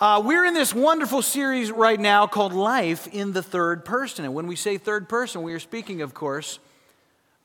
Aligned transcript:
Uh, 0.00 0.18
we're 0.24 0.46
in 0.46 0.54
this 0.54 0.74
wonderful 0.74 1.20
series 1.20 1.70
right 1.70 2.00
now 2.00 2.26
called 2.26 2.54
Life 2.54 3.06
in 3.08 3.34
the 3.34 3.42
Third 3.42 3.84
Person. 3.84 4.24
And 4.24 4.32
when 4.32 4.46
we 4.46 4.56
say 4.56 4.78
third 4.78 5.10
person, 5.10 5.42
we 5.42 5.52
are 5.52 5.58
speaking, 5.58 6.00
of 6.00 6.14
course, 6.14 6.58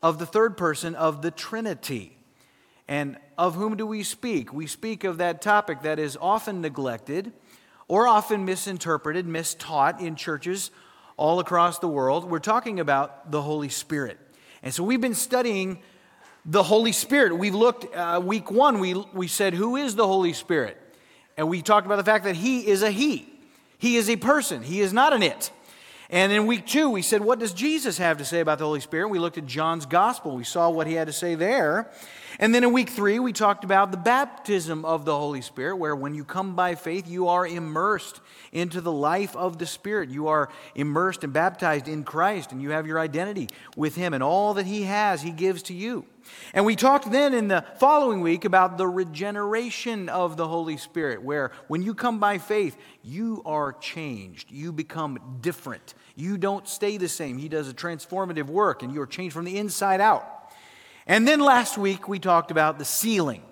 of 0.01 0.19
the 0.19 0.25
third 0.25 0.55
person 0.55 0.95
of 0.95 1.21
the 1.21 1.31
Trinity. 1.31 2.17
And 2.87 3.17
of 3.37 3.55
whom 3.55 3.75
do 3.75 3.85
we 3.85 4.03
speak? 4.03 4.53
We 4.53 4.67
speak 4.67 5.03
of 5.03 5.17
that 5.17 5.41
topic 5.41 5.81
that 5.81 5.99
is 5.99 6.17
often 6.21 6.61
neglected 6.61 7.33
or 7.89 8.07
often 8.07 8.45
misinterpreted, 8.45 9.25
mistaught 9.25 9.99
in 9.99 10.15
churches 10.15 10.71
all 11.17 11.41
across 11.41 11.79
the 11.79 11.89
world. 11.89 12.23
We're 12.23 12.39
talking 12.39 12.79
about 12.79 13.31
the 13.31 13.41
Holy 13.41 13.67
Spirit. 13.67 14.17
And 14.63 14.73
so 14.73 14.81
we've 14.81 15.01
been 15.01 15.13
studying 15.13 15.79
the 16.45 16.63
Holy 16.63 16.93
Spirit. 16.93 17.37
We've 17.37 17.53
looked, 17.53 17.93
uh, 17.93 18.21
week 18.23 18.49
one, 18.49 18.79
we, 18.79 18.93
we 18.93 19.27
said, 19.27 19.53
Who 19.53 19.75
is 19.75 19.95
the 19.95 20.07
Holy 20.07 20.31
Spirit? 20.31 20.81
And 21.37 21.49
we 21.49 21.61
talked 21.61 21.85
about 21.85 21.97
the 21.97 22.03
fact 22.03 22.23
that 22.25 22.35
He 22.35 22.67
is 22.67 22.81
a 22.81 22.91
He. 22.91 23.27
He 23.77 23.97
is 23.97 24.09
a 24.09 24.15
person, 24.15 24.63
He 24.63 24.81
is 24.81 24.93
not 24.93 25.13
an 25.13 25.23
it. 25.23 25.51
And 26.09 26.31
in 26.31 26.45
week 26.45 26.67
two, 26.67 26.89
we 26.89 27.01
said, 27.01 27.21
What 27.21 27.39
does 27.39 27.53
Jesus 27.53 27.97
have 27.97 28.19
to 28.19 28.25
say 28.25 28.39
about 28.39 28.59
the 28.59 28.65
Holy 28.65 28.79
Spirit? 28.79 29.09
We 29.09 29.19
looked 29.19 29.37
at 29.37 29.45
John's 29.47 29.85
gospel. 29.85 30.35
We 30.35 30.43
saw 30.43 30.69
what 30.69 30.87
he 30.87 30.93
had 30.93 31.07
to 31.07 31.13
say 31.13 31.35
there. 31.35 31.89
And 32.37 32.53
then 32.53 32.63
in 32.63 32.73
week 32.73 32.89
three, 32.89 33.17
we 33.17 33.33
talked 33.33 33.63
about 33.63 33.91
the 33.91 33.97
baptism 33.97 34.85
of 34.85 35.05
the 35.05 35.17
Holy 35.17 35.41
Spirit, 35.41 35.77
where 35.77 35.95
when 35.95 36.13
you 36.13 36.23
come 36.23 36.55
by 36.55 36.75
faith, 36.75 37.07
you 37.07 37.29
are 37.29 37.47
immersed 37.47 38.19
into 38.51 38.81
the 38.81 38.91
life 38.91 39.35
of 39.35 39.57
the 39.57 39.65
Spirit. 39.65 40.09
You 40.09 40.27
are 40.27 40.49
immersed 40.75 41.23
and 41.23 41.33
baptized 41.33 41.87
in 41.87 42.03
Christ, 42.03 42.51
and 42.51 42.61
you 42.61 42.71
have 42.71 42.85
your 42.85 42.99
identity 42.99 43.47
with 43.75 43.95
Him, 43.95 44.13
and 44.13 44.21
all 44.21 44.53
that 44.55 44.65
He 44.65 44.83
has, 44.83 45.21
He 45.21 45.31
gives 45.31 45.63
to 45.63 45.73
you. 45.73 46.05
And 46.53 46.65
we 46.65 46.75
talked 46.75 47.11
then 47.11 47.33
in 47.33 47.47
the 47.47 47.65
following 47.79 48.21
week 48.21 48.45
about 48.45 48.77
the 48.77 48.87
regeneration 48.87 50.09
of 50.09 50.37
the 50.37 50.47
Holy 50.47 50.77
Spirit, 50.77 51.21
where 51.21 51.51
when 51.67 51.81
you 51.81 51.93
come 51.93 52.19
by 52.19 52.37
faith, 52.37 52.77
you 53.03 53.41
are 53.45 53.73
changed. 53.73 54.51
You 54.51 54.71
become 54.71 55.37
different. 55.41 55.93
You 56.15 56.37
don't 56.37 56.67
stay 56.67 56.97
the 56.97 57.09
same. 57.09 57.37
He 57.37 57.49
does 57.49 57.69
a 57.69 57.73
transformative 57.73 58.47
work, 58.47 58.83
and 58.83 58.93
you 58.93 59.01
are 59.01 59.07
changed 59.07 59.33
from 59.33 59.45
the 59.45 59.57
inside 59.57 60.01
out. 60.01 60.25
And 61.07 61.27
then 61.27 61.39
last 61.39 61.77
week 61.77 62.07
we 62.07 62.19
talked 62.19 62.51
about 62.51 62.79
the 62.79 62.85
sealing 62.85 63.43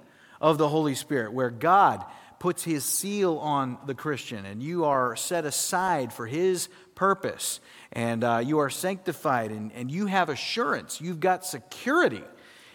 of 0.41 0.57
the 0.57 0.67
Holy 0.67 0.95
Spirit, 0.95 1.33
where 1.33 1.49
God 1.49 2.03
puts 2.39 2.63
his 2.63 2.83
seal 2.83 3.37
on 3.37 3.77
the 3.85 3.95
Christian, 3.95 4.45
and 4.45 4.61
you 4.61 4.83
are 4.83 5.15
set 5.15 5.45
aside 5.45 6.11
for 6.11 6.25
his 6.25 6.67
purpose, 6.93 7.61
and 7.93 8.23
uh, 8.23 8.41
you 8.43 8.59
are 8.59 8.69
sanctified, 8.69 9.51
and, 9.51 9.71
and 9.71 9.89
you 9.89 10.07
have 10.07 10.27
assurance. 10.27 10.99
You've 10.99 11.21
got 11.21 11.45
security 11.45 12.23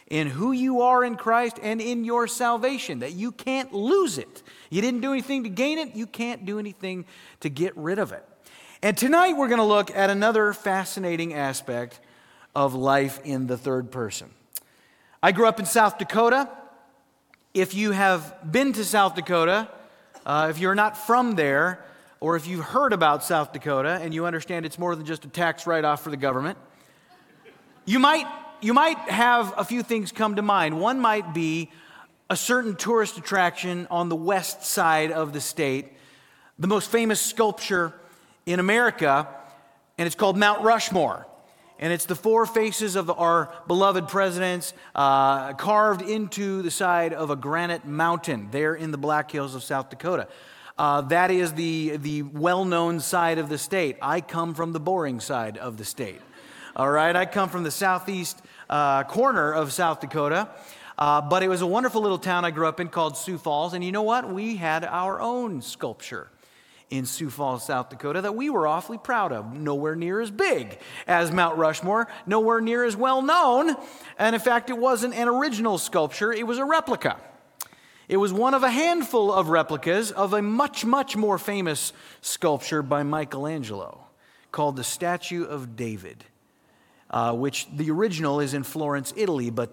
in 0.09 0.27
who 0.27 0.53
you 0.53 0.81
are 0.81 1.05
in 1.05 1.17
Christ 1.17 1.59
and 1.63 1.81
in 1.81 2.05
your 2.05 2.27
salvation, 2.27 3.01
that 3.01 3.13
you 3.13 3.31
can't 3.31 3.73
lose 3.73 4.19
it. 4.19 4.43
You 4.71 4.81
didn't 4.81 5.01
do 5.01 5.13
anything 5.13 5.45
to 5.45 5.51
gain 5.51 5.79
it, 5.79 5.95
you 5.95 6.07
can't 6.07 6.45
do 6.45 6.59
anything 6.59 7.05
to 7.41 7.51
get 7.51 7.77
rid 7.77 7.99
of 7.99 8.13
it. 8.13 8.25
And 8.83 8.97
tonight 8.97 9.37
we're 9.37 9.49
going 9.49 9.59
to 9.59 9.65
look 9.65 9.95
at 9.95 10.09
another 10.09 10.53
fascinating 10.53 11.35
aspect 11.35 12.01
of 12.55 12.75
life 12.75 13.21
in 13.25 13.47
the 13.47 13.57
third 13.57 13.91
person. 13.91 14.31
I 15.23 15.33
grew 15.33 15.47
up 15.47 15.59
in 15.59 15.67
South 15.67 15.99
Dakota. 15.99 16.49
If 17.53 17.75
you 17.75 17.91
have 17.91 18.37
been 18.51 18.73
to 18.75 18.85
South 18.85 19.15
Dakota, 19.15 19.69
uh, 20.25 20.49
if 20.51 20.59
you're 20.59 20.75
not 20.75 20.97
from 20.97 21.35
there, 21.35 21.85
or 22.21 22.37
if 22.37 22.47
you've 22.47 22.65
heard 22.65 22.93
about 22.93 23.25
South 23.25 23.53
Dakota 23.53 23.99
and 24.01 24.13
you 24.13 24.27
understand 24.27 24.67
it's 24.67 24.79
more 24.79 24.95
than 24.97 25.07
just 25.07 25.25
a 25.25 25.29
tax 25.29 25.67
write 25.67 25.85
off 25.85 26.03
for 26.03 26.11
the 26.11 26.17
government, 26.17 26.59
you 27.85 27.99
might, 27.99 28.27
you 28.61 28.75
might 28.75 28.99
have 28.99 29.55
a 29.57 29.65
few 29.65 29.83
things 29.83 30.13
come 30.13 30.37
to 30.37 30.43
mind. 30.43 30.81
One 30.81 31.01
might 31.01 31.33
be 31.35 31.71
a 32.31 32.37
certain 32.37 32.77
tourist 32.77 33.17
attraction 33.17 33.87
on 33.91 34.09
the 34.09 34.17
west 34.17 34.65
side 34.65 35.13
of 35.13 35.33
the 35.33 35.41
state, 35.41 35.93
the 36.59 36.69
most 36.69 36.91
famous 36.91 37.21
sculpture 37.21 37.95
in 38.47 38.61
America, 38.61 39.29
and 39.97 40.07
it's 40.07 40.17
called 40.17 40.37
Mount 40.37 40.63
Rushmore 40.63 41.27
and 41.79 41.93
it's 41.93 42.07
the 42.07 42.15
four 42.15 42.45
faces 42.45 42.97
of 42.97 43.11
our 43.11 43.53
beloved 43.67 44.09
presidents 44.09 44.75
uh, 44.95 45.53
carved 45.55 46.03
into 46.03 46.63
the 46.63 46.71
side 46.71 47.13
of 47.13 47.31
a 47.31 47.37
granite 47.37 47.87
mountain 47.87 48.49
there 48.51 48.75
in 48.75 48.91
the 48.91 48.99
Black 48.99 49.31
Hills 49.31 49.55
of 49.55 49.63
South 49.63 49.89
Dakota. 49.91 50.29
Uh, 50.77 51.03
that 51.03 51.31
is 51.31 51.53
the, 51.55 51.97
the 51.97 52.23
well 52.23 52.65
known 52.65 53.01
side 53.01 53.39
of 53.39 53.49
the 53.49 53.59
state. 53.59 53.97
I 54.03 54.21
come 54.21 54.55
from 54.55 54.73
the 54.73 54.81
boring 54.81 55.21
side 55.21 55.57
of 55.57 55.77
the 55.77 55.85
state. 55.85 56.21
All 56.79 56.89
right, 56.89 57.17
I 57.17 57.27
come 57.27 57.49
from 57.49 57.65
the 57.65 57.73
southeast 57.73 58.41
uh, 58.71 59.03
corner 59.03 59.53
of 59.53 59.73
South 59.73 59.99
Dakota. 59.99 60.49
Uh, 60.97 61.21
but 61.21 61.43
it 61.43 61.49
was 61.49 61.61
a 61.61 61.67
wonderful 61.67 62.01
little 62.03 62.21
town 62.21 62.45
I 62.45 62.53
grew 62.53 62.69
up 62.69 62.79
in 62.79 62.87
called 62.87 63.17
Sioux 63.17 63.37
Falls. 63.37 63.75
And 63.75 63.83
you 63.83 63.91
know 63.91 64.05
what? 64.05 64.33
We 64.33 64.55
had 64.55 64.85
our 64.85 65.21
own 65.21 65.61
sculpture 65.61 66.31
in 66.89 67.05
Sioux 67.05 67.31
Falls, 67.31 67.67
South 67.67 67.91
Dakota, 67.91 68.21
that 68.21 68.37
we 68.37 68.49
were 68.49 68.69
awfully 68.69 68.97
proud 68.97 69.33
of. 69.33 69.53
Nowhere 69.53 69.97
near 69.97 70.21
as 70.21 70.31
big 70.31 70.79
as 71.09 71.33
Mount 71.33 71.59
Rushmore, 71.59 72.07
nowhere 72.27 72.61
near 72.61 72.85
as 72.85 72.95
well 72.97 73.23
known. 73.23 73.75
And 74.17 74.37
in 74.37 74.41
fact, 74.41 74.71
it 74.71 74.79
wasn't 74.79 75.15
an 75.15 75.27
original 75.27 75.79
sculpture, 75.79 76.33
it 76.33 76.47
was 76.47 76.59
a 76.59 76.65
replica. 76.65 77.17
It 78.09 78.19
was 78.19 78.33
one 78.33 78.55
of 78.55 78.63
a 78.63 78.71
handful 78.71 79.33
of 79.33 79.49
replicas 79.49 80.13
of 80.13 80.33
a 80.33 80.43
much, 80.43 80.85
much 80.85 81.17
more 81.17 81.39
famous 81.39 81.93
sculpture 82.21 82.83
by 82.83 83.03
Michelangelo 83.03 84.05
called 84.53 84.77
the 84.77 84.85
Statue 84.85 85.45
of 85.45 85.75
David, 85.75 86.25
uh, 87.11 87.33
which 87.33 87.67
the 87.75 87.91
original 87.91 88.41
is 88.41 88.55
in 88.55 88.63
Florence, 88.63 89.13
Italy, 89.17 89.51
but 89.51 89.71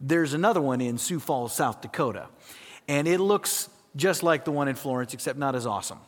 there's 0.00 0.34
another 0.34 0.60
one 0.60 0.80
in 0.80 0.98
Sioux 0.98 1.20
Falls, 1.20 1.54
South 1.54 1.80
Dakota. 1.80 2.28
And 2.88 3.08
it 3.08 3.18
looks 3.18 3.68
just 3.96 4.22
like 4.22 4.44
the 4.44 4.52
one 4.52 4.68
in 4.68 4.74
Florence, 4.74 5.14
except 5.14 5.38
not 5.38 5.54
as 5.54 5.66
awesome. 5.66 5.98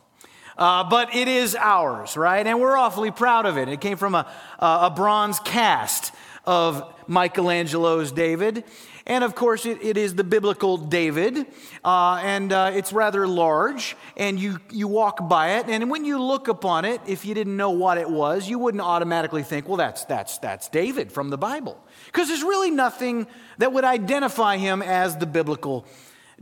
Uh, 0.57 0.83
but 0.89 1.15
it 1.15 1.29
is 1.29 1.55
ours, 1.55 2.17
right? 2.17 2.45
And 2.45 2.61
we're 2.61 2.77
awfully 2.77 3.13
proud 3.13 3.47
of 3.47 3.57
it. 3.57 3.69
It 3.69 3.81
came 3.81 3.97
from 3.97 4.15
a, 4.15 4.27
a 4.59 4.93
bronze 4.95 5.39
cast 5.41 6.13
of 6.49 6.95
Michelangelo's 7.07 8.11
David. 8.11 8.65
And 9.05 9.23
of 9.23 9.35
course, 9.35 9.67
it, 9.67 9.83
it 9.83 9.99
is 9.99 10.15
the 10.15 10.25
biblical 10.25 10.79
David, 10.79 11.47
uh, 11.85 12.21
and 12.23 12.53
uh, 12.53 12.71
it's 12.75 12.91
rather 12.93 13.27
large, 13.27 13.97
and 14.17 14.41
you, 14.41 14.59
you 14.71 14.89
walk 14.89 15.29
by 15.29 15.57
it, 15.57 15.67
and 15.69 15.91
when 15.91 16.05
you 16.05 16.21
look 16.21 16.49
upon 16.49 16.85
it, 16.85 17.01
if 17.07 17.25
you 17.25 17.35
didn't 17.35 17.57
know 17.57 17.71
what 17.71 17.99
it 17.99 18.09
was, 18.09 18.49
you 18.49 18.59
wouldn't 18.59 18.83
automatically 18.83 19.43
think, 19.43 19.69
well, 19.69 19.77
that's, 19.77 20.05
that's, 20.05 20.39
that's 20.39 20.69
David 20.69 21.13
from 21.13 21.31
the 21.31 21.39
Bible. 21.39 21.79
Because 22.07 22.29
there's 22.29 22.43
really 22.43 22.71
nothing 22.71 23.27
that 23.59 23.73
would 23.73 23.85
identify 23.85 24.57
him 24.57 24.83
as 24.83 25.17
the 25.17 25.27
biblical 25.27 25.87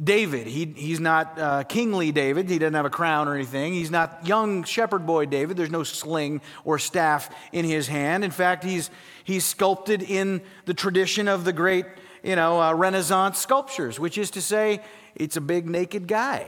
David. 0.02 0.46
He, 0.46 0.66
he's 0.76 1.00
not 1.00 1.38
uh, 1.38 1.64
kingly 1.64 2.12
David. 2.12 2.50
He 2.50 2.58
doesn't 2.58 2.74
have 2.74 2.84
a 2.84 2.90
crown 2.90 3.28
or 3.28 3.34
anything. 3.34 3.72
He's 3.72 3.90
not 3.90 4.26
young 4.26 4.64
shepherd 4.64 5.06
boy 5.06 5.26
David. 5.26 5.56
There's 5.56 5.70
no 5.70 5.84
sling 5.84 6.42
or 6.64 6.78
staff 6.78 7.34
in 7.52 7.64
his 7.64 7.88
hand. 7.88 8.22
In 8.22 8.30
fact, 8.30 8.62
he's, 8.62 8.90
he's 9.24 9.44
sculpted 9.44 10.02
in 10.02 10.42
the 10.66 10.74
tradition 10.74 11.28
of 11.28 11.44
the 11.44 11.52
great 11.52 11.86
you 12.22 12.36
know, 12.36 12.60
uh, 12.60 12.74
Renaissance 12.74 13.38
sculptures, 13.38 13.98
which 13.98 14.18
is 14.18 14.32
to 14.32 14.42
say, 14.42 14.82
it's 15.14 15.36
a 15.36 15.40
big 15.40 15.66
naked 15.68 16.06
guy. 16.08 16.46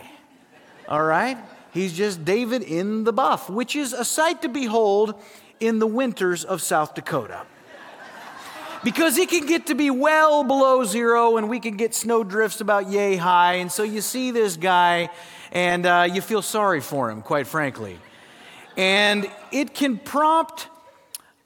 All 0.88 1.02
right? 1.02 1.38
He's 1.72 1.96
just 1.96 2.24
David 2.24 2.62
in 2.62 3.04
the 3.04 3.12
buff, 3.12 3.48
which 3.48 3.76
is 3.76 3.92
a 3.92 4.04
sight 4.04 4.42
to 4.42 4.48
behold 4.48 5.14
in 5.60 5.78
the 5.78 5.86
winters 5.86 6.44
of 6.44 6.60
South 6.60 6.94
Dakota 6.94 7.46
because 8.84 9.18
it 9.18 9.28
can 9.28 9.46
get 9.46 9.66
to 9.66 9.74
be 9.74 9.90
well 9.90 10.44
below 10.44 10.84
zero 10.84 11.36
and 11.36 11.48
we 11.48 11.60
can 11.60 11.76
get 11.76 11.94
snow 11.94 12.22
drifts 12.22 12.60
about 12.60 12.88
yay 12.90 13.16
high. 13.16 13.54
And 13.54 13.70
so 13.70 13.82
you 13.82 14.00
see 14.00 14.30
this 14.30 14.56
guy 14.56 15.10
and 15.52 15.86
uh, 15.86 16.08
you 16.10 16.20
feel 16.20 16.42
sorry 16.42 16.80
for 16.80 17.10
him, 17.10 17.22
quite 17.22 17.46
frankly. 17.46 17.98
And 18.76 19.28
it 19.50 19.74
can 19.74 19.98
prompt 19.98 20.68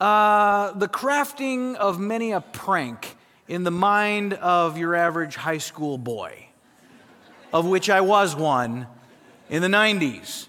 uh, 0.00 0.72
the 0.72 0.88
crafting 0.88 1.76
of 1.76 1.98
many 1.98 2.32
a 2.32 2.40
prank 2.40 3.16
in 3.48 3.64
the 3.64 3.70
mind 3.70 4.34
of 4.34 4.76
your 4.76 4.94
average 4.94 5.36
high 5.36 5.58
school 5.58 5.98
boy, 5.98 6.46
of 7.52 7.66
which 7.66 7.88
I 7.88 8.00
was 8.00 8.34
one 8.34 8.86
in 9.48 9.62
the 9.62 9.68
90s. 9.68 10.48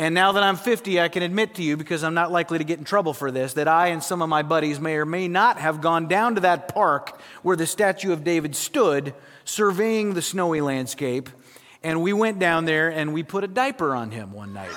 And 0.00 0.14
now 0.14 0.32
that 0.32 0.42
I'm 0.42 0.56
50, 0.56 0.98
I 0.98 1.08
can 1.08 1.22
admit 1.22 1.56
to 1.56 1.62
you, 1.62 1.76
because 1.76 2.04
I'm 2.04 2.14
not 2.14 2.32
likely 2.32 2.56
to 2.56 2.64
get 2.64 2.78
in 2.78 2.86
trouble 2.86 3.12
for 3.12 3.30
this, 3.30 3.52
that 3.52 3.68
I 3.68 3.88
and 3.88 4.02
some 4.02 4.22
of 4.22 4.30
my 4.30 4.40
buddies 4.40 4.80
may 4.80 4.96
or 4.96 5.04
may 5.04 5.28
not 5.28 5.58
have 5.58 5.82
gone 5.82 6.08
down 6.08 6.36
to 6.36 6.40
that 6.40 6.68
park 6.68 7.20
where 7.42 7.54
the 7.54 7.66
statue 7.66 8.10
of 8.10 8.24
David 8.24 8.56
stood, 8.56 9.12
surveying 9.44 10.14
the 10.14 10.22
snowy 10.22 10.62
landscape. 10.62 11.28
And 11.82 12.00
we 12.00 12.14
went 12.14 12.38
down 12.38 12.64
there 12.64 12.88
and 12.88 13.12
we 13.12 13.22
put 13.22 13.44
a 13.44 13.46
diaper 13.46 13.94
on 13.94 14.10
him 14.10 14.32
one 14.32 14.54
night. 14.54 14.70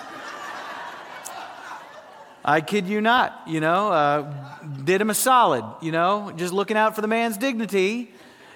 I 2.44 2.59
kid 2.59 2.89
you 2.89 3.00
not, 3.00 3.44
you 3.47 3.62
know, 3.62 3.94
uh, 3.94 4.59
did 4.83 5.00
him 5.00 5.09
a 5.09 5.13
solid, 5.13 5.63
you 5.81 5.94
know, 5.94 6.33
just 6.36 6.51
looking 6.51 6.75
out 6.75 6.95
for 6.95 7.01
the 7.01 7.07
man's 7.07 7.38
dignity, 7.38 8.12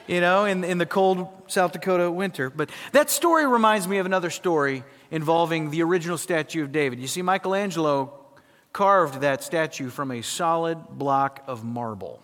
you 0.08 0.22
know, 0.22 0.46
in, 0.46 0.64
in 0.64 0.78
the 0.78 0.86
cold 0.86 1.28
South 1.48 1.74
Dakota 1.74 2.10
winter. 2.10 2.50
But 2.50 2.70
that 2.94 3.10
story 3.10 3.46
reminds 3.46 3.88
me 3.88 3.98
of 3.98 4.06
another 4.06 4.30
story 4.30 4.84
involving 5.12 5.70
the 5.70 5.84
original 5.84 6.18
statue 6.18 6.64
of 6.64 6.72
David. 6.72 7.00
You 7.00 7.08
see, 7.08 7.22
Michelangelo 7.22 8.14
carved 8.74 9.22
that 9.22 9.44
statue 9.44 9.90
from 9.90 10.12
a 10.12 10.22
solid 10.22 10.78
block 10.90 11.44
of 11.48 11.64
marble. 11.64 12.22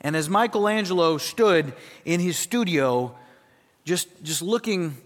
And 0.00 0.16
as 0.16 0.28
Michelangelo 0.28 1.18
stood 1.18 1.72
in 2.04 2.20
his 2.20 2.38
studio, 2.38 3.14
just, 3.84 4.08
just 4.22 4.42
looking 4.42 4.96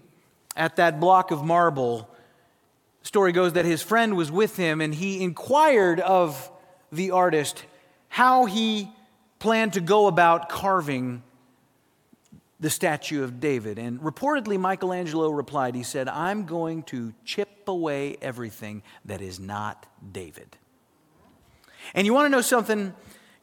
at 0.55 0.77
that 0.77 0.99
block 0.99 1.31
of 1.31 1.43
marble, 1.43 2.09
story 3.01 3.31
goes 3.31 3.53
that 3.53 3.65
his 3.65 3.81
friend 3.81 4.15
was 4.15 4.31
with 4.31 4.55
him 4.57 4.81
and 4.81 4.93
he 4.93 5.21
inquired 5.21 5.99
of 5.99 6.49
the 6.91 7.11
artist 7.11 7.63
how 8.09 8.45
he 8.45 8.89
planned 9.39 9.73
to 9.73 9.81
go 9.81 10.07
about 10.07 10.47
carving 10.49 11.21
the 12.59 12.69
statue 12.69 13.23
of 13.23 13.39
David. 13.39 13.77
And 13.77 13.99
reportedly, 13.99 14.59
Michelangelo 14.59 15.29
replied, 15.29 15.75
He 15.75 15.83
said, 15.83 16.07
I'm 16.07 16.45
going 16.45 16.83
to 16.83 17.13
chip 17.25 17.67
away 17.67 18.17
everything 18.21 18.83
that 19.05 19.21
is 19.21 19.39
not 19.39 19.85
David. 20.11 20.57
And 21.93 22.05
you 22.05 22.13
want 22.13 22.25
to 22.25 22.29
know 22.29 22.41
something, 22.41 22.93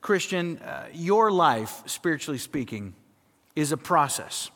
Christian? 0.00 0.58
Uh, 0.58 0.86
your 0.92 1.30
life, 1.30 1.82
spiritually 1.86 2.38
speaking, 2.38 2.94
is 3.54 3.72
a 3.72 3.76
process. 3.76 4.50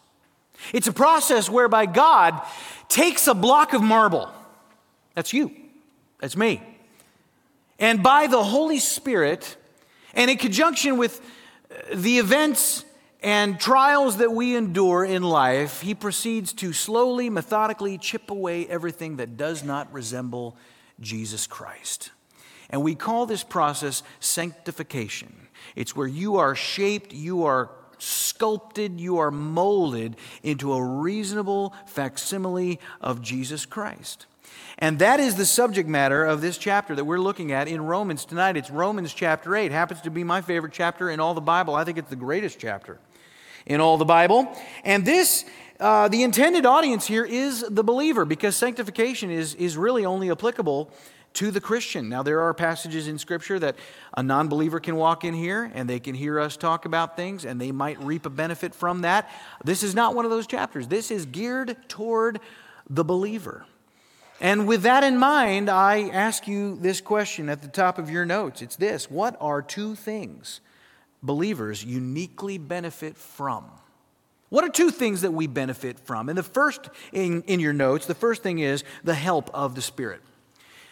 It's 0.73 0.87
a 0.87 0.93
process 0.93 1.51
whereby 1.51 1.87
God 1.87 2.41
takes 2.89 3.27
a 3.27 3.35
block 3.35 3.75
of 3.75 3.83
marble. 3.83 4.33
That's 5.15 5.33
you, 5.33 5.55
that's 6.21 6.37
me. 6.37 6.63
And 7.79 8.03
by 8.03 8.27
the 8.27 8.43
Holy 8.43 8.79
Spirit, 8.79 9.57
and 10.15 10.31
in 10.31 10.39
conjunction 10.39 10.97
with 10.97 11.21
the 11.93 12.19
events 12.19 12.85
and 13.27 13.59
trials 13.59 14.19
that 14.19 14.31
we 14.31 14.55
endure 14.55 15.05
in 15.05 15.25
life, 15.25 15.81
he 15.81 15.97
proceeds 15.97 16.53
to 16.53 16.73
slowly, 16.73 17.29
methodically 17.29 17.99
chip 17.99 18.31
away 18.31 18.69
everything 18.69 19.17
that 19.17 19.37
does 19.37 19.65
not 19.65 19.93
resemble 19.93 20.57
Jesus 21.01 21.45
Christ. 21.49 22.13
And 22.71 22.85
we 22.85 22.95
call 22.95 23.27
this 23.27 23.43
process 23.43 24.05
sanctification. 24.21 25.49
It's 25.75 25.97
where 25.97 26.07
you 26.07 26.37
are 26.37 26.55
shaped, 26.55 27.13
you 27.13 27.43
are 27.47 27.73
sculpted, 27.99 29.01
you 29.01 29.19
are 29.19 29.33
molded 29.33 30.15
into 30.45 30.73
a 30.73 30.85
reasonable 30.85 31.75
facsimile 31.87 32.79
of 33.01 33.23
Jesus 33.23 33.67
Christ. 33.67 34.27
And 34.79 35.01
that 35.01 35.19
is 35.19 35.35
the 35.35 35.47
subject 35.47 35.89
matter 35.89 36.25
of 36.25 36.43
this 36.43 36.59
chapter 36.59 36.95
that 36.95 37.05
we're 37.05 37.19
looking 37.19 37.51
at 37.51 37.67
in 37.67 37.81
Romans 37.81 38.25
tonight. 38.25 38.57
It's 38.57 38.71
Romans 38.71 39.13
chapter 39.13 39.57
8. 39.57 39.67
It 39.67 39.73
happens 39.73 40.01
to 40.03 40.11
be 40.13 40.23
my 40.23 40.43
favorite 40.43 40.73
chapter 40.73 41.11
in 41.11 41.19
all 41.19 41.35
the 41.35 41.41
Bible. 41.41 41.75
I 41.75 41.83
think 41.83 41.99
it's 41.99 42.09
the 42.09 42.15
greatest 42.15 42.61
chapter 42.61 43.01
in 43.67 43.81
all 43.81 43.99
the 43.99 44.05
Bible. 44.05 44.49
And 44.85 45.05
this, 45.05 45.45
uh, 45.81 46.09
the 46.09 46.23
intended 46.23 46.65
audience 46.65 47.07
here 47.07 47.25
is 47.25 47.65
the 47.69 47.85
believer 47.85 48.25
because 48.25 48.57
sanctification 48.57 49.31
is, 49.31 49.55
is 49.57 49.77
really 49.77 50.05
only 50.05 50.31
applicable 50.31 50.91
to 51.35 51.51
the 51.51 51.61
Christian. 51.61 52.09
Now, 52.09 52.23
there 52.23 52.41
are 52.41 52.55
passages 52.55 53.09
in 53.09 53.19
Scripture 53.19 53.59
that 53.59 53.77
a 54.17 54.23
non 54.23 54.49
believer 54.49 54.81
can 54.81 54.97
walk 54.97 55.23
in 55.23 55.35
here 55.35 55.71
and 55.75 55.89
they 55.89 56.01
can 56.01 56.15
hear 56.15 56.41
us 56.41 56.57
talk 56.57 56.87
about 56.87 57.15
things 57.15 57.45
and 57.45 57.61
they 57.61 57.73
might 57.73 58.01
reap 58.01 58.25
a 58.25 58.31
benefit 58.31 58.75
from 58.75 59.03
that. 59.03 59.31
This 59.63 59.83
is 59.83 59.95
not 59.95 60.15
one 60.15 60.25
of 60.25 60.31
those 60.31 60.47
chapters. 60.47 60.89
This 60.89 61.11
is 61.11 61.27
geared 61.27 61.77
toward 61.89 62.41
the 62.89 63.05
believer. 63.05 63.67
And 64.41 64.67
with 64.67 64.83
that 64.83 65.03
in 65.03 65.19
mind, 65.19 65.69
I 65.69 66.09
ask 66.09 66.47
you 66.47 66.77
this 66.77 67.01
question 67.01 67.49
at 67.49 67.63
the 67.63 67.69
top 67.69 67.99
of 67.99 68.11
your 68.11 68.25
notes. 68.25 68.63
It's 68.63 68.77
this 68.77 69.11
What 69.11 69.37
are 69.41 69.61
two 69.61 69.95
things 69.95 70.61
believers 71.27 71.85
uniquely 71.85 72.59
benefit 72.59 73.17
from? 73.17 73.65
What 74.49 74.65
are 74.65 74.69
two 74.69 74.91
things 74.91 75.23
that 75.23 75.33
we 75.33 75.47
benefit 75.47 75.99
from? 75.99 76.29
And 76.29 76.39
the 76.39 76.43
first 76.43 76.89
in, 77.13 77.43
in 77.43 77.61
your 77.61 77.73
notes, 77.73 78.07
the 78.07 78.15
first 78.15 78.43
thing 78.43 78.61
is 78.61 78.85
the 79.03 79.15
help 79.15 79.51
of 79.53 79.75
the 79.75 79.83
Spirit. 79.83 80.23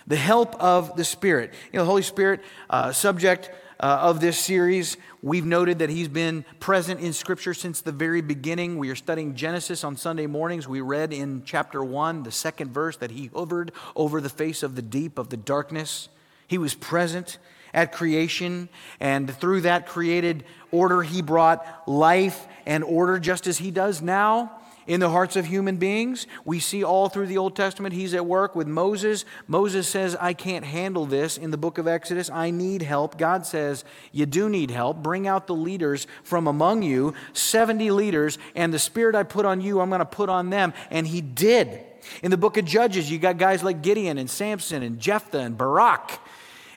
The 0.06 0.16
help 0.16 0.54
of 0.60 0.96
the 0.96 1.04
Spirit. 1.04 1.54
You 1.72 1.78
know, 1.78 1.84
the 1.84 1.90
Holy 1.90 2.02
Spirit, 2.02 2.40
uh, 2.68 2.92
subject 2.92 3.50
uh, 3.80 3.98
of 4.02 4.20
this 4.20 4.38
series. 4.38 4.96
We've 5.22 5.46
noted 5.46 5.78
that 5.78 5.90
he's 5.90 6.08
been 6.08 6.44
present 6.60 7.00
in 7.00 7.12
Scripture 7.12 7.54
since 7.54 7.80
the 7.80 7.92
very 7.92 8.20
beginning. 8.20 8.78
We 8.78 8.90
are 8.90 8.96
studying 8.96 9.34
Genesis 9.34 9.84
on 9.84 9.96
Sunday 9.96 10.26
mornings. 10.26 10.68
We 10.68 10.80
read 10.80 11.12
in 11.12 11.42
chapter 11.44 11.82
1, 11.82 12.24
the 12.24 12.32
second 12.32 12.72
verse, 12.72 12.96
that 12.98 13.12
he 13.12 13.30
hovered 13.34 13.72
over 13.94 14.20
the 14.20 14.28
face 14.28 14.62
of 14.62 14.74
the 14.74 14.82
deep, 14.82 15.18
of 15.18 15.30
the 15.30 15.36
darkness. 15.36 16.08
He 16.46 16.58
was 16.58 16.74
present 16.74 17.38
at 17.74 17.92
creation, 17.92 18.70
and 19.00 19.30
through 19.30 19.62
that 19.62 19.86
created 19.86 20.44
order, 20.70 21.02
he 21.02 21.20
brought 21.20 21.86
life 21.86 22.46
and 22.64 22.82
order 22.82 23.18
just 23.18 23.46
as 23.46 23.58
he 23.58 23.70
does 23.70 24.00
now 24.00 24.50
in 24.86 25.00
the 25.00 25.10
hearts 25.10 25.36
of 25.36 25.46
human 25.46 25.76
beings. 25.76 26.26
We 26.44 26.60
see 26.60 26.84
all 26.84 27.08
through 27.08 27.26
the 27.26 27.38
Old 27.38 27.56
Testament, 27.56 27.94
he's 27.94 28.14
at 28.14 28.26
work 28.26 28.54
with 28.54 28.66
Moses. 28.66 29.24
Moses 29.46 29.88
says, 29.88 30.16
I 30.16 30.34
can't 30.34 30.64
handle 30.64 31.06
this 31.06 31.36
in 31.38 31.50
the 31.50 31.56
book 31.56 31.78
of 31.78 31.88
Exodus. 31.88 32.30
I 32.30 32.50
need 32.50 32.82
help. 32.82 33.18
God 33.18 33.46
says, 33.46 33.84
You 34.12 34.26
do 34.26 34.48
need 34.48 34.70
help. 34.70 35.02
Bring 35.02 35.26
out 35.26 35.46
the 35.46 35.54
leaders 35.54 36.06
from 36.22 36.46
among 36.46 36.82
you, 36.82 37.14
70 37.32 37.90
leaders, 37.90 38.38
and 38.54 38.72
the 38.72 38.78
spirit 38.78 39.14
I 39.14 39.22
put 39.22 39.46
on 39.46 39.60
you, 39.60 39.80
I'm 39.80 39.88
going 39.88 40.00
to 40.00 40.04
put 40.04 40.28
on 40.28 40.50
them. 40.50 40.72
And 40.90 41.06
he 41.06 41.20
did. 41.20 41.80
In 42.22 42.30
the 42.30 42.36
book 42.36 42.58
of 42.58 42.66
Judges, 42.66 43.10
you 43.10 43.18
got 43.18 43.38
guys 43.38 43.62
like 43.62 43.82
Gideon 43.82 44.18
and 44.18 44.28
Samson 44.28 44.82
and 44.82 45.00
Jephthah 45.00 45.38
and 45.38 45.56
Barak. 45.56 46.20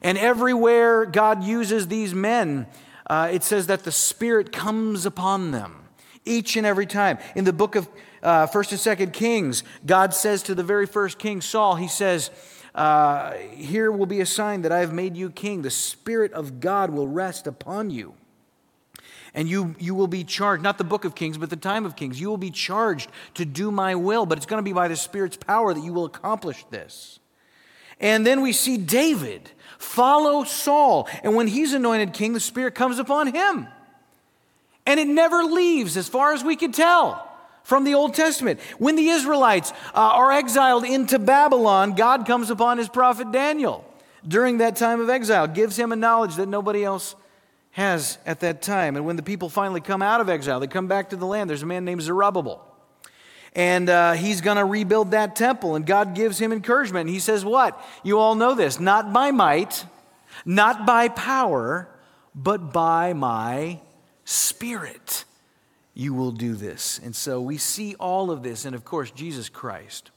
And 0.02 0.18
everywhere 0.18 1.06
God 1.06 1.44
uses 1.44 1.88
these 1.88 2.14
men, 2.14 2.68
uh, 3.10 3.30
it 3.32 3.44
says 3.44 3.68
that 3.68 3.84
the 3.84 3.92
Spirit 3.92 4.52
comes 4.52 5.06
upon 5.06 5.52
them 5.52 5.88
each 6.26 6.56
and 6.58 6.66
every 6.66 6.86
time. 6.86 7.18
In 7.36 7.46
the 7.46 7.54
book 7.54 7.76
of 7.76 7.88
uh, 8.22 8.48
First 8.48 8.72
and 8.72 8.80
Second 8.80 9.14
Kings, 9.14 9.64
God 9.86 10.14
says 10.14 10.44
to 10.44 10.56
the 10.56 10.64
very 10.64 10.86
first 10.86 11.18
king, 11.18 11.42
Saul, 11.42 11.76
He 11.76 11.88
says, 11.88 12.32
uh, 12.76 13.34
"Here 13.34 13.92
will 13.92 14.06
be 14.06 14.22
a 14.22 14.26
sign 14.26 14.64
that 14.64 14.72
I 14.72 14.80
have 14.80 14.94
made 14.94 15.16
you 15.16 15.30
king. 15.30 15.62
The 15.62 15.70
Spirit 15.70 16.34
of 16.34 16.60
God 16.60 16.90
will 16.90 17.08
rest 17.08 17.48
upon 17.48 17.90
you." 17.90 18.16
And 19.34 19.48
you, 19.48 19.76
you 19.78 19.94
will 19.94 20.08
be 20.08 20.24
charged, 20.24 20.64
not 20.64 20.80
the 20.80 20.84
book 20.84 21.06
of 21.06 21.14
Kings, 21.14 21.38
but 21.38 21.52
the 21.52 21.56
time 21.56 21.86
of 21.86 21.96
Kings. 21.96 22.20
You 22.20 22.28
will 22.30 22.38
be 22.38 22.50
charged 22.50 23.10
to 23.36 23.46
do 23.46 23.70
my 23.70 23.94
will, 23.94 24.26
but 24.26 24.38
it's 24.38 24.48
going 24.48 24.58
to 24.58 24.64
be 24.64 24.74
by 24.74 24.88
the 24.88 24.96
Spirit's 24.96 25.38
power 25.38 25.74
that 25.74 25.84
you 25.84 25.94
will 25.94 26.06
accomplish 26.06 26.66
this. 26.72 27.20
And 28.00 28.26
then 28.26 28.42
we 28.42 28.54
see 28.54 28.78
David 28.78 29.50
follow 29.78 30.44
Saul. 30.44 31.08
And 31.24 31.36
when 31.36 31.48
he's 31.48 31.74
anointed 31.74 32.14
king, 32.14 32.34
the 32.34 32.40
Spirit 32.40 32.76
comes 32.76 33.00
upon 33.00 33.34
him. 33.34 33.68
And 34.86 35.00
it 35.00 35.08
never 35.08 35.44
leaves, 35.44 35.98
as 35.98 36.08
far 36.08 36.34
as 36.34 36.44
we 36.44 36.56
can 36.56 36.72
tell 36.72 37.28
from 37.64 37.84
the 37.84 37.96
Old 37.96 38.14
Testament. 38.14 38.62
When 38.78 38.96
the 38.96 39.10
Israelites 39.10 39.72
uh, 39.94 40.00
are 40.00 40.32
exiled 40.32 40.86
into 40.86 41.20
Babylon, 41.20 41.96
God 41.96 42.26
comes 42.26 42.50
upon 42.50 42.78
his 42.78 42.88
prophet 42.88 43.32
Daniel 43.32 43.84
during 44.26 44.60
that 44.60 44.76
time 44.76 45.02
of 45.02 45.10
exile, 45.10 45.48
gives 45.48 45.78
him 45.78 45.92
a 45.92 45.96
knowledge 45.96 46.36
that 46.36 46.48
nobody 46.48 46.84
else 46.84 47.16
has 47.72 48.18
at 48.26 48.40
that 48.40 48.62
time. 48.62 48.96
And 48.96 49.06
when 49.06 49.16
the 49.16 49.24
people 49.24 49.50
finally 49.50 49.82
come 49.82 50.02
out 50.02 50.22
of 50.22 50.30
exile, 50.30 50.60
they 50.60 50.68
come 50.68 50.88
back 50.88 51.10
to 51.12 51.16
the 51.16 51.26
land, 51.26 51.50
there's 51.50 51.64
a 51.64 51.68
man 51.68 51.86
named 51.86 52.02
Zerubbabel. 52.02 52.64
And 53.57 53.89
uh, 53.89 54.13
he's 54.13 54.42
going 54.42 54.57
to 54.57 54.65
rebuild 54.65 55.12
that 55.12 55.36
temple, 55.36 55.75
and 55.75 55.83
God 55.83 56.13
gives 56.13 56.39
him 56.39 56.54
encouragement. 56.54 57.09
He 57.09 57.19
says, 57.19 57.44
What? 57.44 57.83
You 58.04 58.19
all 58.19 58.36
know 58.36 58.54
this. 58.54 58.80
Not 58.80 59.11
by 59.11 59.31
might, 59.31 59.83
not 60.45 60.85
by 60.85 61.09
power, 61.09 61.90
but 62.35 62.71
by 62.71 63.14
my 63.14 63.80
Spirit, 64.26 65.26
you 65.95 66.14
will 66.14 66.31
do 66.31 66.54
this. 66.54 66.99
And 67.04 67.16
so 67.16 67.42
we 67.42 67.57
see 67.57 67.95
all 67.95 68.30
of 68.30 68.44
this. 68.44 68.64
And 68.64 68.76
of 68.76 68.85
course, 68.85 69.09
Jesus 69.09 69.49
Christ, 69.49 70.11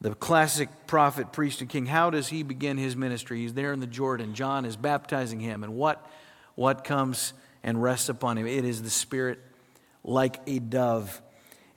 the 0.00 0.14
classic 0.14 0.70
prophet, 0.86 1.32
priest, 1.32 1.60
and 1.60 1.68
king, 1.68 1.84
how 1.84 2.08
does 2.08 2.28
he 2.28 2.42
begin 2.42 2.78
his 2.78 2.96
ministry? 2.96 3.40
He's 3.40 3.52
there 3.52 3.74
in 3.74 3.80
the 3.80 3.86
Jordan. 3.86 4.34
John 4.34 4.64
is 4.64 4.76
baptizing 4.76 5.40
him. 5.40 5.62
And 5.62 5.74
what, 5.74 6.08
what 6.54 6.84
comes 6.84 7.34
and 7.62 7.82
rests 7.82 8.08
upon 8.08 8.38
him? 8.38 8.46
It 8.46 8.64
is 8.64 8.82
the 8.82 8.88
Spirit 8.88 9.40
like 10.02 10.40
a 10.46 10.58
dove. 10.58 11.20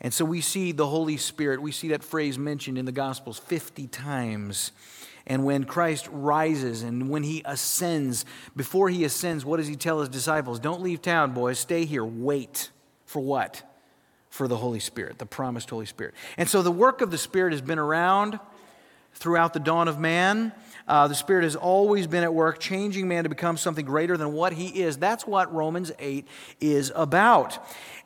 And 0.04 0.14
so 0.14 0.26
we 0.26 0.42
see 0.42 0.74
the 0.74 0.86
Holy 0.86 1.16
Spirit, 1.16 1.62
we 1.62 1.72
see 1.72 1.88
that 1.90 2.04
phrase 2.04 2.38
mentioned 2.38 2.78
in 2.78 2.86
the 2.86 2.92
Gospels 2.92 3.40
50 3.40 3.88
times. 3.88 4.74
And 5.26 5.46
when 5.46 5.64
Christ 5.64 6.10
rises 6.12 6.84
and 6.84 7.10
when 7.10 7.24
he 7.24 7.42
ascends, 7.46 8.26
before 8.56 8.90
he 8.90 9.06
ascends, 9.06 9.46
what 9.46 9.58
does 9.58 9.68
he 9.68 9.78
tell 9.78 10.02
his 10.02 10.10
disciples? 10.10 10.60
Don't 10.60 10.82
leave 10.82 11.02
town, 11.02 11.32
boys. 11.32 11.58
Stay 11.58 11.86
here. 11.86 12.04
Wait. 12.04 12.70
For 13.06 13.22
what? 13.22 13.64
For 14.30 14.48
the 14.48 14.58
Holy 14.58 14.80
Spirit, 14.80 15.20
the 15.20 15.26
promised 15.26 15.70
Holy 15.70 15.86
Spirit. 15.86 16.16
And 16.36 16.50
so 16.50 16.62
the 16.62 16.72
work 16.72 17.02
of 17.02 17.10
the 17.10 17.18
Spirit 17.18 17.54
has 17.54 17.62
been 17.62 17.80
around 17.80 18.40
throughout 19.14 19.54
the 19.54 19.60
dawn 19.60 19.88
of 19.88 20.00
man. 20.00 20.52
Uh, 20.88 21.08
the 21.08 21.16
Spirit 21.16 21.44
has 21.44 21.56
always 21.56 22.08
been 22.08 22.24
at 22.24 22.34
work, 22.34 22.60
changing 22.60 23.08
man 23.08 23.24
to 23.24 23.30
become 23.30 23.56
something 23.58 23.86
greater 23.86 24.18
than 24.18 24.34
what 24.34 24.54
he 24.54 24.82
is. 24.82 24.98
That's 24.98 25.26
what 25.26 25.54
Romans 25.54 25.92
8 25.98 26.28
is 26.60 26.92
about. 26.96 27.58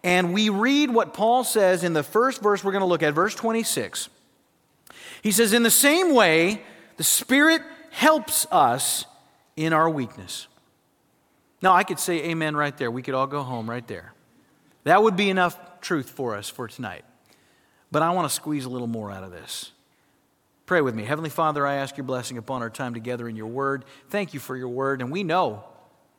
And 0.04 0.34
we 0.34 0.50
read 0.50 0.92
what 0.92 1.14
Paul 1.14 1.44
says 1.44 1.84
in 1.84 1.94
the 1.94 2.04
first 2.04 2.42
verse 2.42 2.64
we're 2.64 2.72
going 2.72 2.82
to 2.82 2.88
look 2.88 3.04
at, 3.04 3.14
verse 3.14 3.34
26. 3.34 4.10
He 5.24 5.32
says, 5.32 5.54
In 5.54 5.64
the 5.64 5.72
same 5.72 6.14
way, 6.14 6.62
the 6.98 7.04
Spirit 7.04 7.62
helps 7.92 8.46
us 8.52 9.06
in 9.56 9.74
our 9.74 9.90
weakness. 9.90 10.48
Now, 11.62 11.74
I 11.74 11.84
could 11.84 12.00
say 12.00 12.26
amen 12.26 12.56
right 12.56 12.78
there. 12.78 12.92
We 12.92 13.02
could 13.02 13.16
all 13.16 13.28
go 13.28 13.42
home 13.42 13.70
right 13.70 13.88
there. 13.88 14.14
That 14.84 15.02
would 15.02 15.18
be 15.18 15.30
enough 15.30 15.58
truth 15.82 16.10
for 16.10 16.36
us 16.36 16.48
for 16.50 16.68
tonight. 16.68 17.04
But 17.92 18.04
I 18.04 18.12
want 18.12 18.30
to 18.30 18.34
squeeze 18.34 18.66
a 18.66 18.70
little 18.70 18.88
more 18.88 19.12
out 19.12 19.24
of 19.24 19.32
this. 19.32 19.72
Pray 20.68 20.82
with 20.82 20.94
me. 20.94 21.06
Heavenly 21.06 21.30
Father, 21.30 21.66
I 21.66 21.76
ask 21.76 21.96
your 21.96 22.04
blessing 22.04 22.38
upon 22.38 22.62
our 22.62 22.70
time 22.70 22.94
together 22.94 23.30
in 23.30 23.38
your 23.38 23.48
word. 23.48 23.86
Thank 24.10 24.34
you 24.34 24.42
for 24.42 24.58
your 24.58 24.68
word. 24.68 25.02
And 25.02 25.10
we 25.10 25.24
know 25.24 25.64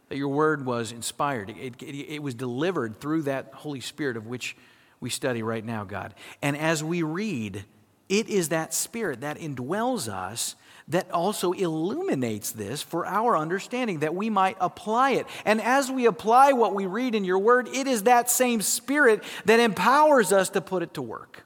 that 0.09 0.17
your 0.17 0.31
word 0.31 0.65
was 0.65 0.91
inspired, 0.91 1.51
it, 1.51 1.83
it, 1.83 2.15
it 2.15 2.23
was 2.23 2.35
delivered 2.35 2.99
through 2.99 3.23
that 3.23 3.51
Holy 3.53 3.81
Spirit 3.81 4.17
of 4.17 4.27
which 4.27 4.57
we 5.01 5.11
study 5.11 5.43
right 5.43 5.63
now, 5.63 5.85
God. 5.85 6.15
And 6.41 6.57
as 6.57 6.83
we 6.83 7.03
read, 7.03 7.67
It 8.09 8.31
is 8.31 8.49
that 8.49 8.73
Spirit 8.73 9.21
that 9.21 9.39
indwells 9.39 10.11
us 10.11 10.57
that 10.89 11.11
also 11.11 11.53
illuminates 11.53 12.53
this 12.53 12.83
for 12.83 13.05
our 13.05 13.37
understanding, 13.37 13.99
that 13.99 14.15
we 14.15 14.31
might 14.31 14.57
apply 14.63 15.11
it. 15.11 15.27
And 15.45 15.61
as 15.61 15.91
we 15.91 16.07
apply 16.07 16.53
what 16.53 16.75
we 16.75 16.87
read 16.87 17.15
in 17.15 17.25
your 17.25 17.39
word, 17.39 17.69
it 17.69 17.87
is 17.87 18.05
that 18.05 18.31
same 18.31 18.63
Spirit 18.63 19.23
that 19.45 19.61
empowers 19.61 20.33
us 20.33 20.49
to 20.51 20.63
put 20.63 20.83
it 20.83 20.95
to 20.95 21.03
work. 21.03 21.45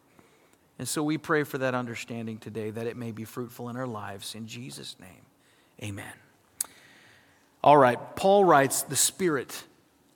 And 0.82 0.88
so 0.88 1.04
we 1.04 1.16
pray 1.16 1.44
for 1.44 1.58
that 1.58 1.76
understanding 1.76 2.38
today, 2.38 2.70
that 2.70 2.88
it 2.88 2.96
may 2.96 3.12
be 3.12 3.24
fruitful 3.24 3.68
in 3.68 3.76
our 3.76 3.86
lives. 3.86 4.34
In 4.34 4.48
Jesus' 4.48 4.96
name, 4.98 5.22
amen. 5.80 6.12
All 7.62 7.76
right, 7.76 8.16
Paul 8.16 8.44
writes, 8.44 8.82
the 8.82 8.96
Spirit 8.96 9.62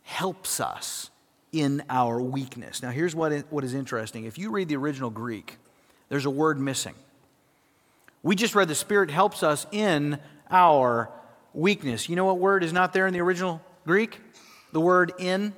helps 0.03 0.59
us 0.59 1.11
in 1.53 1.85
our 1.89 2.21
weakness. 2.21 2.83
Now, 2.83 2.91
here's 2.91 3.15
what, 3.15 3.33
what 3.49 3.63
is 3.63 3.75
interesting. 3.75 4.25
If 4.25 4.39
you 4.39 4.51
read 4.51 4.67
the 4.67 4.75
original 4.75 5.09
Greek, 5.09 5.57
there's 6.09 6.25
a 6.25 6.31
word 6.31 6.59
missing. 6.59 6.97
We 8.25 8.35
just 8.35 8.57
read 8.57 8.67
the 8.67 8.75
Spirit 8.75 9.09
helps 9.09 9.45
us 9.45 9.69
in 9.71 10.19
our 10.51 11.13
weakness. 11.55 12.09
You 12.09 12.17
know 12.17 12.25
what 12.25 12.41
word 12.41 12.65
is 12.65 12.73
not 12.73 12.93
there 12.93 13.07
in 13.07 13.15
the 13.15 13.21
original 13.21 13.63
Greek? 13.87 14.19
The 14.73 14.81
word 14.81 15.13
in. 15.21 15.53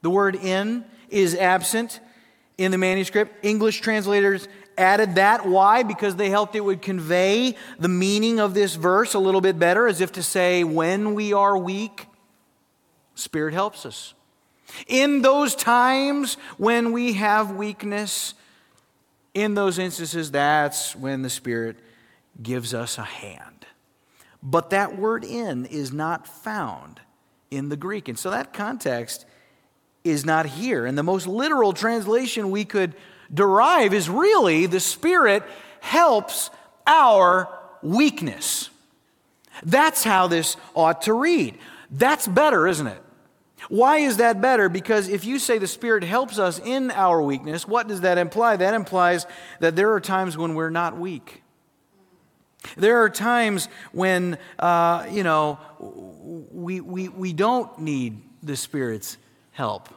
The 0.00 0.08
word 0.08 0.36
in 0.36 0.86
is 1.10 1.34
absent 1.34 2.00
in 2.58 2.70
the 2.70 2.78
manuscript. 2.78 3.44
English 3.44 3.80
translators 3.80 4.48
added 4.78 5.16
that. 5.16 5.46
Why? 5.46 5.82
Because 5.82 6.16
they 6.16 6.30
helped 6.30 6.54
it 6.54 6.60
would 6.60 6.82
convey 6.82 7.56
the 7.78 7.88
meaning 7.88 8.40
of 8.40 8.54
this 8.54 8.74
verse 8.74 9.14
a 9.14 9.18
little 9.18 9.40
bit 9.40 9.58
better, 9.58 9.86
as 9.86 10.00
if 10.00 10.12
to 10.12 10.22
say, 10.22 10.64
when 10.64 11.14
we 11.14 11.32
are 11.32 11.56
weak, 11.56 12.06
Spirit 13.14 13.54
helps 13.54 13.86
us. 13.86 14.14
In 14.86 15.22
those 15.22 15.54
times 15.54 16.36
when 16.58 16.92
we 16.92 17.14
have 17.14 17.52
weakness, 17.52 18.34
in 19.32 19.54
those 19.54 19.78
instances, 19.78 20.30
that's 20.30 20.94
when 20.96 21.22
the 21.22 21.30
Spirit 21.30 21.76
gives 22.42 22.74
us 22.74 22.98
a 22.98 23.04
hand. 23.04 23.66
But 24.42 24.70
that 24.70 24.98
word 24.98 25.24
in 25.24 25.64
is 25.66 25.92
not 25.92 26.26
found 26.26 27.00
in 27.50 27.68
the 27.68 27.76
Greek. 27.76 28.08
And 28.08 28.18
so 28.18 28.30
that 28.30 28.52
context 28.52 29.24
is 30.06 30.24
not 30.24 30.46
here. 30.46 30.86
And 30.86 30.96
the 30.96 31.02
most 31.02 31.26
literal 31.26 31.72
translation 31.72 32.50
we 32.50 32.64
could 32.64 32.94
derive 33.32 33.92
is 33.92 34.08
really 34.08 34.66
the 34.66 34.80
Spirit 34.80 35.42
helps 35.80 36.50
our 36.86 37.48
weakness. 37.82 38.70
That's 39.62 40.04
how 40.04 40.28
this 40.28 40.56
ought 40.74 41.02
to 41.02 41.12
read. 41.12 41.58
That's 41.90 42.26
better, 42.28 42.66
isn't 42.66 42.86
it? 42.86 43.02
Why 43.68 43.98
is 43.98 44.18
that 44.18 44.40
better? 44.40 44.68
Because 44.68 45.08
if 45.08 45.24
you 45.24 45.38
say 45.38 45.58
the 45.58 45.66
Spirit 45.66 46.04
helps 46.04 46.38
us 46.38 46.60
in 46.60 46.90
our 46.90 47.20
weakness, 47.20 47.66
what 47.66 47.88
does 47.88 48.02
that 48.02 48.18
imply? 48.18 48.56
That 48.56 48.74
implies 48.74 49.26
that 49.60 49.74
there 49.74 49.92
are 49.92 50.00
times 50.00 50.36
when 50.36 50.54
we're 50.54 50.70
not 50.70 50.96
weak. 50.96 51.42
There 52.76 53.02
are 53.02 53.10
times 53.10 53.68
when, 53.92 54.38
uh, 54.58 55.06
you 55.10 55.22
know, 55.22 55.58
we, 55.78 56.80
we, 56.80 57.08
we 57.08 57.32
don't 57.32 57.78
need 57.78 58.22
the 58.42 58.56
Spirit's 58.56 59.16
help. 59.56 59.88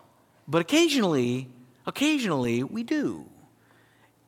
But 0.48 0.62
occasionally, 0.62 1.50
occasionally 1.86 2.64
we 2.64 2.84
do. 2.84 3.26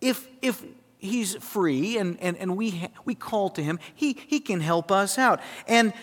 If, 0.02 0.28
if 0.42 0.62
He's 0.98 1.36
free 1.36 1.98
and, 1.98 2.20
and, 2.22 2.38
and 2.38 2.56
we, 2.56 2.88
we 3.06 3.16
call 3.16 3.50
to 3.52 3.64
Him, 3.64 3.80
he, 3.96 4.20
he 4.28 4.40
can 4.40 4.60
help 4.60 4.92
us 4.92 5.18
out. 5.18 5.40
And 5.68 5.94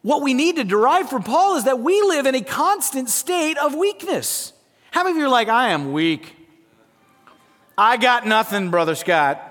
what 0.00 0.22
we 0.22 0.32
need 0.32 0.56
to 0.56 0.64
derive 0.64 1.10
from 1.10 1.22
Paul 1.22 1.56
is 1.56 1.64
that 1.64 1.80
we 1.80 2.00
live 2.02 2.24
in 2.24 2.34
a 2.34 2.40
constant 2.40 3.10
state 3.10 3.58
of 3.58 3.74
weakness. 3.74 4.52
How 4.90 5.02
many 5.02 5.16
of 5.16 5.18
you 5.18 5.26
are 5.26 5.28
like, 5.28 5.48
I 5.48 5.70
am 5.70 5.92
weak? 5.92 6.34
I 7.76 7.96
got 7.96 8.26
nothing, 8.26 8.70
Brother 8.70 8.94
Scott. 8.94 9.48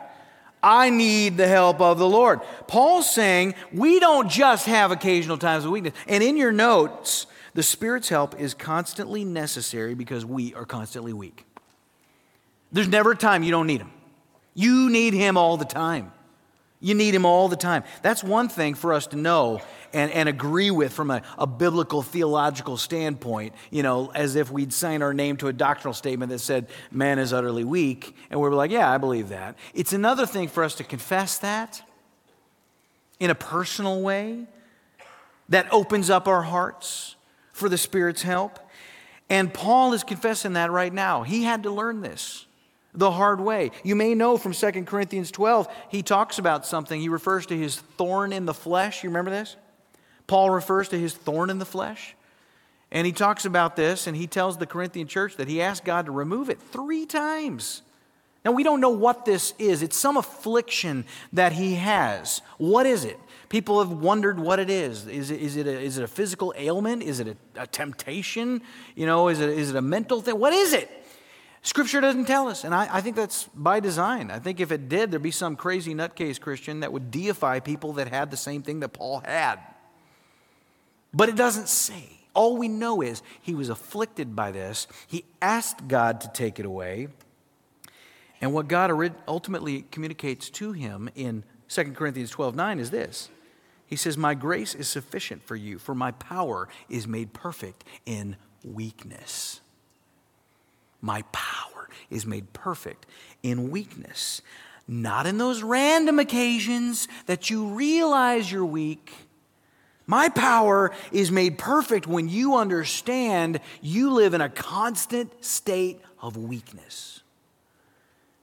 I 0.63 0.89
need 0.89 1.38
the 1.38 1.48
help 1.48 1.82
of 1.82 2.00
the 2.00 2.08
Lord. 2.08 2.39
Paul's 2.68 3.13
saying 3.13 3.56
we 3.74 4.00
don't 4.00 4.30
just 4.30 4.68
have 4.68 4.91
occasional 4.91 5.38
times 5.38 5.65
of 5.65 5.72
weakness. 5.72 5.94
And 6.08 6.24
in 6.24 6.38
your 6.38 6.51
notes, 6.51 7.27
the 7.53 7.63
Spirit's 7.63 8.10
help 8.10 8.39
is 8.39 8.53
constantly 8.53 9.25
necessary 9.25 9.93
because 9.93 10.25
we 10.25 10.53
are 10.53 10.65
constantly 10.65 11.13
weak. 11.13 11.46
There's 12.72 12.88
never 12.88 13.12
a 13.12 13.17
time 13.17 13.43
you 13.43 13.51
don't 13.51 13.67
need 13.67 13.81
Him. 13.81 13.91
You 14.53 14.89
need 14.89 15.13
Him 15.13 15.38
all 15.38 15.58
the 15.58 15.65
time. 15.65 16.12
You 16.79 16.96
need 16.96 17.13
Him 17.13 17.25
all 17.25 17.48
the 17.48 17.55
time. 17.58 17.84
That's 18.01 18.24
one 18.24 18.50
thing 18.50 18.74
for 18.74 18.93
us 18.93 19.08
to 19.08 19.17
know 19.17 19.62
and, 19.93 20.12
and 20.12 20.27
agree 20.27 20.72
with 20.72 20.93
from 20.93 21.12
a, 21.12 21.22
a 21.38 21.46
biblical 21.46 22.01
theological 22.01 22.77
standpoint, 22.77 23.53
you 23.70 23.84
know, 23.84 24.12
as 24.15 24.36
if 24.36 24.50
we'd 24.50 24.74
sign 24.74 25.01
our 25.01 25.13
name 25.13 25.38
to 25.38 25.48
a 25.48 25.53
doctrinal 25.53 25.93
statement 25.93 26.31
that 26.31 26.39
said, 26.39 26.70
man 26.89 27.20
is 27.20 27.34
utterly 27.34 27.63
weak. 27.65 28.15
And 28.29 28.39
we're 28.39 28.53
like, 28.53 28.72
yeah, 28.72 28.89
I 28.89 28.98
believe 28.98 29.29
that. 29.29 29.58
It's 29.74 29.93
another 29.93 30.25
thing 30.25 30.48
for 30.48 30.63
us 30.63 30.75
to 30.75 30.84
confess 30.84 31.38
that 31.39 31.81
in 33.20 33.29
a 33.29 33.36
personal 33.36 34.01
way 34.01 34.48
that 35.50 35.72
opens 35.72 36.10
up 36.10 36.27
our 36.27 36.41
hearts 36.41 37.15
for 37.53 37.70
the 37.70 37.77
Spirit's 37.77 38.22
help. 38.22 38.60
And 39.29 39.53
Paul 39.53 39.93
is 39.93 40.03
confessing 40.03 40.53
that 40.53 40.72
right 40.72 40.93
now. 40.93 41.24
He 41.24 41.43
had 41.43 41.63
to 41.63 41.72
learn 41.72 42.01
this 42.01 42.46
the 42.93 43.12
hard 43.12 43.39
way. 43.39 43.72
You 43.84 43.96
may 43.96 44.13
know 44.13 44.38
from 44.38 44.53
2 44.53 44.84
Corinthians 44.84 45.31
12, 45.31 45.67
he 45.89 46.03
talks 46.03 46.39
about 46.39 46.65
something. 46.65 47.00
He 47.00 47.10
refers 47.10 47.46
to 47.48 47.58
his 47.58 47.77
thorn 47.77 48.34
in 48.34 48.46
the 48.46 48.53
flesh. 48.53 49.03
You 49.03 49.10
remember 49.10 49.31
this? 49.31 49.55
Paul 50.27 50.50
refers 50.50 50.89
to 50.89 51.00
his 51.00 51.13
thorn 51.13 51.50
in 51.50 51.60
the 51.60 51.65
flesh. 51.65 52.15
And 52.91 53.05
he 53.05 53.13
talks 53.13 53.46
about 53.46 53.77
this 53.77 54.08
and 54.08 54.17
he 54.17 54.27
tells 54.27 54.58
the 54.58 54.65
Corinthian 54.65 55.08
church 55.08 55.38
that 55.38 55.48
he 55.48 55.62
asked 55.62 55.86
God 55.86 56.08
to 56.08 56.12
remove 56.12 56.50
it 56.50 56.60
three 56.62 57.05
times. 57.05 57.81
Now, 58.43 58.51
we 58.51 58.63
don't 58.63 58.81
know 58.81 58.89
what 58.89 59.24
this 59.24 59.53
is. 59.60 59.84
It's 59.84 59.96
some 59.96 60.17
affliction 60.17 61.05
that 61.31 61.53
he 61.53 61.75
has. 61.75 62.41
What 62.58 62.86
is 62.86 63.05
it? 63.05 63.20
People 63.51 63.79
have 63.79 63.91
wondered 63.91 64.39
what 64.39 64.60
it 64.60 64.70
is. 64.70 65.08
Is 65.08 65.29
it, 65.29 65.41
is 65.41 65.58
it, 65.58 65.67
a, 65.67 65.77
is 65.77 65.98
it 65.98 66.05
a 66.05 66.08
physical 66.08 66.53
ailment? 66.55 67.03
Is 67.03 67.20
it 67.20 67.27
a, 67.27 67.63
a 67.63 67.67
temptation? 67.67 68.62
You 68.96 69.05
know, 69.05 69.27
is 69.27 69.41
it, 69.41 69.50
is 69.50 69.72
it 69.72 69.75
a 69.75 69.81
mental 69.81 70.22
thing? 70.22 70.39
What 70.39 70.53
is 70.53 70.72
it? 70.72 70.89
Scripture 71.62 72.00
doesn't 72.00 72.27
tell 72.27 72.48
us, 72.48 72.63
and 72.63 72.74
I, 72.74 72.88
I, 72.89 73.01
think 73.01 73.17
that's 73.17 73.50
by 73.53 73.81
design. 73.81 74.31
I 74.31 74.39
think 74.39 74.62
if 74.62 74.72
it 74.72 74.88
did, 74.88 75.12
there'd 75.12 75.22
be 75.22 75.31
some 75.31 75.58
crazy 75.58 75.93
nutcase 75.93 76.39
Christian 76.39 76.79
that 76.79 76.93
would 76.93 77.12
deify 77.12 77.60
people 77.60 77.91
that 77.93 78.08
had 78.08 78.31
the 78.31 78.38
same 78.38 78.62
thing 78.63 78.79
that 78.79 78.93
Paul 78.93 79.22
had. 79.25 79.60
But 81.13 81.27
it 81.27 81.36
doesn't 81.36 81.67
say. 81.67 82.05
All 82.34 82.55
we 82.55 82.70
know 82.70 83.01
is 83.01 83.22
he 83.41 83.53
was 83.53 83.67
afflicted 83.67 84.34
by 84.34 84.51
this. 84.51 84.88
He 85.08 85.25
asked 85.41 85.89
God 85.89 86.22
to 86.22 86.29
take 86.29 86.58
it 86.58 86.65
away. 86.65 87.10
And 88.39 88.53
what 88.53 88.70
God 88.70 89.13
ultimately 89.27 89.81
communicates 89.91 90.50
to 90.51 90.72
him 90.72 91.10
in 91.15 91.43
2 91.67 91.91
Corinthians 91.91 92.29
12 92.29 92.55
9 92.55 92.79
is 92.79 92.91
this 92.91 93.29
He 93.91 93.95
says, 93.95 94.17
My 94.17 94.33
grace 94.33 94.74
is 94.74 94.88
sufficient 94.88 95.43
for 95.43 95.55
you, 95.55 95.77
for 95.77 95.93
my 95.93 96.12
power 96.13 96.67
is 96.89 97.07
made 97.07 97.33
perfect 97.33 97.83
in 98.07 98.38
weakness. 98.63 99.62
My 101.00 101.21
power 101.31 101.89
is 102.10 102.25
made 102.25 102.53
perfect 102.53 103.05
in 103.43 103.69
weakness. 103.69 104.41
Not 104.88 105.27
in 105.27 105.38
those 105.38 105.62
random 105.62 106.17
occasions 106.17 107.07
that 107.27 107.51
you 107.51 107.67
realize 107.67 108.51
you're 108.51 108.65
weak 108.65 109.13
my 110.12 110.27
power 110.27 110.91
is 111.13 111.31
made 111.31 111.57
perfect 111.57 112.05
when 112.05 112.27
you 112.27 112.57
understand 112.57 113.62
you 113.81 114.12
live 114.12 114.33
in 114.33 114.41
a 114.41 114.50
constant 114.50 115.43
state 115.43 116.01
of 116.21 116.36
weakness. 116.36 117.21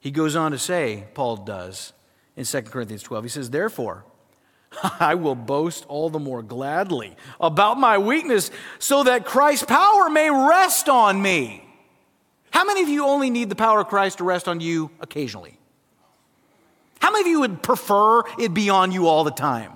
He 0.00 0.10
goes 0.10 0.34
on 0.34 0.52
to 0.52 0.58
say, 0.58 1.04
Paul 1.12 1.36
does 1.36 1.92
in 2.36 2.46
2 2.46 2.62
Corinthians 2.62 3.02
12, 3.02 3.24
he 3.24 3.28
says, 3.28 3.50
Therefore, 3.50 4.06
I 5.00 5.14
will 5.14 5.34
boast 5.34 5.84
all 5.86 6.10
the 6.10 6.18
more 6.18 6.42
gladly 6.42 7.16
about 7.40 7.78
my 7.78 7.98
weakness 7.98 8.50
so 8.78 9.04
that 9.04 9.24
Christ's 9.24 9.64
power 9.64 10.08
may 10.10 10.30
rest 10.30 10.88
on 10.88 11.20
me. 11.20 11.64
How 12.50 12.64
many 12.64 12.82
of 12.82 12.88
you 12.88 13.04
only 13.04 13.30
need 13.30 13.50
the 13.50 13.56
power 13.56 13.80
of 13.80 13.88
Christ 13.88 14.18
to 14.18 14.24
rest 14.24 14.48
on 14.48 14.60
you 14.60 14.90
occasionally? 15.00 15.58
How 17.00 17.12
many 17.12 17.22
of 17.22 17.26
you 17.28 17.40
would 17.40 17.62
prefer 17.62 18.22
it 18.38 18.52
be 18.52 18.70
on 18.70 18.92
you 18.92 19.06
all 19.06 19.24
the 19.24 19.30
time? 19.30 19.72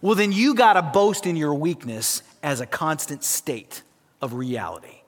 well, 0.00 0.14
then 0.14 0.32
you 0.32 0.54
got 0.54 0.74
to 0.74 0.82
boast 0.82 1.26
in 1.26 1.36
your 1.36 1.54
weakness 1.54 2.22
as 2.42 2.60
a 2.60 2.66
constant 2.66 3.24
state 3.24 3.82
of 4.20 4.34
reality 4.34 5.00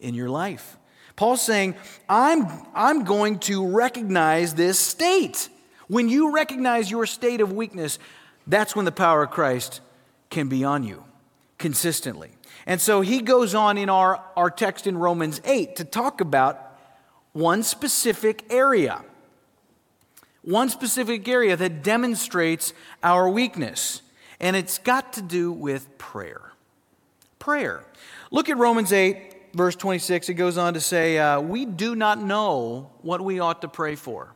in 0.00 0.14
your 0.14 0.28
life. 0.28 0.76
Paul's 1.16 1.42
saying, 1.42 1.74
I'm, 2.08 2.46
I'm 2.74 3.04
going 3.04 3.38
to 3.40 3.66
recognize 3.66 4.54
this 4.54 4.78
state. 4.78 5.48
When 5.86 6.08
you 6.08 6.34
recognize 6.34 6.90
your 6.90 7.06
state 7.06 7.40
of 7.40 7.52
weakness, 7.52 7.98
that's 8.46 8.76
when 8.76 8.84
the 8.84 8.92
power 8.92 9.22
of 9.22 9.30
Christ 9.30 9.80
can 10.30 10.48
be 10.48 10.64
on 10.64 10.82
you 10.82 11.04
consistently. 11.58 12.30
And 12.66 12.80
so 12.80 13.00
he 13.00 13.20
goes 13.20 13.54
on 13.54 13.78
in 13.78 13.88
our, 13.88 14.22
our 14.36 14.50
text 14.50 14.86
in 14.86 14.98
Romans 14.98 15.40
8 15.44 15.76
to 15.76 15.84
talk 15.84 16.20
about 16.20 16.60
one 17.32 17.62
specific 17.62 18.44
area. 18.50 19.02
One 20.42 20.68
specific 20.68 21.26
area 21.28 21.56
that 21.56 21.82
demonstrates 21.82 22.74
our 23.02 23.28
weakness 23.28 24.02
and 24.40 24.56
it's 24.56 24.78
got 24.78 25.14
to 25.14 25.22
do 25.22 25.52
with 25.52 25.96
prayer. 25.96 26.52
Prayer. 27.38 27.84
Look 28.30 28.48
at 28.48 28.58
Romans 28.58 28.92
8, 28.92 29.54
verse 29.54 29.76
26. 29.76 30.28
It 30.28 30.34
goes 30.34 30.58
on 30.58 30.74
to 30.74 30.80
say, 30.80 31.18
uh, 31.18 31.40
We 31.40 31.64
do 31.64 31.94
not 31.94 32.20
know 32.20 32.90
what 33.00 33.20
we 33.20 33.40
ought 33.40 33.62
to 33.62 33.68
pray 33.68 33.94
for. 33.94 34.33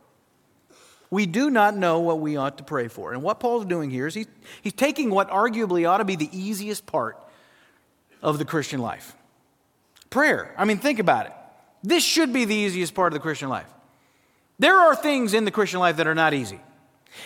We 1.11 1.25
do 1.25 1.49
not 1.49 1.75
know 1.75 1.99
what 1.99 2.19
we 2.19 2.37
ought 2.37 2.57
to 2.59 2.63
pray 2.63 2.87
for. 2.87 3.13
And 3.13 3.23
what 3.23 3.39
Paul's 3.39 3.65
doing 3.65 3.89
here 3.89 4.05
is 4.07 4.13
he's, 4.13 4.27
he's 4.61 4.73
taking 4.73 5.09
what 5.09 5.29
arguably 5.29 5.89
ought 5.89 5.97
to 5.97 6.05
be 6.05 6.15
the 6.15 6.29
easiest 6.31 6.85
part 6.85 7.17
of 8.21 8.37
the 8.37 8.45
Christian 8.45 8.79
life 8.79 9.15
prayer. 10.09 10.53
I 10.57 10.65
mean, 10.65 10.79
think 10.79 10.99
about 10.99 11.27
it. 11.27 11.33
This 11.83 12.03
should 12.03 12.33
be 12.33 12.45
the 12.45 12.55
easiest 12.55 12.93
part 12.93 13.13
of 13.13 13.13
the 13.13 13.21
Christian 13.21 13.49
life. 13.49 13.67
There 14.57 14.75
are 14.75 14.95
things 14.95 15.33
in 15.33 15.45
the 15.45 15.51
Christian 15.51 15.79
life 15.79 15.97
that 15.97 16.07
are 16.07 16.15
not 16.15 16.33
easy. 16.33 16.59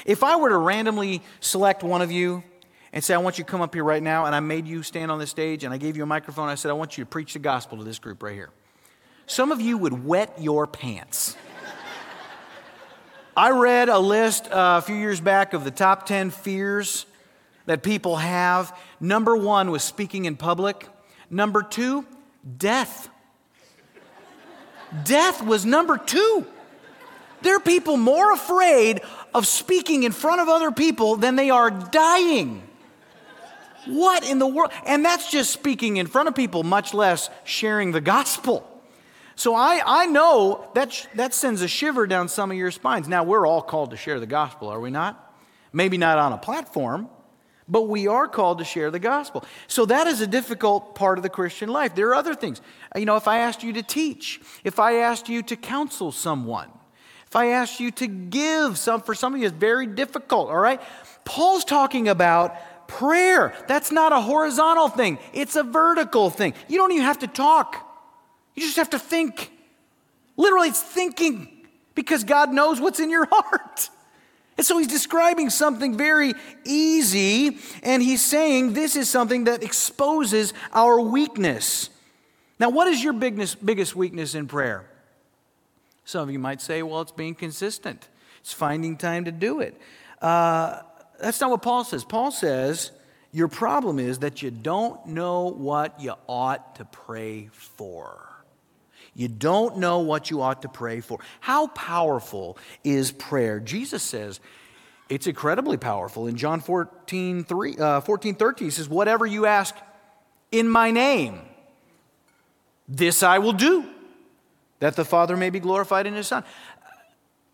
If 0.06 0.24
I 0.24 0.36
were 0.36 0.50
to 0.50 0.58
randomly 0.58 1.22
select 1.40 1.84
one 1.84 2.02
of 2.02 2.12
you 2.12 2.44
and 2.92 3.04
say, 3.04 3.14
I 3.14 3.18
want 3.18 3.38
you 3.38 3.44
to 3.44 3.50
come 3.50 3.62
up 3.62 3.74
here 3.74 3.84
right 3.84 4.04
now, 4.04 4.26
and 4.26 4.36
I 4.36 4.40
made 4.40 4.68
you 4.68 4.84
stand 4.84 5.12
on 5.12 5.18
the 5.18 5.28
stage 5.28 5.64
and 5.64 5.74
I 5.74 5.78
gave 5.78 5.98
you 5.98 6.04
a 6.04 6.06
microphone, 6.06 6.50
I 6.50 6.56
said, 6.56 6.70
I 6.70 6.74
want 6.74 6.98
you 6.98 7.04
to 7.04 7.10
preach 7.10 7.34
the 7.34 7.40
gospel 7.40 7.78
to 7.80 7.84
this 7.84 8.00
group 8.00 8.22
right 8.22 8.36
here. 8.36 8.50
Some 9.26 9.52
of 9.52 9.62
you 9.62 9.78
would 9.78 10.06
wet 10.06 10.40
your 10.40 10.68
pants. 10.68 11.36
I 13.36 13.50
read 13.50 13.90
a 13.90 13.98
list 13.98 14.46
uh, 14.52 14.80
a 14.80 14.82
few 14.82 14.96
years 14.96 15.20
back 15.20 15.54
of 15.54 15.64
the 15.64 15.72
top 15.72 16.06
10 16.06 16.30
fears 16.30 17.08
that 17.66 17.82
people 17.82 18.18
have. 18.18 18.78
Number 19.00 19.36
one 19.36 19.72
was 19.72 19.84
speaking 19.84 20.26
in 20.26 20.36
public. 20.36 20.88
Number 21.32 21.64
two, 21.64 22.06
death. 22.58 23.10
death 25.04 25.44
was 25.44 25.66
number 25.66 25.98
two. 25.98 26.46
There 27.42 27.56
are 27.56 27.60
people 27.60 27.98
more 27.98 28.32
afraid 28.34 29.02
of 29.34 29.48
speaking 29.48 30.04
in 30.04 30.12
front 30.12 30.40
of 30.40 30.48
other 30.48 30.72
people 30.72 31.16
than 31.16 31.36
they 31.36 31.50
are 31.50 31.72
dying. 31.72 32.62
What 33.88 34.24
in 34.30 34.38
the 34.38 34.48
world? 34.48 34.72
And 34.86 35.04
that's 35.04 35.30
just 35.32 35.50
speaking 35.50 35.98
in 35.98 36.06
front 36.06 36.28
of 36.28 36.36
people, 36.36 36.62
much 36.62 36.94
less 36.94 37.32
sharing 37.46 37.94
the 37.94 38.00
gospel. 38.00 38.70
So 39.36 39.56
I, 39.56 39.82
I 39.86 40.06
know 40.06 40.70
that, 40.76 41.08
that 41.16 41.34
sends 41.34 41.62
a 41.62 41.68
shiver 41.68 42.08
down 42.08 42.30
some 42.30 42.52
of 42.52 42.58
your 42.58 42.72
spines. 42.72 43.08
Now, 43.08 43.24
we're 43.24 43.48
all 43.48 43.62
called 43.62 43.92
to 43.92 43.98
share 43.98 44.20
the 44.20 44.28
gospel, 44.28 44.68
are 44.70 44.80
we 44.80 44.92
not? 44.92 45.36
Maybe 45.72 45.98
not 45.98 46.20
on 46.20 46.34
a 46.34 46.38
platform, 46.38 47.10
but 47.68 47.84
we 47.84 48.08
are 48.08 48.28
called 48.28 48.60
to 48.60 48.66
share 48.66 48.92
the 48.92 49.00
gospel. 49.00 49.44
So 49.68 49.86
that 49.86 50.06
is 50.08 50.22
a 50.22 50.28
difficult 50.28 50.96
part 50.96 51.18
of 51.18 51.24
the 51.24 51.30
Christian 51.30 51.70
life. 51.70 51.96
There 51.96 52.10
are 52.10 52.16
other 52.16 52.36
things. 52.36 52.62
Uh, 52.96 53.00
you 53.00 53.06
know, 53.06 53.16
if 53.16 53.28
I 53.28 53.40
asked 53.40 53.64
you 53.64 53.74
to 53.74 53.84
teach, 53.84 54.40
if 54.64 54.80
I 54.80 54.98
asked 54.98 55.30
you 55.30 55.42
to 55.44 55.56
counsel 55.56 56.12
someone, 56.12 56.70
if 57.26 57.36
I 57.36 57.48
asked 57.48 57.80
you 57.80 57.90
to 57.90 58.08
give 58.08 58.78
some 58.78 59.02
for 59.02 59.16
something 59.16 59.42
that's 59.42 59.54
very 59.54 59.88
difficult, 59.88 60.50
all 60.50 60.60
right? 60.60 60.80
Paul's 61.26 61.66
talking 61.66 62.08
about 62.08 62.56
prayer. 62.88 63.56
That's 63.68 63.92
not 63.92 64.12
a 64.12 64.22
horizontal 64.22 64.90
thing, 64.90 65.18
it's 65.34 65.56
a 65.56 65.64
vertical 65.64 66.30
thing. 66.30 66.54
You 66.68 66.78
don't 66.78 66.92
even 66.92 67.06
have 67.06 67.20
to 67.20 67.28
talk, 67.28 67.93
you 68.56 68.64
just 68.64 68.78
have 68.78 68.92
to 68.92 69.00
think. 69.00 69.52
Literally, 70.38 70.70
it's 70.70 70.82
thinking 70.82 71.50
because 71.96 72.24
God 72.24 72.52
knows 72.52 72.80
what's 72.80 73.00
in 73.00 73.10
your 73.10 73.26
heart. 73.32 73.90
And 74.58 74.66
so 74.66 74.78
he's 74.78 74.88
describing 74.88 75.50
something 75.50 75.98
very 75.98 76.34
easy, 76.64 77.58
and 77.82 78.04
he's 78.04 78.24
saying 78.24 78.74
this 78.74 78.96
is 78.96 79.10
something 79.10 79.46
that 79.46 79.64
exposes 79.64 80.54
our 80.72 81.00
weakness. 81.00 81.90
Now, 82.60 82.70
what 82.70 82.88
is 82.88 83.04
your 83.04 83.14
biggest, 83.14 83.96
weakness 83.96 84.36
in 84.36 84.48
prayer? 84.48 84.86
Some 86.06 86.28
of 86.28 86.32
you 86.32 86.40
might 86.40 86.62
say, 86.62 86.84
well, 86.84 87.02
it's 87.02 87.12
being 87.12 87.34
consistent, 87.34 88.08
it's 88.42 88.54
finding 88.54 88.96
time 88.96 89.26
to 89.26 89.32
do 89.32 89.60
it. 89.62 89.80
Uh, 90.22 90.82
that's 91.20 91.42
not 91.42 91.50
what 91.50 91.62
Paul 91.62 91.84
says. 91.84 92.04
Paul 92.04 92.32
says, 92.32 92.92
your 93.32 93.48
problem 93.48 93.98
is 93.98 94.20
that 94.20 94.44
you 94.44 94.52
don't 94.52 95.04
know 95.08 95.50
what 95.50 96.00
you 96.00 96.14
ought 96.28 96.76
to 96.76 96.86
pray 96.86 97.50
for. 97.52 98.33
You 99.16 99.28
don't 99.28 99.78
know 99.78 100.00
what 100.00 100.32
you 100.32 100.42
ought 100.42 100.64
to 100.64 100.70
pray 100.70 101.00
for. 101.00 101.20
How 101.40 101.68
powerful 101.68 102.58
is 102.84 103.12
prayer? 103.12 103.60
Jesus 103.60 104.02
says 104.02 104.40
it's 105.10 105.28
incredibly 105.28 105.78
powerful. 105.78 106.28
In 106.28 106.36
John 106.36 106.60
14, 106.60 107.44
3, 107.44 107.78
uh, 107.78 108.02
14 108.02 108.36
13, 108.36 108.68
he 108.68 108.72
says, 108.72 108.90
Whatever 108.90 109.26
you 109.26 109.46
ask 109.46 109.76
in 110.52 110.68
my 110.68 110.90
name, 110.90 111.40
this 112.88 113.22
I 113.22 113.38
will 113.38 113.54
do, 113.54 113.86
that 114.80 114.96
the 114.96 115.06
Father 115.06 115.38
may 115.38 115.50
be 115.50 115.60
glorified 115.60 116.08
in 116.08 116.16
his 116.16 116.28
Son. 116.28 116.44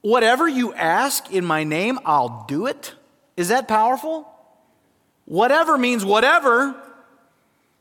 Whatever 0.02 0.48
you 0.48 0.74
ask 0.74 1.30
in 1.32 1.44
my 1.44 1.66
name, 1.66 2.00
I'll 2.06 2.46
do 2.48 2.68
it. 2.68 2.94
Is 3.36 3.50
that 3.50 3.68
powerful? 3.68 4.30
Whatever 5.26 5.78
means 5.78 6.06
whatever. 6.06 6.82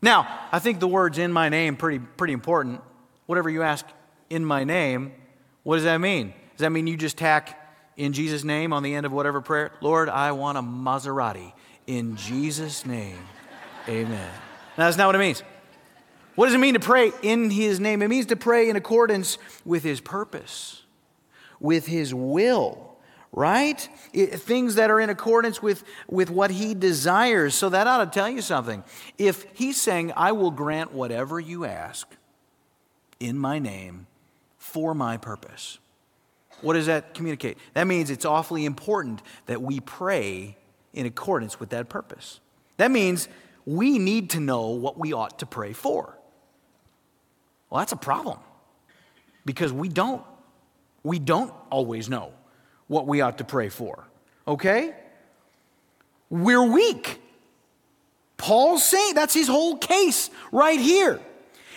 Now, 0.03 0.27
I 0.51 0.59
think 0.59 0.81
the 0.81 0.89
words 0.89 1.19
in 1.19 1.33
my 1.33 1.49
name 1.49 1.77
pretty 1.77 2.01
pretty 2.01 2.33
important 2.33 2.81
whatever 3.29 3.51
you 3.51 3.63
ask 3.63 3.85
in 4.31 4.43
my 4.43 4.65
name, 4.65 5.13
what 5.63 5.77
does 5.77 5.85
that 5.85 5.99
mean? 5.99 6.33
Does 6.57 6.61
that 6.61 6.71
mean 6.71 6.87
you 6.87 6.97
just 6.97 7.19
tack 7.19 7.61
in 7.99 8.15
Jesus' 8.15 8.43
name 8.43 8.73
on 8.73 8.83
the 8.83 8.95
end 8.95 9.05
of 9.05 9.13
whatever 9.13 9.43
prayer? 9.43 9.71
Lord, 9.83 10.09
I 10.09 10.33
want 10.33 10.57
a 10.57 10.63
Maserati. 10.63 11.53
In 11.87 12.17
Jesus' 12.17 12.87
name, 12.87 13.19
amen. 13.87 14.31
Now, 14.79 14.87
that's 14.87 14.97
not 14.97 15.09
what 15.09 15.15
it 15.15 15.19
means. 15.19 15.43
What 16.37 16.47
does 16.47 16.55
it 16.55 16.59
mean 16.59 16.73
to 16.73 16.81
pray 16.81 17.13
in 17.23 17.51
His 17.51 17.79
name? 17.81 18.01
It 18.01 18.09
means 18.09 18.27
to 18.27 18.37
pray 18.37 18.71
in 18.71 18.77
accordance 18.77 19.37
with 19.67 19.83
His 19.83 20.01
purpose, 20.01 20.83
with 21.61 21.87
His 21.87 22.15
will, 22.15 22.97
right? 23.31 23.87
It, 24.15 24.41
things 24.41 24.77
that 24.77 24.91
are 24.91 25.01
in 25.01 25.11
accordance 25.11 25.61
with, 25.61 25.85
with 26.09 26.31
what 26.31 26.51
He 26.51 26.73
desires. 26.73 27.55
So 27.55 27.69
that 27.69 27.87
ought 27.87 28.11
to 28.11 28.11
tell 28.11 28.31
you 28.31 28.41
something. 28.41 28.85
If 29.19 29.45
He's 29.53 29.79
saying, 29.79 30.15
I 30.17 30.33
will 30.33 30.51
grant 30.51 30.95
whatever 30.95 31.39
you 31.39 31.67
ask, 31.67 32.09
in 33.21 33.39
my 33.39 33.59
name 33.59 34.07
for 34.57 34.95
my 34.95 35.17
purpose. 35.17 35.79
What 36.61 36.75
does 36.75 36.87
that 36.87 37.15
communicate? 37.15 37.59
That 37.75 37.87
means 37.87 38.11
it's 38.11 38.25
awfully 38.25 38.65
important 38.65 39.23
that 39.47 39.63
we 39.63 39.81
pray 39.81 40.57
in 40.93 41.07
accordance 41.07 41.61
with 41.61 41.71
that 41.71 41.89
purpose. 41.89 42.41
That 42.77 42.91
means 42.91 43.29
we 43.65 43.99
need 43.99 44.31
to 44.31 44.41
know 44.41 44.69
what 44.69 44.99
we 44.99 45.13
ought 45.13 45.39
to 45.41 45.47
pray 45.47 45.73
for. 45.73 46.17
Well, 47.71 47.81
that's 47.81 47.93
a 47.93 47.97
problem 47.97 48.39
because 49.45 49.73
we 49.73 49.89
don't. 49.89 50.23
We 51.05 51.19
don't 51.19 51.53
always 51.71 52.09
know 52.09 52.33
what 52.89 53.07
we 53.07 53.21
ought 53.21 53.39
to 53.39 53.45
pray 53.45 53.69
for. 53.69 54.05
Okay? 54.47 54.95
We're 56.31 56.65
weak. 56.65 57.21
Paul's 58.37 58.85
saying 58.85 59.15
that's 59.15 59.35
his 59.35 59.49
whole 59.49 59.77
case 59.77 60.31
right 60.51 60.81
here. 60.81 61.21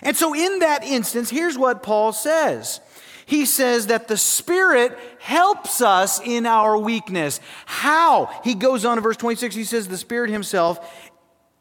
And 0.01 0.17
so, 0.17 0.33
in 0.33 0.59
that 0.59 0.83
instance, 0.83 1.29
here's 1.29 1.57
what 1.57 1.83
Paul 1.83 2.13
says. 2.13 2.79
He 3.25 3.45
says 3.45 3.87
that 3.87 4.07
the 4.07 4.17
Spirit 4.17 4.97
helps 5.19 5.81
us 5.81 6.19
in 6.19 6.45
our 6.45 6.77
weakness. 6.77 7.39
How? 7.65 8.29
He 8.43 8.55
goes 8.55 8.83
on 8.83 8.97
to 8.97 9.01
verse 9.01 9.17
26, 9.17 9.55
he 9.55 9.63
says, 9.63 9.87
The 9.87 9.97
Spirit 9.97 10.31
Himself 10.31 11.09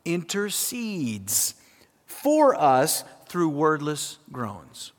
intercedes 0.04 1.54
for 2.06 2.54
us 2.54 3.04
through 3.26 3.50
wordless 3.50 4.18
groans. 4.32 4.92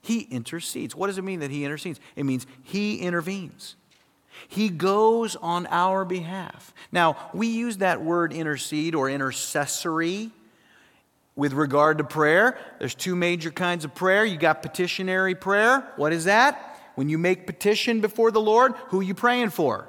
He 0.00 0.20
intercedes. 0.20 0.94
What 0.94 1.08
does 1.08 1.18
it 1.18 1.24
mean 1.24 1.40
that 1.40 1.50
He 1.50 1.64
intercedes? 1.64 2.00
It 2.16 2.24
means 2.24 2.46
He 2.62 2.96
intervenes. 2.96 3.76
He 4.48 4.70
goes 4.70 5.36
on 5.36 5.66
our 5.66 6.04
behalf. 6.04 6.72
Now, 6.90 7.16
we 7.34 7.48
use 7.48 7.78
that 7.78 8.00
word 8.00 8.32
intercede 8.32 8.94
or 8.94 9.10
intercessory 9.10 10.30
with 11.40 11.54
regard 11.54 11.96
to 11.96 12.04
prayer, 12.04 12.58
there's 12.78 12.94
two 12.94 13.16
major 13.16 13.50
kinds 13.50 13.86
of 13.86 13.94
prayer. 13.94 14.26
You 14.26 14.36
got 14.36 14.60
petitionary 14.60 15.34
prayer. 15.34 15.90
What 15.96 16.12
is 16.12 16.26
that? 16.26 16.78
When 16.96 17.08
you 17.08 17.16
make 17.16 17.46
petition 17.46 18.02
before 18.02 18.30
the 18.30 18.42
Lord, 18.42 18.74
who 18.88 19.00
are 19.00 19.02
you 19.02 19.14
praying 19.14 19.48
for? 19.48 19.88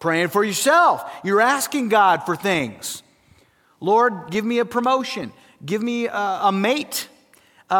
Praying 0.00 0.30
for 0.30 0.42
yourself. 0.42 1.08
You're 1.22 1.40
asking 1.40 1.90
God 1.90 2.26
for 2.26 2.34
things. 2.34 3.04
Lord, 3.78 4.32
give 4.32 4.44
me 4.44 4.58
a 4.58 4.64
promotion. 4.64 5.32
Give 5.64 5.80
me 5.80 6.08
a, 6.08 6.40
a 6.42 6.50
mate. 6.50 7.08
Uh, 7.70 7.74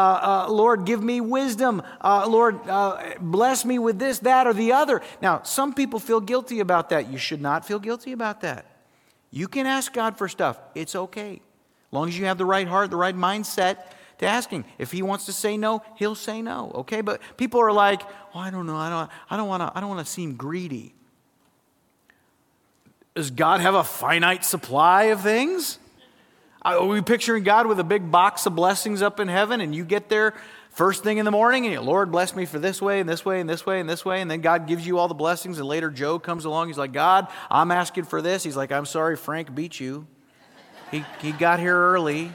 uh, 0.47 0.49
Lord, 0.49 0.85
give 0.85 1.03
me 1.03 1.19
wisdom. 1.19 1.83
Uh, 1.99 2.29
Lord, 2.29 2.65
uh, 2.69 3.15
bless 3.19 3.65
me 3.65 3.77
with 3.77 3.99
this, 3.99 4.19
that, 4.19 4.47
or 4.47 4.53
the 4.53 4.71
other. 4.71 5.01
Now, 5.21 5.41
some 5.43 5.73
people 5.73 5.99
feel 5.99 6.21
guilty 6.21 6.61
about 6.61 6.91
that. 6.91 7.11
You 7.11 7.17
should 7.17 7.41
not 7.41 7.65
feel 7.65 7.79
guilty 7.79 8.13
about 8.13 8.39
that. 8.39 8.65
You 9.31 9.49
can 9.49 9.65
ask 9.65 9.91
God 9.91 10.17
for 10.17 10.29
stuff, 10.29 10.57
it's 10.75 10.95
okay. 10.95 11.41
Long 11.91 12.09
as 12.09 12.17
you 12.17 12.25
have 12.25 12.37
the 12.37 12.45
right 12.45 12.67
heart, 12.67 12.89
the 12.89 12.97
right 12.97 13.15
mindset 13.15 13.77
to 14.19 14.25
asking. 14.25 14.65
If 14.77 14.91
he 14.91 15.01
wants 15.01 15.25
to 15.25 15.33
say 15.33 15.57
no, 15.57 15.83
he'll 15.95 16.15
say 16.15 16.41
no. 16.41 16.71
Okay? 16.75 17.01
But 17.01 17.21
people 17.37 17.61
are 17.61 17.71
like, 17.71 18.01
oh, 18.33 18.39
I 18.39 18.49
don't 18.49 18.65
know, 18.65 18.75
I 18.75 18.89
don't, 18.89 19.11
I 19.29 19.37
don't 19.37 19.47
want 19.47 19.61
to 19.61 19.71
I 19.75 19.79
don't 19.79 19.89
want 19.89 20.05
to 20.05 20.11
seem 20.11 20.35
greedy. 20.35 20.93
Does 23.15 23.31
God 23.31 23.61
have 23.61 23.73
a 23.73 23.83
finite 23.83 24.45
supply 24.45 25.05
of 25.05 25.21
things? 25.21 25.79
Are 26.61 26.85
we 26.85 27.01
picturing 27.01 27.43
God 27.43 27.65
with 27.65 27.79
a 27.79 27.83
big 27.83 28.11
box 28.11 28.45
of 28.45 28.55
blessings 28.55 29.01
up 29.01 29.19
in 29.19 29.27
heaven 29.27 29.61
and 29.61 29.73
you 29.73 29.85
get 29.85 30.09
there 30.09 30.35
first 30.71 31.03
thing 31.03 31.17
in 31.17 31.25
the 31.25 31.31
morning 31.31 31.65
and 31.65 31.73
you, 31.73 31.81
Lord, 31.81 32.11
bless 32.11 32.35
me 32.35 32.45
for 32.45 32.59
this 32.59 32.79
way 32.81 32.99
and 32.99 33.09
this 33.09 33.25
way 33.25 33.39
and 33.39 33.49
this 33.49 33.65
way 33.65 33.79
and 33.79 33.89
this 33.89 34.05
way. 34.05 34.21
And 34.21 34.29
then 34.29 34.41
God 34.41 34.67
gives 34.67 34.85
you 34.85 34.99
all 34.99 35.07
the 35.07 35.15
blessings. 35.15 35.57
And 35.57 35.67
later 35.67 35.89
Joe 35.89 36.19
comes 36.19 36.45
along. 36.45 36.67
He's 36.67 36.77
like, 36.77 36.93
God, 36.93 37.27
I'm 37.49 37.71
asking 37.71 38.03
for 38.03 38.21
this. 38.21 38.43
He's 38.43 38.57
like, 38.57 38.71
I'm 38.71 38.85
sorry, 38.85 39.15
Frank 39.15 39.55
beat 39.55 39.79
you. 39.79 40.05
He, 40.91 41.03
he 41.21 41.31
got 41.31 41.59
here 41.59 41.75
early. 41.75 42.31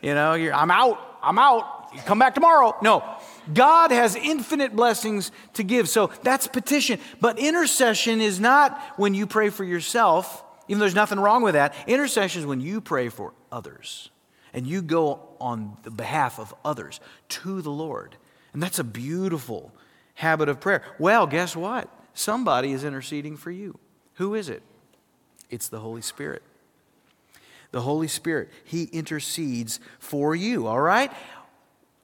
You 0.00 0.14
know, 0.14 0.32
I'm 0.32 0.70
out. 0.70 1.18
I'm 1.22 1.38
out. 1.38 1.96
Come 2.04 2.18
back 2.18 2.34
tomorrow. 2.34 2.76
No. 2.82 3.04
God 3.52 3.90
has 3.90 4.16
infinite 4.16 4.74
blessings 4.74 5.30
to 5.54 5.62
give. 5.62 5.88
So 5.88 6.10
that's 6.22 6.46
petition. 6.46 6.98
But 7.20 7.38
intercession 7.38 8.20
is 8.20 8.40
not 8.40 8.80
when 8.96 9.14
you 9.14 9.26
pray 9.26 9.50
for 9.50 9.64
yourself, 9.64 10.44
even 10.68 10.78
though 10.78 10.84
there's 10.84 10.94
nothing 10.94 11.20
wrong 11.20 11.42
with 11.42 11.54
that. 11.54 11.74
Intercession 11.86 12.40
is 12.40 12.46
when 12.46 12.60
you 12.60 12.80
pray 12.80 13.08
for 13.08 13.34
others 13.50 14.10
and 14.52 14.66
you 14.66 14.82
go 14.82 15.20
on 15.40 15.76
the 15.82 15.90
behalf 15.90 16.38
of 16.38 16.54
others 16.64 17.00
to 17.28 17.62
the 17.62 17.70
Lord. 17.70 18.16
And 18.52 18.62
that's 18.62 18.78
a 18.78 18.84
beautiful 18.84 19.72
habit 20.14 20.48
of 20.48 20.60
prayer. 20.60 20.82
Well, 20.98 21.26
guess 21.26 21.56
what? 21.56 21.88
Somebody 22.14 22.72
is 22.72 22.84
interceding 22.84 23.36
for 23.36 23.50
you. 23.50 23.78
Who 24.14 24.34
is 24.34 24.48
it? 24.48 24.62
It's 25.50 25.68
the 25.68 25.80
Holy 25.80 26.02
Spirit. 26.02 26.42
The 27.72 27.80
Holy 27.80 28.08
Spirit, 28.08 28.50
He 28.64 28.84
intercedes 28.84 29.80
for 29.98 30.34
you, 30.34 30.66
all 30.66 30.80
right? 30.80 31.12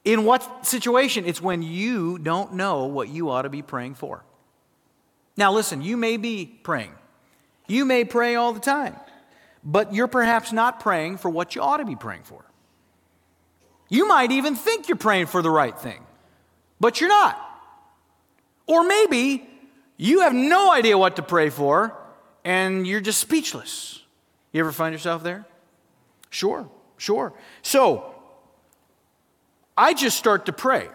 In 0.05 0.25
what 0.25 0.67
situation? 0.67 1.25
It's 1.27 1.41
when 1.41 1.63
you 1.63 2.19
don't 2.19 2.55
know 2.55 2.87
what 2.87 3.09
you 3.09 3.31
ought 3.31 3.43
to 3.43 3.51
be 3.51 3.63
praying 3.63 3.95
for. 3.95 4.25
Now, 5.37 5.53
listen, 5.53 5.83
you 5.83 5.97
may 5.97 6.17
be 6.17 6.47
praying. 6.47 6.93
You 7.69 7.85
may 7.85 8.05
pray 8.05 8.35
all 8.35 8.53
the 8.53 8.61
time, 8.61 8.97
but 9.63 9.95
you're 9.95 10.09
perhaps 10.09 10.53
not 10.53 10.81
praying 10.81 11.19
for 11.19 11.29
what 11.29 11.55
you 11.55 11.63
ought 11.63 11.77
to 11.77 11.85
be 11.85 11.97
praying 11.97 12.23
for. 12.25 12.45
You 13.89 14.09
might 14.09 14.33
even 14.33 14.57
think 14.57 14.89
you're 14.89 14.97
praying 14.97 15.27
for 15.27 15.43
the 15.43 15.51
right 15.51 15.79
thing, 15.79 16.01
but 16.81 17.01
you're 17.01 17.09
not. 17.09 17.39
Or 18.67 18.85
maybe 18.85 19.49
you 19.97 20.21
have 20.21 20.35
no 20.35 20.73
idea 20.73 20.97
what 20.97 21.17
to 21.17 21.23
pray 21.23 21.51
for 21.51 21.95
and 22.45 22.87
you're 22.87 23.01
just 23.01 23.19
speechless. 23.19 24.03
You 24.53 24.61
ever 24.61 24.73
find 24.73 24.93
yourself 24.93 25.23
there? 25.23 25.47
Sure, 26.31 26.69
sure. 26.97 27.33
So, 27.63 28.15
I 29.77 29.95
just 29.95 30.17
start 30.17 30.47
to 30.47 30.53
pray. 30.53 30.89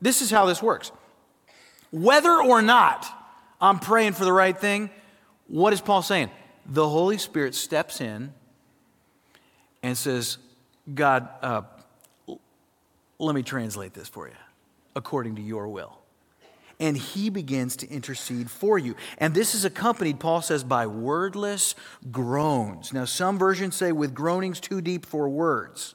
This 0.00 0.20
is 0.20 0.30
how 0.30 0.46
this 0.46 0.62
works. 0.62 0.90
Whether 1.90 2.30
or 2.30 2.60
not 2.60 3.06
I'm 3.60 3.78
praying 3.78 4.12
for 4.12 4.24
the 4.24 4.32
right 4.32 4.58
thing, 4.58 4.90
what 5.46 5.72
is 5.72 5.80
Paul 5.80 6.02
saying? 6.02 6.30
The 6.66 6.88
Holy 6.88 7.18
Spirit 7.18 7.54
steps 7.54 8.00
in 8.00 8.34
and 9.82 9.96
says, 9.96 10.38
God, 10.92 11.28
uh, 11.40 11.62
let 13.18 13.34
me 13.34 13.42
translate 13.42 13.94
this 13.94 14.08
for 14.08 14.26
you 14.26 14.34
according 14.94 15.36
to 15.36 15.42
your 15.42 15.68
will 15.68 15.98
and 16.78 16.96
he 16.96 17.30
begins 17.30 17.76
to 17.76 17.88
intercede 17.88 18.50
for 18.50 18.78
you. 18.78 18.94
And 19.18 19.34
this 19.34 19.54
is 19.54 19.64
accompanied, 19.64 20.20
Paul 20.20 20.42
says, 20.42 20.62
by 20.62 20.86
wordless 20.86 21.74
groans. 22.10 22.92
Now, 22.92 23.04
some 23.04 23.38
versions 23.38 23.76
say 23.76 23.92
with 23.92 24.14
groanings 24.14 24.60
too 24.60 24.80
deep 24.80 25.06
for 25.06 25.28
words. 25.28 25.94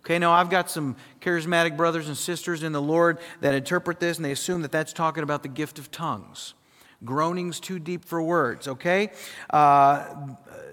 Okay, 0.00 0.18
now 0.18 0.32
I've 0.32 0.50
got 0.50 0.68
some 0.68 0.96
charismatic 1.20 1.76
brothers 1.76 2.08
and 2.08 2.16
sisters 2.16 2.64
in 2.64 2.72
the 2.72 2.82
Lord 2.82 3.18
that 3.40 3.54
interpret 3.54 4.00
this 4.00 4.16
and 4.16 4.24
they 4.24 4.32
assume 4.32 4.62
that 4.62 4.72
that's 4.72 4.92
talking 4.92 5.22
about 5.22 5.42
the 5.42 5.48
gift 5.48 5.78
of 5.78 5.90
tongues. 5.90 6.54
Groanings 7.04 7.60
too 7.60 7.78
deep 7.78 8.04
for 8.04 8.20
words, 8.22 8.66
okay? 8.66 9.10
Uh, 9.50 10.06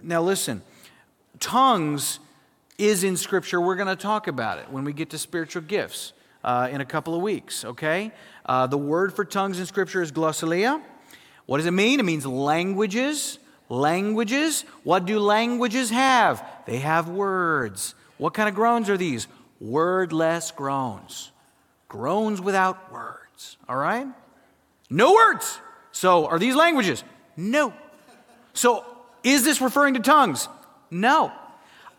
now 0.02 0.22
listen, 0.22 0.63
tongues 1.39 2.19
is 2.80 3.04
in 3.04 3.17
Scripture. 3.17 3.62
We're 3.62 3.76
going 3.76 3.88
to 3.88 3.95
talk 3.95 4.28
about 4.28 4.58
it 4.60 4.72
when 4.72 4.84
we 4.84 4.93
get 4.93 5.12
to 5.12 5.17
spiritual 5.17 5.62
gifts 5.63 6.13
uh, 6.43 6.69
in 6.71 6.82
a 6.82 6.86
couple 6.86 7.15
of 7.15 7.21
weeks, 7.21 7.65
okay? 7.65 8.12
Uh, 8.45 8.67
the 8.67 8.78
word 8.78 9.13
for 9.13 9.25
tongues 9.25 9.60
in 9.60 9.65
Scripture 9.65 10.02
is 10.02 10.12
glossolalia. 10.12 10.82
What 11.45 11.58
does 11.58 11.65
it 11.65 11.71
mean? 11.71 11.99
It 11.99 12.04
means 12.04 12.25
languages. 12.25 13.39
Languages. 13.69 14.65
What 14.84 15.06
do 15.06 15.19
languages 15.19 15.89
have? 15.89 16.45
They 16.65 16.78
have 16.78 17.10
words. 17.10 17.95
What 18.17 18.34
kind 18.34 18.49
of 18.49 18.56
groans 18.56 18.89
are 18.89 18.97
these? 18.97 19.28
Wordless 19.60 20.52
groans. 20.52 21.32
Groans 21.88 22.41
without 22.41 22.91
words, 22.91 23.58
all 23.67 23.75
right? 23.75 24.08
No 24.89 25.13
words. 25.13 25.60
So, 25.91 26.28
are 26.28 26.39
these 26.39 26.56
languages? 26.56 27.04
No. 27.36 27.73
So, 28.54 28.86
is 29.23 29.43
this 29.43 29.60
referring 29.62 29.95
to 29.95 29.99
tongues? 29.99 30.47
No. 30.91 31.32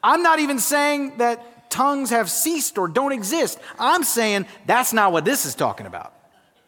I'm 0.02 0.22
not 0.22 0.38
even 0.38 0.58
saying 0.58 1.18
that 1.18 1.59
tongues 1.70 2.10
have 2.10 2.30
ceased 2.30 2.76
or 2.76 2.88
don't 2.88 3.12
exist. 3.12 3.58
I'm 3.78 4.04
saying 4.04 4.46
that's 4.66 4.92
not 4.92 5.12
what 5.12 5.24
this 5.24 5.46
is 5.46 5.54
talking 5.54 5.86
about. 5.86 6.12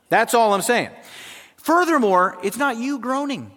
That's 0.09 0.35
all 0.35 0.55
I'm 0.55 0.63
saying. 0.63 0.91
Furthermore, 1.57 2.39
it's 2.43 2.57
not 2.57 2.77
you 2.77 2.99
groaning. 2.99 3.53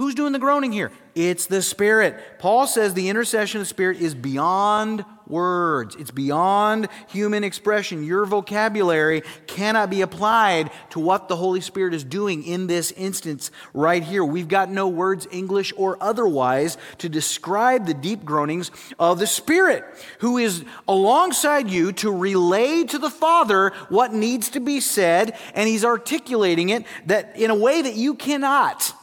Who's 0.00 0.14
doing 0.14 0.32
the 0.32 0.38
groaning 0.38 0.72
here? 0.72 0.92
It's 1.14 1.44
the 1.44 1.60
Spirit. 1.60 2.18
Paul 2.38 2.66
says 2.66 2.94
the 2.94 3.10
intercession 3.10 3.60
of 3.60 3.66
the 3.66 3.68
Spirit 3.68 4.00
is 4.00 4.14
beyond 4.14 5.04
words, 5.26 5.94
it's 5.94 6.10
beyond 6.10 6.88
human 7.10 7.44
expression. 7.44 8.02
Your 8.02 8.24
vocabulary 8.24 9.24
cannot 9.46 9.90
be 9.90 10.00
applied 10.00 10.70
to 10.88 11.00
what 11.00 11.28
the 11.28 11.36
Holy 11.36 11.60
Spirit 11.60 11.92
is 11.92 12.02
doing 12.02 12.44
in 12.44 12.66
this 12.66 12.92
instance 12.92 13.50
right 13.74 14.02
here. 14.02 14.24
We've 14.24 14.48
got 14.48 14.70
no 14.70 14.88
words, 14.88 15.28
English 15.30 15.70
or 15.76 16.02
otherwise, 16.02 16.78
to 16.96 17.10
describe 17.10 17.84
the 17.84 17.92
deep 17.92 18.24
groanings 18.24 18.70
of 18.98 19.18
the 19.18 19.26
Spirit, 19.26 19.84
who 20.20 20.38
is 20.38 20.64
alongside 20.88 21.68
you 21.68 21.92
to 21.92 22.10
relay 22.10 22.84
to 22.84 22.96
the 22.96 23.10
Father 23.10 23.74
what 23.90 24.14
needs 24.14 24.48
to 24.48 24.60
be 24.60 24.80
said, 24.80 25.36
and 25.52 25.68
He's 25.68 25.84
articulating 25.84 26.70
it 26.70 26.86
that 27.04 27.36
in 27.36 27.50
a 27.50 27.54
way 27.54 27.82
that 27.82 27.96
you 27.96 28.14
cannot 28.14 28.94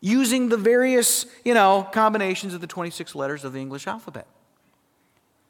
using 0.00 0.48
the 0.48 0.56
various, 0.56 1.26
you 1.44 1.54
know, 1.54 1.88
combinations 1.92 2.54
of 2.54 2.60
the 2.60 2.66
26 2.66 3.14
letters 3.14 3.44
of 3.44 3.52
the 3.52 3.60
English 3.60 3.86
alphabet. 3.86 4.26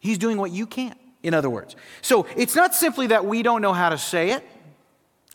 He's 0.00 0.18
doing 0.18 0.38
what 0.38 0.50
you 0.50 0.66
can't, 0.66 0.98
in 1.22 1.34
other 1.34 1.50
words. 1.50 1.76
So 2.02 2.26
it's 2.36 2.54
not 2.54 2.74
simply 2.74 3.08
that 3.08 3.26
we 3.26 3.42
don't 3.42 3.62
know 3.62 3.72
how 3.72 3.88
to 3.88 3.98
say 3.98 4.30
it. 4.30 4.44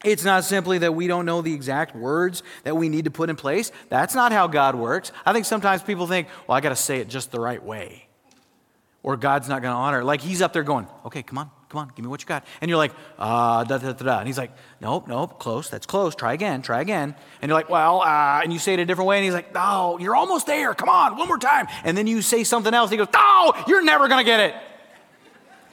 It's 0.03 0.25
not 0.25 0.43
simply 0.43 0.79
that 0.79 0.93
we 0.93 1.07
don't 1.07 1.25
know 1.25 1.41
the 1.41 1.53
exact 1.53 1.95
words 1.95 2.43
that 2.63 2.75
we 2.75 2.89
need 2.89 3.05
to 3.05 3.11
put 3.11 3.29
in 3.29 3.35
place. 3.35 3.71
That's 3.89 4.13
not 4.13 4.33
how 4.33 4.47
God 4.47 4.75
works. 4.75 5.11
I 5.25 5.31
think 5.31 5.45
sometimes 5.45 5.81
people 5.81 6.07
think, 6.07 6.27
well, 6.47 6.57
I 6.57 6.61
got 6.61 6.69
to 6.69 6.75
say 6.75 6.99
it 6.99 7.07
just 7.07 7.31
the 7.31 7.39
right 7.39 7.63
way. 7.63 8.07
Or 9.01 9.15
God's 9.15 9.47
not 9.47 9.61
going 9.61 9.73
to 9.73 9.77
honor. 9.77 10.03
Like 10.03 10.21
he's 10.21 10.41
up 10.41 10.53
there 10.53 10.63
going, 10.63 10.87
okay, 11.05 11.23
come 11.23 11.37
on, 11.37 11.51
come 11.73 11.81
on, 11.81 11.91
give 11.95 12.05
me 12.05 12.09
what 12.09 12.21
you 12.21 12.27
got. 12.27 12.45
And 12.61 12.69
you're 12.69 12.77
like, 12.77 12.91
uh, 13.17 13.63
da, 13.63 13.79
da, 13.79 13.93
da, 13.93 14.05
da. 14.05 14.19
And 14.19 14.27
he's 14.27 14.37
like, 14.37 14.51
nope, 14.79 15.07
nope, 15.07 15.39
close, 15.39 15.69
that's 15.69 15.87
close, 15.87 16.13
try 16.13 16.33
again, 16.33 16.61
try 16.61 16.81
again. 16.81 17.15
And 17.41 17.49
you're 17.49 17.57
like, 17.57 17.69
well, 17.69 18.01
uh, 18.01 18.41
and 18.43 18.53
you 18.53 18.59
say 18.59 18.75
it 18.75 18.79
a 18.79 18.85
different 18.85 19.07
way. 19.07 19.17
And 19.17 19.25
he's 19.25 19.33
like, 19.33 19.55
no, 19.55 19.97
you're 19.99 20.15
almost 20.15 20.45
there, 20.45 20.75
come 20.75 20.87
on, 20.87 21.17
one 21.17 21.27
more 21.27 21.39
time. 21.39 21.65
And 21.83 21.97
then 21.97 22.05
you 22.05 22.21
say 22.21 22.43
something 22.43 22.71
else. 22.71 22.91
And 22.91 22.99
He 22.99 23.05
goes, 23.05 23.11
no, 23.11 23.53
you're 23.67 23.83
never 23.83 24.07
going 24.07 24.19
to 24.19 24.23
get 24.23 24.39
it. 24.39 24.55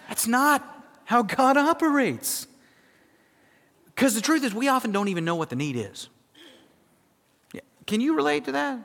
That's 0.09 0.27
not 0.27 0.65
how 1.05 1.23
God 1.23 1.59
operates. 1.59 2.47
Because 3.95 4.15
the 4.15 4.23
truth 4.23 4.43
is, 4.43 4.55
we 4.55 4.69
often 4.69 4.93
don't 4.93 5.09
even 5.09 5.27
know 5.27 5.35
what 5.35 5.51
the 5.51 5.57
need 5.57 5.77
is. 5.77 6.09
Can 7.87 8.01
you 8.01 8.17
relate 8.17 8.47
to 8.47 8.53
that? 8.53 8.79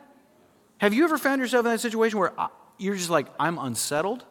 Have 0.79 0.93
you 0.93 1.05
ever 1.05 1.17
found 1.17 1.39
yourself 1.39 1.65
in 1.65 1.71
that 1.71 1.79
situation 1.79 2.19
where 2.19 2.37
uh, 2.37 2.47
you're 2.77 2.95
just 2.95 3.09
like, 3.09 3.27
I'm 3.39 3.57
unsettled? 3.57 4.25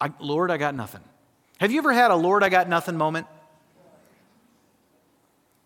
I, 0.00 0.12
Lord, 0.18 0.50
I 0.50 0.56
got 0.56 0.74
nothing. 0.74 1.02
Have 1.58 1.72
you 1.72 1.78
ever 1.78 1.92
had 1.92 2.10
a 2.10 2.16
Lord, 2.16 2.42
I 2.42 2.48
got 2.48 2.68
nothing 2.68 2.96
moment? 2.96 3.26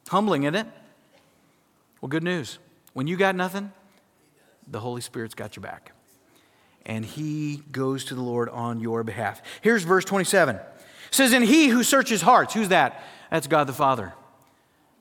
Humbling, 0.08 0.44
isn't 0.44 0.54
it? 0.54 0.66
Well, 2.00 2.08
good 2.08 2.22
news. 2.22 2.58
When 2.92 3.06
you 3.06 3.16
got 3.16 3.34
nothing, 3.34 3.72
the 4.66 4.80
Holy 4.80 5.00
Spirit's 5.00 5.34
got 5.34 5.56
your 5.56 5.62
back. 5.62 5.92
And 6.86 7.04
he 7.04 7.62
goes 7.70 8.06
to 8.06 8.14
the 8.14 8.22
Lord 8.22 8.48
on 8.48 8.80
your 8.80 9.04
behalf. 9.04 9.42
Here's 9.60 9.84
verse 9.84 10.04
27. 10.04 10.56
It 10.56 10.62
says, 11.10 11.32
And 11.32 11.44
he 11.44 11.68
who 11.68 11.82
searches 11.82 12.22
hearts, 12.22 12.54
who's 12.54 12.68
that? 12.68 13.04
That's 13.30 13.46
God 13.46 13.66
the 13.66 13.72
Father. 13.72 14.14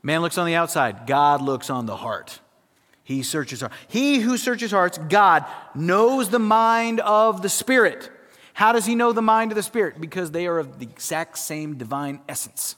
Man 0.04 0.22
looks 0.22 0.38
on 0.38 0.46
the 0.46 0.56
outside, 0.56 1.08
God 1.08 1.42
looks 1.42 1.70
on 1.70 1.86
the 1.86 1.96
heart. 1.96 2.40
He 3.04 3.24
searches 3.24 3.62
hearts. 3.62 3.76
He 3.88 4.20
who 4.20 4.38
searches 4.38 4.72
hearts, 4.72 4.98
God, 4.98 5.46
knows 5.74 6.30
the 6.30 6.40
mind 6.40 7.00
of 7.00 7.42
the 7.42 7.50
Spirit 7.50 8.12
how 8.60 8.74
does 8.74 8.86
he 8.86 8.94
know 8.94 9.14
the 9.14 9.22
mind 9.22 9.54
of 9.54 9.56
the 9.56 9.64
Spirit? 9.64 10.02
Because 10.02 10.32
they 10.32 10.46
are 10.46 10.60
of 10.60 10.80
the 10.80 10.86
exact 10.86 11.38
same 11.38 11.78
divine 11.78 12.20
essence. 12.28 12.76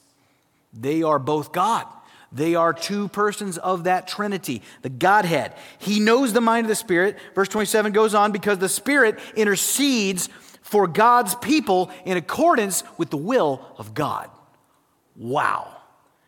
They 0.71 1.01
are 1.01 1.17
both 1.17 1.51
God. 1.51 1.87
They 2.31 2.53
are 2.53 2.71
two 2.71 3.07
persons 3.07 3.57
of 3.57 3.85
that 3.85 4.07
Trinity, 4.07 4.61
the 4.83 4.89
Godhead. 4.89 5.55
He 5.79 5.99
knows 5.99 6.33
the 6.33 6.39
mind 6.39 6.65
of 6.65 6.69
the 6.69 6.75
Spirit. 6.75 7.17
Verse 7.33 7.47
27 7.47 7.93
goes 7.93 8.13
on 8.13 8.31
because 8.31 8.59
the 8.59 8.69
Spirit 8.69 9.17
intercedes 9.35 10.29
for 10.61 10.85
God's 10.85 11.33
people 11.33 11.89
in 12.05 12.15
accordance 12.15 12.83
with 12.99 13.09
the 13.09 13.17
will 13.17 13.65
of 13.79 13.95
God. 13.95 14.29
Wow. 15.15 15.75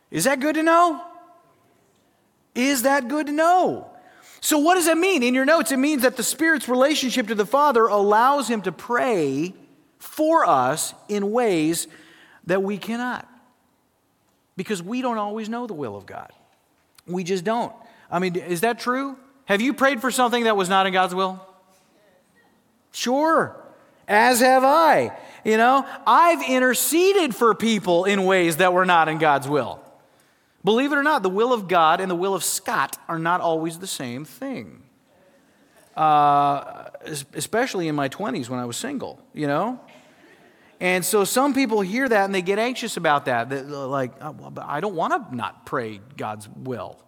Is 0.09 0.23
that 0.23 0.39
good 0.39 0.55
to 0.55 0.63
know? 0.63 0.99
Is 2.55 2.81
that 2.81 3.07
good 3.07 3.27
to 3.27 3.31
know? 3.31 3.92
So, 4.43 4.57
what 4.57 4.75
does 4.75 4.87
that 4.87 4.97
mean? 4.97 5.23
In 5.23 5.33
your 5.33 5.45
notes, 5.45 5.71
it 5.71 5.77
means 5.77 6.01
that 6.01 6.17
the 6.17 6.23
Spirit's 6.23 6.67
relationship 6.67 7.27
to 7.27 7.35
the 7.35 7.45
Father 7.45 7.85
allows 7.85 8.49
him 8.49 8.61
to 8.63 8.73
pray 8.73 9.53
for 9.99 10.45
us 10.45 10.93
in 11.07 11.31
ways 11.31 11.87
that 12.47 12.61
we 12.61 12.77
cannot. 12.77 13.25
Because 14.57 14.83
we 14.83 15.01
don't 15.01 15.17
always 15.17 15.47
know 15.47 15.65
the 15.65 15.73
will 15.73 15.95
of 15.95 16.05
God. 16.05 16.29
We 17.07 17.23
just 17.23 17.45
don't. 17.45 17.73
I 18.11 18.19
mean, 18.19 18.35
is 18.35 18.61
that 18.61 18.79
true? 18.79 19.17
Have 19.45 19.61
you 19.61 19.73
prayed 19.73 20.01
for 20.01 20.11
something 20.11 20.43
that 20.43 20.57
was 20.57 20.67
not 20.67 20.87
in 20.87 20.91
God's 20.91 21.15
will? 21.15 21.41
Sure. 22.91 23.55
As 24.09 24.41
have 24.41 24.65
I. 24.65 25.17
You 25.45 25.55
know, 25.55 25.87
I've 26.05 26.43
interceded 26.49 27.33
for 27.33 27.55
people 27.55 28.03
in 28.03 28.25
ways 28.25 28.57
that 28.57 28.73
were 28.73 28.85
not 28.85 29.07
in 29.07 29.19
God's 29.19 29.47
will. 29.47 29.82
Believe 30.63 30.93
it 30.93 30.95
or 30.95 31.03
not, 31.03 31.23
the 31.23 31.29
will 31.29 31.51
of 31.51 31.67
God 31.67 31.99
and 31.99 32.09
the 32.09 32.15
will 32.15 32.33
of 32.33 32.43
Scott 32.43 32.97
are 33.07 33.19
not 33.19 33.41
always 33.41 33.79
the 33.79 33.87
same 33.87 34.23
thing. 34.23 34.83
Uh, 35.95 36.85
especially 37.33 37.87
in 37.87 37.95
my 37.95 38.09
20s 38.09 38.49
when 38.49 38.59
I 38.59 38.65
was 38.65 38.77
single, 38.77 39.19
you 39.33 39.45
know? 39.45 39.79
And 40.79 41.05
so 41.05 41.23
some 41.23 41.53
people 41.53 41.81
hear 41.81 42.09
that 42.09 42.25
and 42.25 42.33
they 42.33 42.41
get 42.41 42.59
anxious 42.59 42.97
about 42.97 43.25
that. 43.25 43.69
Like, 43.69 44.13
oh, 44.21 44.53
I 44.61 44.79
don't 44.79 44.95
want 44.95 45.29
to 45.29 45.35
not 45.35 45.65
pray 45.65 46.01
God's 46.17 46.49
will. 46.49 46.99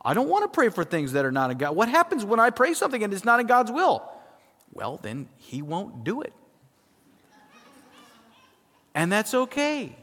I 0.00 0.14
don't 0.14 0.28
want 0.28 0.44
to 0.44 0.48
pray 0.48 0.68
for 0.68 0.84
things 0.84 1.12
that 1.12 1.24
are 1.24 1.32
not 1.32 1.50
in 1.50 1.58
God. 1.58 1.74
What 1.74 1.88
happens 1.88 2.24
when 2.24 2.40
I 2.40 2.50
pray 2.50 2.74
something 2.74 3.02
and 3.02 3.12
it's 3.12 3.24
not 3.24 3.40
in 3.40 3.46
God's 3.46 3.72
will? 3.72 4.08
Well, 4.72 4.98
then 5.02 5.28
He 5.36 5.60
won't 5.60 6.04
do 6.04 6.22
it. 6.22 6.32
And 8.94 9.10
that's 9.10 9.34
okay. 9.34 9.96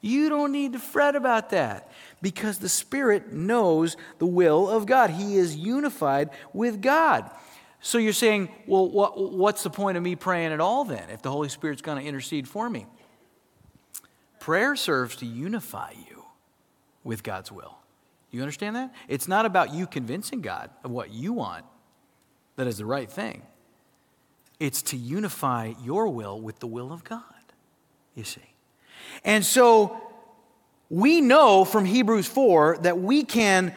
You 0.00 0.28
don't 0.28 0.52
need 0.52 0.74
to 0.74 0.78
fret 0.78 1.16
about 1.16 1.50
that 1.50 1.90
because 2.20 2.58
the 2.58 2.68
Spirit 2.68 3.32
knows 3.32 3.96
the 4.18 4.26
will 4.26 4.68
of 4.68 4.86
God. 4.86 5.10
He 5.10 5.36
is 5.36 5.56
unified 5.56 6.30
with 6.52 6.82
God. 6.82 7.30
So 7.80 7.98
you're 7.98 8.12
saying, 8.12 8.48
well, 8.66 8.88
what, 8.88 9.32
what's 9.32 9.62
the 9.62 9.70
point 9.70 9.96
of 9.96 10.02
me 10.02 10.16
praying 10.16 10.52
at 10.52 10.60
all 10.60 10.84
then 10.84 11.10
if 11.10 11.22
the 11.22 11.30
Holy 11.30 11.48
Spirit's 11.48 11.82
going 11.82 12.02
to 12.02 12.08
intercede 12.08 12.48
for 12.48 12.68
me? 12.68 12.86
Prayer 14.40 14.74
serves 14.76 15.16
to 15.16 15.26
unify 15.26 15.92
you 16.08 16.24
with 17.04 17.22
God's 17.22 17.52
will. 17.52 17.78
You 18.30 18.42
understand 18.42 18.76
that? 18.76 18.94
It's 19.06 19.28
not 19.28 19.46
about 19.46 19.72
you 19.72 19.86
convincing 19.86 20.40
God 20.40 20.70
of 20.84 20.90
what 20.90 21.10
you 21.10 21.32
want 21.32 21.64
that 22.56 22.66
is 22.66 22.78
the 22.78 22.86
right 22.86 23.10
thing. 23.10 23.42
It's 24.58 24.82
to 24.82 24.96
unify 24.96 25.74
your 25.82 26.08
will 26.08 26.40
with 26.40 26.58
the 26.58 26.66
will 26.66 26.92
of 26.92 27.04
God, 27.04 27.22
you 28.14 28.24
see. 28.24 28.54
And 29.24 29.44
so 29.44 30.07
we 30.90 31.20
know 31.20 31.64
from 31.64 31.84
Hebrews 31.84 32.26
4 32.26 32.78
that 32.82 32.98
we 32.98 33.24
can 33.24 33.74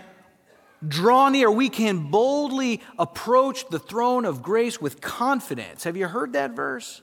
draw 0.87 1.29
near, 1.29 1.51
we 1.51 1.69
can 1.69 2.09
boldly 2.09 2.81
approach 2.97 3.67
the 3.69 3.79
throne 3.79 4.25
of 4.25 4.41
grace 4.41 4.81
with 4.81 5.01
confidence. 5.01 5.83
Have 5.83 5.97
you 5.97 6.07
heard 6.07 6.33
that 6.33 6.51
verse? 6.51 7.01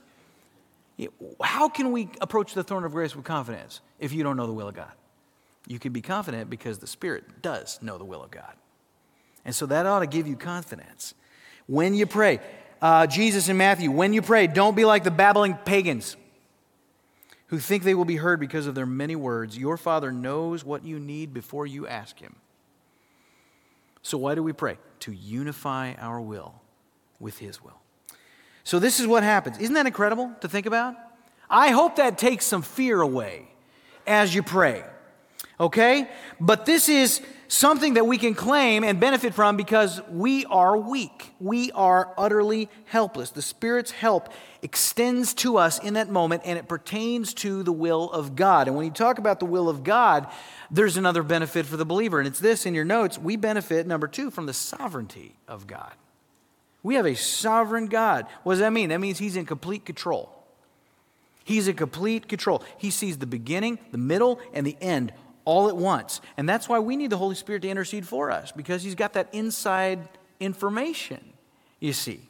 How 1.41 1.69
can 1.69 1.91
we 1.91 2.09
approach 2.19 2.53
the 2.53 2.63
throne 2.63 2.83
of 2.83 2.91
grace 2.91 3.15
with 3.15 3.23
confidence 3.23 3.81
if 3.99 4.11
you 4.11 4.23
don't 4.23 4.35
know 4.35 4.47
the 4.47 4.53
will 4.53 4.67
of 4.67 4.75
God? 4.75 4.91
You 5.67 5.79
can 5.79 5.93
be 5.93 6.01
confident 6.01 6.49
because 6.49 6.79
the 6.79 6.87
Spirit 6.87 7.41
does 7.41 7.79
know 7.81 7.97
the 7.97 8.03
will 8.03 8.23
of 8.23 8.31
God. 8.31 8.53
And 9.45 9.55
so 9.55 9.65
that 9.67 9.85
ought 9.85 9.99
to 9.99 10.07
give 10.07 10.27
you 10.27 10.35
confidence. 10.35 11.13
When 11.67 11.93
you 11.93 12.05
pray, 12.05 12.39
uh, 12.81 13.07
Jesus 13.07 13.47
in 13.47 13.57
Matthew, 13.57 13.91
when 13.91 14.11
you 14.11 14.21
pray, 14.21 14.47
don't 14.47 14.75
be 14.75 14.83
like 14.83 15.03
the 15.03 15.11
babbling 15.11 15.53
pagans 15.53 16.17
who 17.49 17.59
think 17.59 17.83
they 17.83 17.95
will 17.95 18.05
be 18.05 18.17
heard 18.17 18.39
because 18.39 18.67
of 18.67 18.75
their 18.75 18.85
many 18.85 19.15
words. 19.15 19.57
Your 19.57 19.77
Father 19.77 20.11
knows 20.11 20.63
what 20.63 20.85
you 20.85 20.99
need 20.99 21.33
before 21.33 21.67
you 21.67 21.87
ask 21.87 22.19
Him. 22.19 22.35
So, 24.01 24.17
why 24.17 24.35
do 24.35 24.43
we 24.43 24.53
pray? 24.53 24.77
To 25.01 25.11
unify 25.11 25.93
our 25.95 26.21
will 26.21 26.55
with 27.19 27.39
His 27.39 27.63
will. 27.63 27.79
So, 28.63 28.79
this 28.79 28.99
is 28.99 29.07
what 29.07 29.23
happens. 29.23 29.57
Isn't 29.57 29.75
that 29.75 29.87
incredible 29.87 30.31
to 30.41 30.47
think 30.47 30.65
about? 30.65 30.95
I 31.49 31.69
hope 31.69 31.95
that 31.95 32.17
takes 32.17 32.45
some 32.45 32.61
fear 32.61 33.01
away 33.01 33.47
as 34.05 34.33
you 34.33 34.43
pray. 34.43 34.83
Okay? 35.59 36.09
But 36.39 36.65
this 36.65 36.87
is 36.87 37.21
something 37.49 37.95
that 37.95 38.05
we 38.05 38.17
can 38.17 38.35
claim 38.35 38.83
and 38.83 38.99
benefit 38.99 39.33
from 39.33 39.57
because 39.57 40.01
we 40.09 40.45
are 40.45 40.77
weak. 40.77 41.33
We 41.39 41.71
are 41.71 42.13
utterly 42.17 42.69
helpless. 42.85 43.31
The 43.31 43.41
Spirit's 43.41 43.91
help 43.91 44.29
extends 44.61 45.33
to 45.35 45.57
us 45.57 45.79
in 45.79 45.95
that 45.95 46.09
moment 46.09 46.43
and 46.45 46.57
it 46.59 46.67
pertains 46.67 47.33
to 47.35 47.63
the 47.63 47.71
will 47.71 48.09
of 48.11 48.35
God. 48.35 48.67
And 48.67 48.77
when 48.77 48.85
you 48.85 48.91
talk 48.91 49.17
about 49.17 49.39
the 49.39 49.45
will 49.45 49.67
of 49.67 49.83
God, 49.83 50.27
there's 50.69 50.95
another 50.95 51.23
benefit 51.23 51.65
for 51.65 51.75
the 51.75 51.85
believer. 51.85 52.19
And 52.19 52.27
it's 52.27 52.39
this 52.39 52.65
in 52.65 52.75
your 52.75 52.85
notes 52.85 53.17
we 53.17 53.35
benefit, 53.35 53.87
number 53.87 54.07
two, 54.07 54.29
from 54.29 54.45
the 54.45 54.53
sovereignty 54.53 55.35
of 55.47 55.67
God. 55.67 55.91
We 56.83 56.95
have 56.95 57.05
a 57.05 57.15
sovereign 57.15 57.87
God. 57.87 58.27
What 58.43 58.53
does 58.53 58.59
that 58.59 58.71
mean? 58.71 58.89
That 58.89 59.01
means 59.01 59.17
He's 59.17 59.35
in 59.35 59.45
complete 59.45 59.85
control. 59.85 60.31
He's 61.43 61.67
in 61.67 61.75
complete 61.75 62.29
control. 62.29 62.63
He 62.77 62.91
sees 62.91 63.17
the 63.17 63.25
beginning, 63.25 63.79
the 63.91 63.97
middle, 63.97 64.39
and 64.53 64.65
the 64.65 64.77
end 64.79 65.11
all 65.49 65.67
at 65.67 65.75
once. 65.75 66.21
And 66.37 66.47
that's 66.47 66.69
why 66.69 66.77
we 66.77 66.95
need 66.95 67.09
the 67.09 67.17
Holy 67.17 67.33
Spirit 67.33 67.63
to 67.63 67.69
intercede 67.69 68.07
for 68.07 68.29
us, 68.29 68.51
because 68.51 68.83
He's 68.83 68.93
got 68.93 69.13
that 69.13 69.29
inside 69.33 70.07
information, 70.39 71.19
you 71.79 71.91
see. 71.91 72.21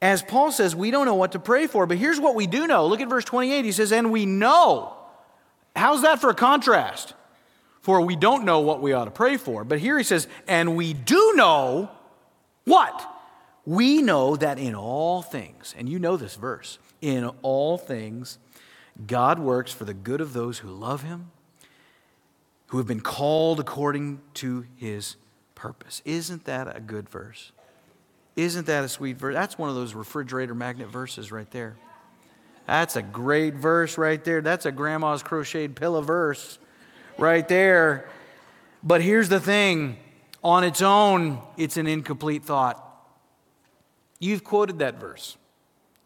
As 0.00 0.22
Paul 0.22 0.52
says, 0.52 0.76
we 0.76 0.92
don't 0.92 1.04
know 1.04 1.16
what 1.16 1.32
to 1.32 1.40
pray 1.40 1.66
for, 1.66 1.84
but 1.84 1.98
here's 1.98 2.20
what 2.20 2.36
we 2.36 2.46
do 2.46 2.68
know. 2.68 2.86
Look 2.86 3.00
at 3.00 3.08
verse 3.08 3.24
28. 3.24 3.64
He 3.64 3.72
says, 3.72 3.90
And 3.90 4.12
we 4.12 4.24
know. 4.24 4.94
How's 5.74 6.02
that 6.02 6.20
for 6.20 6.30
a 6.30 6.34
contrast? 6.34 7.14
For 7.80 8.00
we 8.02 8.14
don't 8.14 8.44
know 8.44 8.60
what 8.60 8.80
we 8.80 8.92
ought 8.92 9.06
to 9.06 9.10
pray 9.10 9.36
for. 9.36 9.64
But 9.64 9.80
here 9.80 9.98
he 9.98 10.04
says, 10.04 10.28
And 10.46 10.76
we 10.76 10.92
do 10.92 11.32
know 11.34 11.90
what? 12.64 13.04
We 13.66 14.00
know 14.00 14.36
that 14.36 14.60
in 14.60 14.76
all 14.76 15.22
things, 15.22 15.74
and 15.76 15.88
you 15.88 15.98
know 15.98 16.16
this 16.16 16.36
verse, 16.36 16.78
in 17.00 17.28
all 17.42 17.78
things, 17.78 18.38
God 19.08 19.40
works 19.40 19.72
for 19.72 19.84
the 19.84 19.94
good 19.94 20.20
of 20.20 20.32
those 20.32 20.58
who 20.58 20.70
love 20.70 21.02
him 21.02 21.32
who 22.68 22.78
have 22.78 22.86
been 22.86 23.00
called 23.00 23.60
according 23.60 24.20
to 24.34 24.64
his 24.76 25.16
purpose. 25.54 26.00
Isn't 26.04 26.44
that 26.44 26.74
a 26.74 26.80
good 26.80 27.08
verse? 27.08 27.52
Isn't 28.36 28.66
that 28.66 28.84
a 28.84 28.88
sweet 28.88 29.16
verse? 29.16 29.34
That's 29.34 29.58
one 29.58 29.68
of 29.68 29.74
those 29.74 29.94
refrigerator 29.94 30.54
magnet 30.54 30.88
verses 30.88 31.32
right 31.32 31.50
there. 31.50 31.76
That's 32.66 32.96
a 32.96 33.02
great 33.02 33.54
verse 33.54 33.98
right 33.98 34.22
there. 34.22 34.42
That's 34.42 34.66
a 34.66 34.72
grandma's 34.72 35.22
crocheted 35.22 35.74
pillow 35.74 36.02
verse 36.02 36.58
right 37.16 37.46
there. 37.48 38.08
But 38.82 39.02
here's 39.02 39.28
the 39.28 39.40
thing 39.40 39.96
on 40.44 40.62
its 40.62 40.82
own, 40.82 41.40
it's 41.56 41.76
an 41.78 41.86
incomplete 41.86 42.44
thought. 42.44 42.84
You've 44.20 44.44
quoted 44.44 44.78
that 44.80 45.00
verse. 45.00 45.36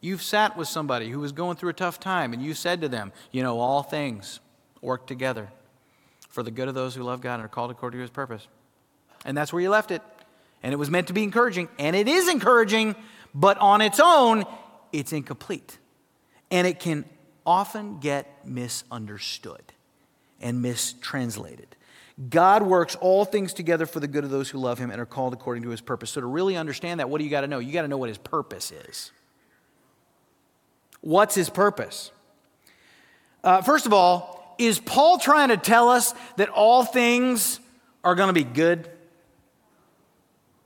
You've 0.01 0.23
sat 0.23 0.57
with 0.57 0.69
somebody 0.69 1.11
who 1.11 1.21
was 1.21 1.33
going 1.33 1.57
through 1.57 1.71
a 1.71 1.75
tough 1.75 2.01
time, 2.01 2.33
and 2.33 2.43
you 2.43 2.55
said 2.55 2.81
to 2.81 2.89
them, 2.89 3.13
You 3.31 3.43
know, 3.43 3.61
all 3.61 3.83
things 3.83 4.41
work 4.81 5.07
together 5.07 5.51
for 6.33 6.43
the 6.43 6.51
good 6.51 6.67
of 6.67 6.75
those 6.75 6.95
who 6.95 7.03
love 7.03 7.21
God 7.21 7.35
and 7.35 7.45
are 7.45 7.49
called 7.49 7.71
according 7.71 7.99
to 7.99 8.03
his 8.03 8.11
purpose. 8.11 8.49
And 9.25 9.37
that's 9.37 9.53
where 9.53 9.63
you 9.63 9.71
left 9.71 9.91
it. 9.91 10.03
And 10.63 10.73
it 10.73 10.77
was 10.77 10.91
meant 10.91 11.07
to 11.09 11.13
be 11.13 11.23
encouraging. 11.23 11.69
And 11.79 11.95
it 11.95 12.09
is 12.09 12.29
encouraging, 12.29 12.97
but 13.35 13.59
on 13.59 13.81
its 13.81 14.01
own, 14.03 14.45
it's 14.93 15.13
incomplete. 15.13 15.79
And 16.51 16.67
it 16.67 16.81
can 16.81 17.05
often 17.45 18.01
get 18.01 18.47
misunderstood 18.47 19.63
and 20.41 20.63
mistranslated. 20.63 21.77
God 22.31 22.63
works 22.63 22.95
all 22.97 23.25
things 23.25 23.53
together 23.53 23.87
for 23.87 24.01
the 24.01 24.09
good 24.09 24.25
of 24.25 24.31
those 24.31 24.49
who 24.51 24.59
love 24.59 24.79
him 24.79 24.91
and 24.91 25.01
are 25.01 25.07
called 25.07 25.33
according 25.33 25.63
to 25.65 25.71
his 25.71 25.81
purpose. 25.81 26.11
So, 26.11 26.21
to 26.21 26.27
really 26.27 26.57
understand 26.57 27.01
that, 27.01 27.09
what 27.09 27.19
do 27.19 27.25
you 27.25 27.31
got 27.31 27.41
to 27.43 27.47
know? 27.47 27.59
You 27.59 27.73
got 27.73 27.83
to 27.83 27.89
know 27.89 27.97
what 27.97 28.09
his 28.09 28.19
purpose 28.19 28.71
is. 28.71 29.13
What's 31.01 31.35
his 31.35 31.51
purpose? 31.51 32.13
Uh, 33.43 33.63
first 33.63 33.87
of 33.87 33.93
all, 33.93 34.42
is 34.67 34.79
Paul 34.79 35.19
trying 35.19 35.49
to 35.49 35.57
tell 35.57 35.89
us 35.89 36.15
that 36.37 36.49
all 36.49 36.85
things 36.85 37.61
are 38.05 38.15
going 38.15 38.29
to 38.29 38.33
be 38.33 38.45
good? 38.45 38.89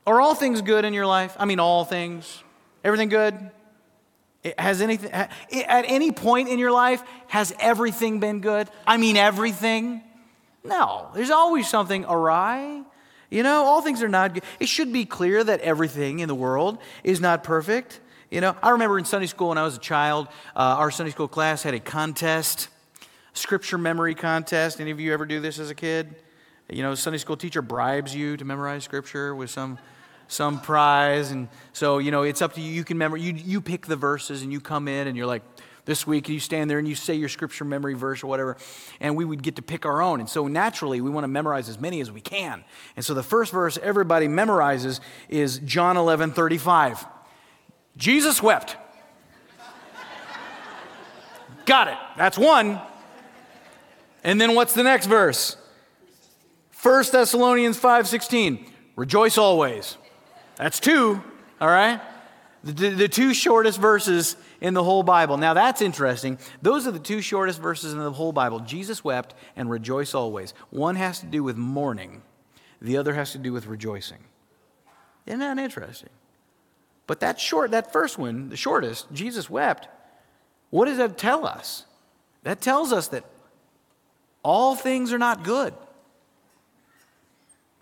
Are 0.07 0.21
all 0.21 0.35
things 0.35 0.63
good 0.63 0.85
in 0.85 0.95
your 0.95 1.07
life? 1.07 1.37
I 1.39 1.45
mean, 1.45 1.59
all 1.59 1.85
things. 1.85 2.43
Everything 2.85 3.09
good? 3.09 3.51
Has 4.59 4.81
anything, 4.81 5.11
at 5.11 5.33
any 5.89 6.13
point 6.13 6.49
in 6.49 6.61
your 6.61 6.71
life, 6.71 7.03
has 7.27 7.53
everything 7.59 8.21
been 8.21 8.41
good? 8.41 8.69
I 8.87 8.97
mean, 8.97 9.17
everything? 9.17 10.03
No, 10.63 11.09
there's 11.15 11.31
always 11.31 11.69
something 11.69 12.05
awry. 12.05 12.83
You 13.29 13.43
know, 13.43 13.65
all 13.65 13.83
things 13.83 14.03
are 14.05 14.09
not 14.09 14.35
good. 14.35 14.45
It 14.61 14.69
should 14.69 14.93
be 14.93 15.05
clear 15.05 15.43
that 15.43 15.61
everything 15.61 16.21
in 16.21 16.29
the 16.29 16.35
world 16.35 16.79
is 17.03 17.21
not 17.21 17.43
perfect. 17.43 17.99
You 18.31 18.41
know, 18.41 18.55
I 18.63 18.71
remember 18.71 18.99
in 18.99 19.05
Sunday 19.05 19.27
school 19.27 19.49
when 19.49 19.59
I 19.59 19.65
was 19.65 19.77
a 19.77 19.81
child, 19.81 20.29
uh, 20.55 20.77
our 20.79 20.93
Sunday 20.93 21.11
school 21.11 21.27
class 21.27 21.65
had 21.65 21.75
a 21.75 21.81
contest 21.81 22.69
scripture 23.37 23.79
memory 23.79 24.15
contest. 24.15 24.81
Any 24.81 24.91
of 24.91 25.01
you 25.01 25.13
ever 25.13 25.27
do 25.27 25.41
this 25.41 25.59
as 25.59 25.71
a 25.71 25.75
kid? 25.75 26.15
You 26.69 26.83
know, 26.83 26.95
Sunday 26.95 27.19
school 27.19 27.37
teacher 27.37 27.63
bribes 27.63 28.15
you 28.15 28.37
to 28.37 28.45
memorize 28.45 28.85
scripture 28.85 29.35
with 29.35 29.51
some 29.51 29.79
some 30.29 30.61
prize 30.61 31.31
and 31.31 31.47
so 31.73 31.99
you 31.99 32.11
know 32.11 32.23
it's 32.23 32.43
up 32.43 32.55
to 32.55 32.61
you. 32.61 32.73
You 32.73 32.83
can 32.83 32.97
remember 32.97 33.17
you 33.17 33.33
you 33.33 33.61
pick 33.61 33.87
the 33.87 33.95
verses 33.95 34.43
and 34.43 34.53
you 34.53 34.61
come 34.61 34.89
in 34.89 35.07
and 35.07 35.17
you're 35.17 35.27
like 35.27 35.43
this 35.85 36.05
week 36.05 36.29
you 36.29 36.41
stand 36.41 36.69
there 36.69 36.81
and 36.81 36.89
you 36.89 36.97
say 36.97 37.15
your 37.15 37.29
scripture 37.29 37.65
memory 37.65 37.95
verse 37.95 38.25
or 38.25 38.27
whatever 38.27 38.57
and 38.99 39.15
we 39.15 39.25
would 39.25 39.41
get 39.41 39.55
to 39.57 39.63
pick 39.63 39.87
our 39.87 40.03
own. 40.03 40.19
And 40.19 40.29
so 40.29 40.49
naturally 40.49 41.01
we 41.01 41.11
want 41.11 41.23
to 41.23 41.29
memorize 41.29 41.69
as 41.69 41.79
many 41.79 42.01
as 42.01 42.11
we 42.11 42.21
can. 42.21 42.65
And 42.97 43.05
so 43.05 43.15
the 43.15 43.23
first 43.23 43.53
verse 43.53 43.79
everybody 43.81 44.27
memorizes 44.27 44.99
is 45.29 45.61
john 45.61 45.97
11 45.97 46.33
35 46.33 47.07
jesus 47.97 48.43
wept. 48.43 48.77
Got 51.67 51.89
it. 51.89 51.99
That's 52.17 52.39
one 52.39 52.81
and 54.27 54.41
then 54.41 54.57
what's 54.57 54.75
the 54.75 54.83
next 54.83 55.07
verse? 55.07 55.57
1 56.83 57.05
Thessalonians 57.13 57.79
5:16. 57.79 58.67
Rejoice 58.97 59.39
always. 59.39 59.97
That's 60.57 60.81
two, 60.81 61.23
all 61.61 61.69
right? 61.69 62.01
The, 62.65 62.91
the, 62.91 63.09
two 63.09 63.33
shortest 63.33 63.79
verses 63.79 64.35
in 64.61 64.75
the 64.75 64.83
whole 64.83 65.05
Bible. 65.05 65.37
Now 65.37 65.55
that's 65.55 65.81
interesting. 65.81 66.39
Those 66.61 66.87
are 66.89 66.91
the 66.91 66.99
two 66.99 67.21
shortest 67.21 67.61
verses 67.61 67.93
in 67.93 68.01
the 68.01 68.11
whole 68.11 68.33
Bible. 68.33 68.61
Jesus 68.61 69.05
wept 69.05 69.35
and 69.55 69.71
rejoice 69.71 70.15
always. 70.15 70.55
One 70.71 70.97
has 70.97 71.21
to 71.21 71.27
do 71.27 71.45
with 71.45 71.57
mourning, 71.57 72.23
the 72.81 72.97
other 72.97 73.15
has 73.15 73.31
to 73.33 73.39
do 73.39 73.53
with 73.53 73.67
rejoicing. 73.67 74.25
Isn't 75.27 75.41
that 75.41 75.59
interesting? 75.59 76.11
But 77.07 77.21
that 77.21 77.39
short, 77.39 77.71
that 77.71 77.93
first 77.93 78.19
one, 78.19 78.49
the 78.49 78.57
shortest, 78.57 79.13
Jesus 79.13 79.49
wept, 79.49 79.87
what 80.71 80.87
does 80.87 80.99
that 80.99 81.17
tell 81.17 81.47
us? 81.47 81.85
That 82.43 82.61
tells 82.61 82.93
us 82.93 83.09
that 83.09 83.25
all 84.47 84.77
things 84.77 85.13
are 85.13 85.19
not 85.19 85.43
good. 85.43 85.75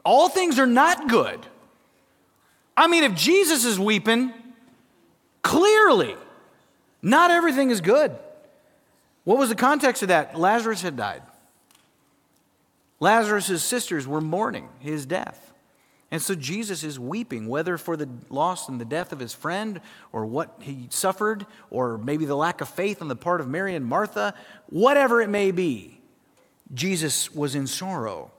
All 0.03 0.31
things 0.31 0.59
are 0.59 0.67
not 0.67 1.11
good. 1.11 1.47
I 2.75 2.87
mean, 2.87 3.05
if 3.05 3.15
Jesus 3.15 3.67
is 3.67 3.79
weeping, 3.79 4.33
clearly, 5.43 6.17
not 7.03 7.31
everything 7.31 7.69
is 7.69 7.83
good. 7.83 8.17
What 9.25 9.37
was 9.37 9.51
the 9.51 9.55
context 9.55 10.01
of 10.01 10.09
that? 10.09 10.39
Lazarus 10.39 10.81
had 10.81 10.97
died. 10.97 11.21
Lazarus' 12.99 13.63
sisters 13.63 14.07
were 14.07 14.23
mourning 14.23 14.71
his 14.81 15.05
death. 15.05 15.53
And 16.11 16.23
so 16.23 16.35
Jesus 16.35 16.83
is 16.83 16.99
weeping, 16.99 17.47
whether 17.47 17.77
for 17.77 17.95
the 17.95 18.09
loss 18.31 18.71
and 18.71 18.81
the 18.81 18.87
death 18.87 19.13
of 19.13 19.19
his 19.19 19.35
friend, 19.35 19.83
or 20.13 20.25
what 20.25 20.55
he 20.61 20.87
suffered, 20.89 21.45
or 21.69 21.99
maybe 21.99 22.25
the 22.25 22.37
lack 22.37 22.63
of 22.63 22.71
faith 22.71 23.03
on 23.03 23.09
the 23.09 23.17
part 23.17 23.43
of 23.43 23.49
Mary 23.49 23.75
and 23.75 23.85
Martha, 23.85 24.33
whatever 24.71 25.21
it 25.21 25.29
may 25.29 25.51
be. 25.51 25.94
Jesus 26.75 27.33
was 27.33 27.55
in 27.55 27.67
sorrow. 27.67 28.33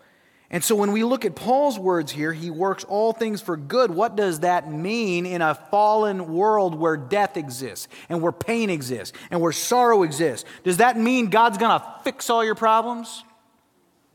And 0.51 0.63
so 0.63 0.75
when 0.75 0.91
we 0.91 1.03
look 1.03 1.25
at 1.25 1.35
Paul's 1.35 1.79
words 1.79 2.11
here, 2.11 2.31
he 2.31 2.51
works 2.51 2.83
all 2.83 3.13
things 3.13 3.41
for 3.41 3.57
good. 3.57 3.89
What 3.89 4.15
does 4.15 4.41
that 4.41 4.71
mean 4.71 5.25
in 5.25 5.41
a 5.41 5.55
fallen 5.55 6.33
world 6.33 6.75
where 6.75 6.97
death 6.97 7.35
exists, 7.35 7.87
and 8.09 8.21
where 8.21 8.31
pain 8.31 8.69
exists, 8.69 9.17
and 9.31 9.41
where 9.41 9.51
sorrow 9.51 10.03
exists? 10.03 10.47
Does 10.63 10.77
that 10.77 10.99
mean 10.99 11.27
God's 11.27 11.57
going 11.57 11.79
to 11.79 11.85
fix 12.03 12.29
all 12.29 12.45
your 12.45 12.55
problems? 12.55 13.23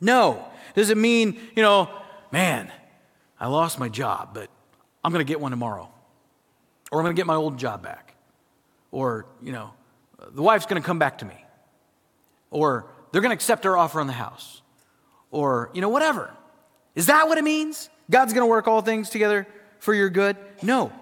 No. 0.01 0.47
Does 0.75 0.91
it 0.91 0.97
mean, 0.97 1.39
you 1.57 1.63
know, 1.63 1.91
man, 2.31 2.71
I 3.39 3.49
lost 3.49 3.79
my 3.81 3.89
job, 3.89 4.31
but 4.33 4.49
I'm 5.03 5.13
going 5.13 5.25
to 5.25 5.29
get 5.31 5.41
one 5.41 5.51
tomorrow. 5.51 5.91
Or 6.93 7.01
I'm 7.01 7.05
going 7.05 7.17
to 7.17 7.21
get 7.21 7.27
my 7.27 7.35
old 7.35 7.59
job 7.59 7.83
back. 7.83 8.15
Or, 8.93 9.27
you 9.43 9.53
know, 9.53 9.73
the 10.31 10.43
wife's 10.43 10.67
going 10.67 10.81
to 10.81 10.87
come 10.87 10.99
back 10.99 11.19
to 11.19 11.25
me. 11.25 11.45
Or 12.51 12.87
they're 13.13 13.21
going 13.21 13.31
to 13.31 13.35
accept 13.35 13.67
our 13.67 13.77
offer 13.77 14.01
on 14.01 14.07
the 14.07 14.13
house 14.13 14.63
or, 15.31 15.71
you 15.73 15.81
know, 15.81 15.89
whatever. 15.89 16.31
Is 16.95 17.07
that 17.07 17.29
what 17.29 17.39
it 17.39 17.45
means? 17.45 17.89
God's 18.11 18.33
going 18.33 18.43
to 18.43 18.51
work 18.51 18.67
all 18.67 18.83
things 18.83 19.11
together 19.11 19.47
for 19.79 19.95
your 19.95 20.11
good? 20.11 20.37
No. 20.63 20.93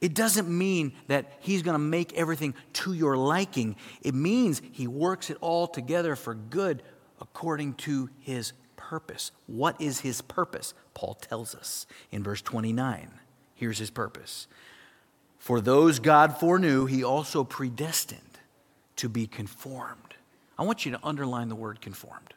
It 0.00 0.14
doesn't 0.14 0.48
mean 0.48 0.92
that 1.06 1.32
He's 1.40 1.62
going 1.62 1.74
to 1.74 1.78
make 1.78 2.12
everything 2.12 2.54
to 2.74 2.92
your 2.92 3.16
liking. 3.16 3.76
It 4.02 4.14
means 4.14 4.60
He 4.72 4.86
works 4.86 5.30
it 5.30 5.38
all 5.40 5.66
together 5.66 6.16
for 6.16 6.34
good 6.34 6.82
according 7.20 7.74
to 7.74 8.10
His 8.20 8.52
purpose. 8.76 9.30
What 9.46 9.80
is 9.80 10.00
His 10.00 10.20
purpose? 10.20 10.74
Paul 10.94 11.14
tells 11.14 11.54
us 11.54 11.86
in 12.10 12.22
verse 12.22 12.42
29. 12.42 13.10
Here's 13.54 13.78
His 13.78 13.90
purpose 13.90 14.48
For 15.38 15.60
those 15.60 15.98
God 15.98 16.38
foreknew, 16.38 16.86
He 16.86 17.02
also 17.02 17.42
predestined 17.42 18.20
to 18.96 19.08
be 19.08 19.26
conformed. 19.26 20.05
I 20.58 20.64
want 20.64 20.86
you 20.86 20.92
to 20.92 21.00
underline 21.02 21.48
the 21.48 21.54
word 21.54 21.80
conformed 21.80 22.34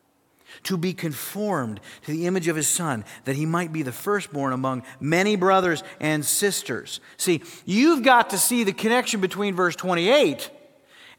to 0.64 0.78
be 0.78 0.94
conformed 0.94 1.80
to 2.06 2.12
the 2.12 2.26
image 2.26 2.48
of 2.48 2.56
his 2.56 2.68
son, 2.68 3.06
that 3.26 3.36
he 3.36 3.46
might 3.46 3.72
be 3.72 3.84
the 3.84 3.92
firstborn 3.92 4.54
among 4.54 4.84
many 5.00 5.36
brothers 5.36 5.84
and 6.00 6.26
sisters. 6.26 7.00
See, 7.18 7.44
you've 7.66 8.04
got 8.04 8.32
to 8.32 8.38
see 8.38 8.64
the 8.64 8.74
connection 8.74 9.22
between 9.22 9.56
verse 9.56 9.76
28 9.76 10.50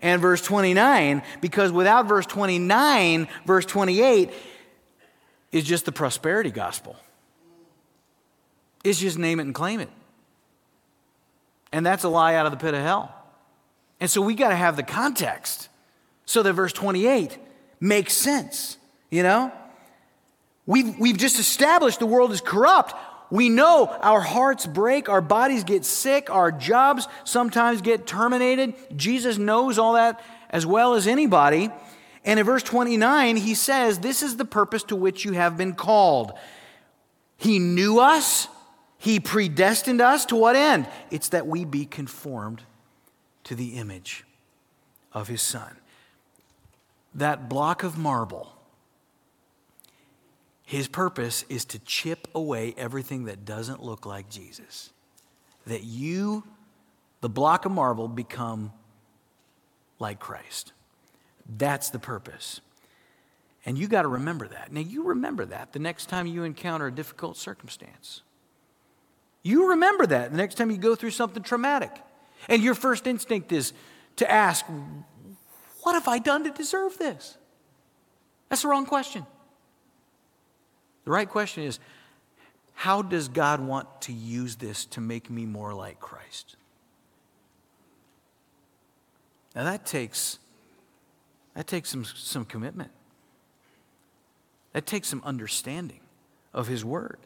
and 0.00 0.20
verse 0.20 0.42
29, 0.42 1.22
because 1.40 1.72
without 1.72 2.06
verse 2.06 2.26
29, 2.26 3.28
verse 3.46 3.66
28 3.66 4.30
is 5.52 5.64
just 5.64 5.84
the 5.84 5.92
prosperity 5.92 6.50
gospel. 6.50 6.96
It's 8.82 8.98
just 8.98 9.18
name 9.18 9.40
it 9.40 9.44
and 9.44 9.54
claim 9.54 9.80
it. 9.80 9.90
And 11.72 11.84
that's 11.84 12.04
a 12.04 12.08
lie 12.08 12.34
out 12.34 12.46
of 12.46 12.52
the 12.52 12.58
pit 12.58 12.74
of 12.74 12.80
hell. 12.80 13.14
And 14.00 14.10
so 14.10 14.22
we 14.22 14.34
got 14.34 14.48
to 14.48 14.56
have 14.56 14.76
the 14.76 14.82
context 14.82 15.68
so 16.30 16.44
that 16.44 16.52
verse 16.52 16.72
28 16.72 17.38
makes 17.80 18.12
sense. 18.12 18.78
You 19.10 19.24
know? 19.24 19.52
We've, 20.64 20.96
we've 20.96 21.16
just 21.16 21.40
established 21.40 21.98
the 21.98 22.06
world 22.06 22.30
is 22.30 22.40
corrupt. 22.40 22.94
We 23.32 23.48
know 23.48 23.86
our 24.00 24.20
hearts 24.20 24.64
break, 24.64 25.08
our 25.08 25.20
bodies 25.20 25.64
get 25.64 25.84
sick, 25.84 26.30
our 26.30 26.52
jobs 26.52 27.08
sometimes 27.24 27.80
get 27.80 28.06
terminated. 28.06 28.74
Jesus 28.94 29.38
knows 29.38 29.76
all 29.76 29.94
that 29.94 30.22
as 30.50 30.64
well 30.64 30.94
as 30.94 31.08
anybody. 31.08 31.68
And 32.24 32.38
in 32.38 32.46
verse 32.46 32.62
29, 32.62 33.34
he 33.36 33.54
says, 33.54 33.98
This 33.98 34.22
is 34.22 34.36
the 34.36 34.44
purpose 34.44 34.84
to 34.84 34.94
which 34.94 35.24
you 35.24 35.32
have 35.32 35.56
been 35.56 35.74
called. 35.74 36.32
He 37.38 37.58
knew 37.58 37.98
us, 37.98 38.46
He 38.98 39.18
predestined 39.18 40.00
us 40.00 40.26
to 40.26 40.36
what 40.36 40.54
end? 40.54 40.86
It's 41.10 41.30
that 41.30 41.48
we 41.48 41.64
be 41.64 41.86
conformed 41.86 42.62
to 43.44 43.56
the 43.56 43.70
image 43.70 44.24
of 45.12 45.26
His 45.26 45.42
Son. 45.42 45.79
That 47.14 47.48
block 47.48 47.82
of 47.82 47.98
marble 47.98 48.56
his 50.70 50.86
purpose 50.86 51.44
is 51.48 51.64
to 51.64 51.80
chip 51.80 52.28
away 52.32 52.76
everything 52.78 53.24
that 53.24 53.44
doesn't 53.44 53.82
look 53.82 54.06
like 54.06 54.30
Jesus. 54.30 54.92
That 55.66 55.82
you, 55.82 56.44
the 57.22 57.28
block 57.28 57.64
of 57.64 57.72
marble, 57.72 58.06
become 58.06 58.72
like 59.98 60.20
Christ. 60.20 60.72
That's 61.58 61.90
the 61.90 61.98
purpose. 61.98 62.60
And 63.66 63.76
you 63.76 63.88
got 63.88 64.02
to 64.02 64.08
remember 64.08 64.46
that. 64.46 64.72
Now, 64.72 64.82
you 64.82 65.02
remember 65.02 65.44
that 65.46 65.72
the 65.72 65.80
next 65.80 66.08
time 66.08 66.28
you 66.28 66.44
encounter 66.44 66.86
a 66.86 66.92
difficult 66.92 67.36
circumstance. 67.36 68.22
You 69.42 69.70
remember 69.70 70.06
that 70.06 70.30
the 70.30 70.36
next 70.36 70.54
time 70.54 70.70
you 70.70 70.76
go 70.76 70.94
through 70.94 71.10
something 71.10 71.42
traumatic. 71.42 71.90
And 72.48 72.62
your 72.62 72.76
first 72.76 73.08
instinct 73.08 73.50
is 73.50 73.72
to 74.18 74.30
ask, 74.30 74.64
What 75.82 75.94
have 75.94 76.08
I 76.08 76.18
done 76.18 76.44
to 76.44 76.50
deserve 76.50 76.98
this? 76.98 77.36
That's 78.48 78.62
the 78.62 78.68
wrong 78.68 78.86
question. 78.86 79.24
The 81.04 81.10
right 81.10 81.28
question 81.28 81.64
is 81.64 81.78
how 82.74 83.02
does 83.02 83.28
God 83.28 83.60
want 83.60 84.02
to 84.02 84.12
use 84.12 84.56
this 84.56 84.84
to 84.86 85.00
make 85.00 85.30
me 85.30 85.46
more 85.46 85.74
like 85.74 86.00
Christ? 86.00 86.56
Now 89.54 89.64
that 89.64 89.84
takes 89.86 90.38
that 91.54 91.66
takes 91.66 91.90
some, 91.90 92.04
some 92.04 92.44
commitment. 92.44 92.90
That 94.72 94.86
takes 94.86 95.08
some 95.08 95.20
understanding 95.24 96.00
of 96.54 96.68
his 96.68 96.84
word. 96.84 97.18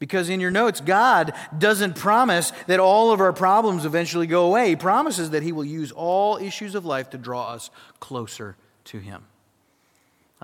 Because 0.00 0.28
in 0.28 0.40
your 0.40 0.50
notes, 0.50 0.80
God 0.80 1.32
doesn't 1.56 1.94
promise 1.94 2.52
that 2.66 2.80
all 2.80 3.12
of 3.12 3.20
our 3.20 3.32
problems 3.32 3.84
eventually 3.84 4.26
go 4.26 4.46
away. 4.46 4.70
He 4.70 4.76
promises 4.76 5.30
that 5.30 5.44
He 5.44 5.52
will 5.52 5.64
use 5.64 5.92
all 5.92 6.38
issues 6.38 6.74
of 6.74 6.84
life 6.84 7.10
to 7.10 7.18
draw 7.18 7.52
us 7.52 7.70
closer 8.00 8.56
to 8.86 8.98
Him. 8.98 9.22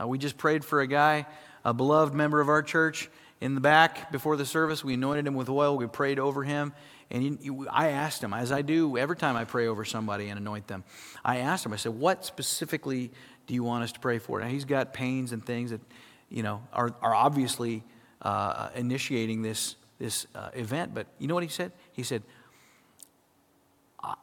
Uh, 0.01 0.07
we 0.07 0.19
just 0.19 0.37
prayed 0.37 0.65
for 0.65 0.81
a 0.81 0.87
guy 0.87 1.27
a 1.65 1.75
beloved 1.75 2.15
member 2.15 2.41
of 2.41 2.49
our 2.49 2.63
church 2.63 3.11
in 3.41 3.57
the 3.57 3.61
back 3.61 4.13
before 4.13 4.37
the 4.37 4.47
service. 4.47 4.85
We 4.85 4.95
anointed 4.95 5.27
him 5.27 5.35
with 5.35 5.49
oil. 5.49 5.77
We 5.77 5.87
prayed 5.89 6.21
over 6.21 6.45
him. 6.45 6.73
And 7.11 7.23
he, 7.23 7.39
he, 7.43 7.67
I 7.69 7.89
asked 7.89 8.23
him, 8.23 8.33
as 8.33 8.53
I 8.53 8.63
do 8.63 8.97
every 8.97 9.17
time 9.17 9.37
I 9.37 9.45
pray 9.45 9.67
over 9.67 9.85
somebody 9.85 10.29
and 10.29 10.39
anoint 10.39 10.69
them, 10.69 10.85
I 11.25 11.39
asked 11.39 11.67
him, 11.67 11.73
I 11.73 11.77
said, 11.77 11.95
What 11.95 12.25
specifically 12.25 13.11
do 13.49 13.55
you 13.55 13.65
want 13.65 13.83
us 13.83 13.93
to 13.93 14.01
pray 14.01 14.19
for? 14.19 14.41
Now, 14.41 14.47
he's 14.47 14.65
got 14.65 14.93
pains 14.93 15.33
and 15.33 15.45
things 15.45 15.71
that, 15.71 15.81
you 16.31 16.45
know, 16.45 16.63
are, 16.73 16.95
are 17.03 17.15
obviously 17.15 17.83
uh, 18.27 18.71
initiating 18.75 19.43
this, 19.43 19.77
this 20.01 20.27
uh, 20.35 20.51
event. 20.55 20.93
But 20.93 21.07
you 21.19 21.29
know 21.29 21.35
what 21.35 21.45
he 21.45 21.49
said? 21.49 21.71
He 21.93 22.03
said, 22.03 22.23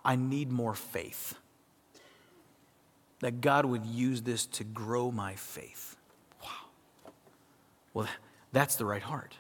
I 0.03 0.15
need 0.15 0.51
more 0.51 0.73
faith. 0.73 1.35
That 3.21 3.39
God 3.39 3.65
would 3.65 3.85
use 3.85 4.21
this 4.21 4.45
to 4.47 4.65
grow 4.65 5.09
my 5.11 5.35
faith. 5.35 5.95
Wow. 6.41 6.49
Well, 7.93 8.07
that's 8.51 8.75
the 8.75 8.85
right 8.85 9.01
heart. 9.01 9.37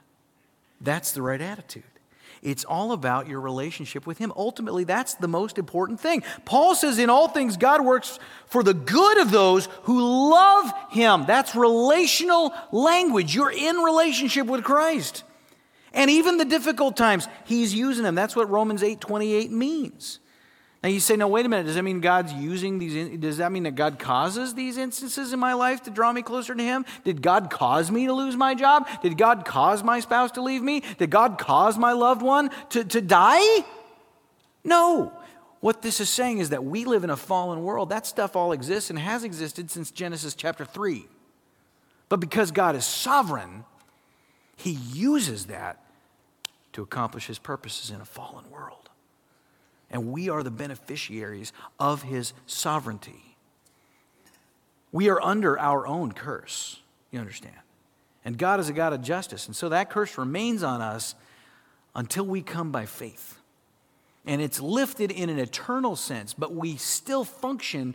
That's 0.79 1.11
the 1.11 1.21
right 1.21 1.41
attitude. 1.41 1.83
It's 2.43 2.65
all 2.65 2.91
about 2.91 3.27
your 3.27 3.39
relationship 3.39 4.05
with 4.05 4.17
Him. 4.17 4.33
Ultimately, 4.35 4.83
that's 4.83 5.15
the 5.15 5.27
most 5.27 5.57
important 5.57 5.99
thing. 5.99 6.23
Paul 6.45 6.75
says, 6.75 6.99
In 6.99 7.09
all 7.09 7.27
things, 7.27 7.57
God 7.57 7.83
works 7.83 8.19
for 8.47 8.63
the 8.63 8.73
good 8.73 9.17
of 9.19 9.31
those 9.31 9.67
who 9.83 10.31
love 10.31 10.71
Him. 10.91 11.25
That's 11.25 11.55
relational 11.55 12.53
language. 12.71 13.33
You're 13.33 13.51
in 13.51 13.77
relationship 13.77 14.47
with 14.47 14.63
Christ. 14.63 15.23
And 15.93 16.09
even 16.09 16.37
the 16.37 16.45
difficult 16.45 16.97
times, 16.97 17.27
He's 17.45 17.73
using 17.73 18.03
them. 18.03 18.15
That's 18.15 18.35
what 18.35 18.49
Romans 18.49 18.83
8 18.83 18.99
28 18.99 19.51
means. 19.51 20.19
Now 20.83 20.89
you 20.89 20.99
say, 20.99 21.15
no, 21.15 21.29
wait 21.29 21.45
a 21.45 21.49
minute. 21.49 21.65
Does 21.65 21.75
that 21.75 21.83
mean 21.83 22.01
God's 22.01 22.33
using 22.33 22.77
these? 22.77 23.17
Does 23.17 23.37
that 23.37 23.53
mean 23.53 23.63
that 23.63 23.75
God 23.75 23.97
causes 23.97 24.53
these 24.53 24.77
instances 24.77 25.31
in 25.31 25.39
my 25.39 25.53
life 25.53 25.83
to 25.83 25.89
draw 25.89 26.11
me 26.11 26.21
closer 26.21 26.53
to 26.53 26.61
Him? 26.61 26.85
Did 27.05 27.21
God 27.21 27.49
cause 27.49 27.89
me 27.89 28.05
to 28.07 28.13
lose 28.13 28.35
my 28.35 28.53
job? 28.53 28.85
Did 29.01 29.17
God 29.17 29.45
cause 29.45 29.81
my 29.81 30.01
spouse 30.01 30.31
to 30.31 30.41
leave 30.41 30.61
me? 30.61 30.83
Did 30.97 31.09
God 31.09 31.37
cause 31.37 31.77
my 31.77 31.93
loved 31.93 32.21
one 32.21 32.49
to, 32.71 32.83
to 32.83 32.99
die? 32.99 33.63
No. 34.65 35.13
What 35.61 35.81
this 35.81 36.01
is 36.01 36.09
saying 36.09 36.39
is 36.39 36.49
that 36.49 36.65
we 36.65 36.83
live 36.83 37.05
in 37.05 37.09
a 37.09 37.15
fallen 37.15 37.63
world. 37.63 37.87
That 37.87 38.05
stuff 38.05 38.35
all 38.35 38.51
exists 38.51 38.89
and 38.89 38.99
has 38.99 39.23
existed 39.23 39.71
since 39.71 39.89
Genesis 39.89 40.35
chapter 40.35 40.65
3. 40.65 41.05
But 42.09 42.19
because 42.19 42.51
God 42.51 42.75
is 42.75 42.83
sovereign, 42.83 43.63
He 44.57 44.71
uses 44.71 45.45
that 45.45 45.81
to 46.73 46.81
accomplish 46.81 47.27
His 47.27 47.39
purposes 47.39 47.89
in 47.89 48.01
a 48.01 48.05
fallen 48.05 48.51
world. 48.51 48.82
And 49.93 50.11
we 50.11 50.27
are 50.27 50.43
the 50.43 50.51
beneficiaries 50.51 51.53
of 51.79 52.03
His 52.03 52.33
sovereignty. 52.45 53.37
We 54.91 55.09
are 55.09 55.21
under 55.21 55.57
our 55.57 55.87
own 55.87 56.11
curse, 56.11 56.81
you 57.11 57.19
understand? 57.19 57.55
And 58.25 58.37
God 58.37 58.59
is 58.59 58.67
a 58.67 58.73
God 58.73 58.91
of 58.91 59.01
justice. 59.01 59.47
And 59.47 59.55
so 59.55 59.69
that 59.69 59.89
curse 59.89 60.17
remains 60.17 60.63
on 60.63 60.81
us 60.81 61.15
until 61.95 62.25
we 62.25 62.41
come 62.41 62.71
by 62.71 62.85
faith 62.85 63.39
and 64.25 64.41
it's 64.41 64.59
lifted 64.61 65.11
in 65.11 65.29
an 65.29 65.39
eternal 65.39 65.95
sense, 65.95 66.33
but 66.33 66.53
we 66.53 66.77
still 66.77 67.23
function 67.23 67.93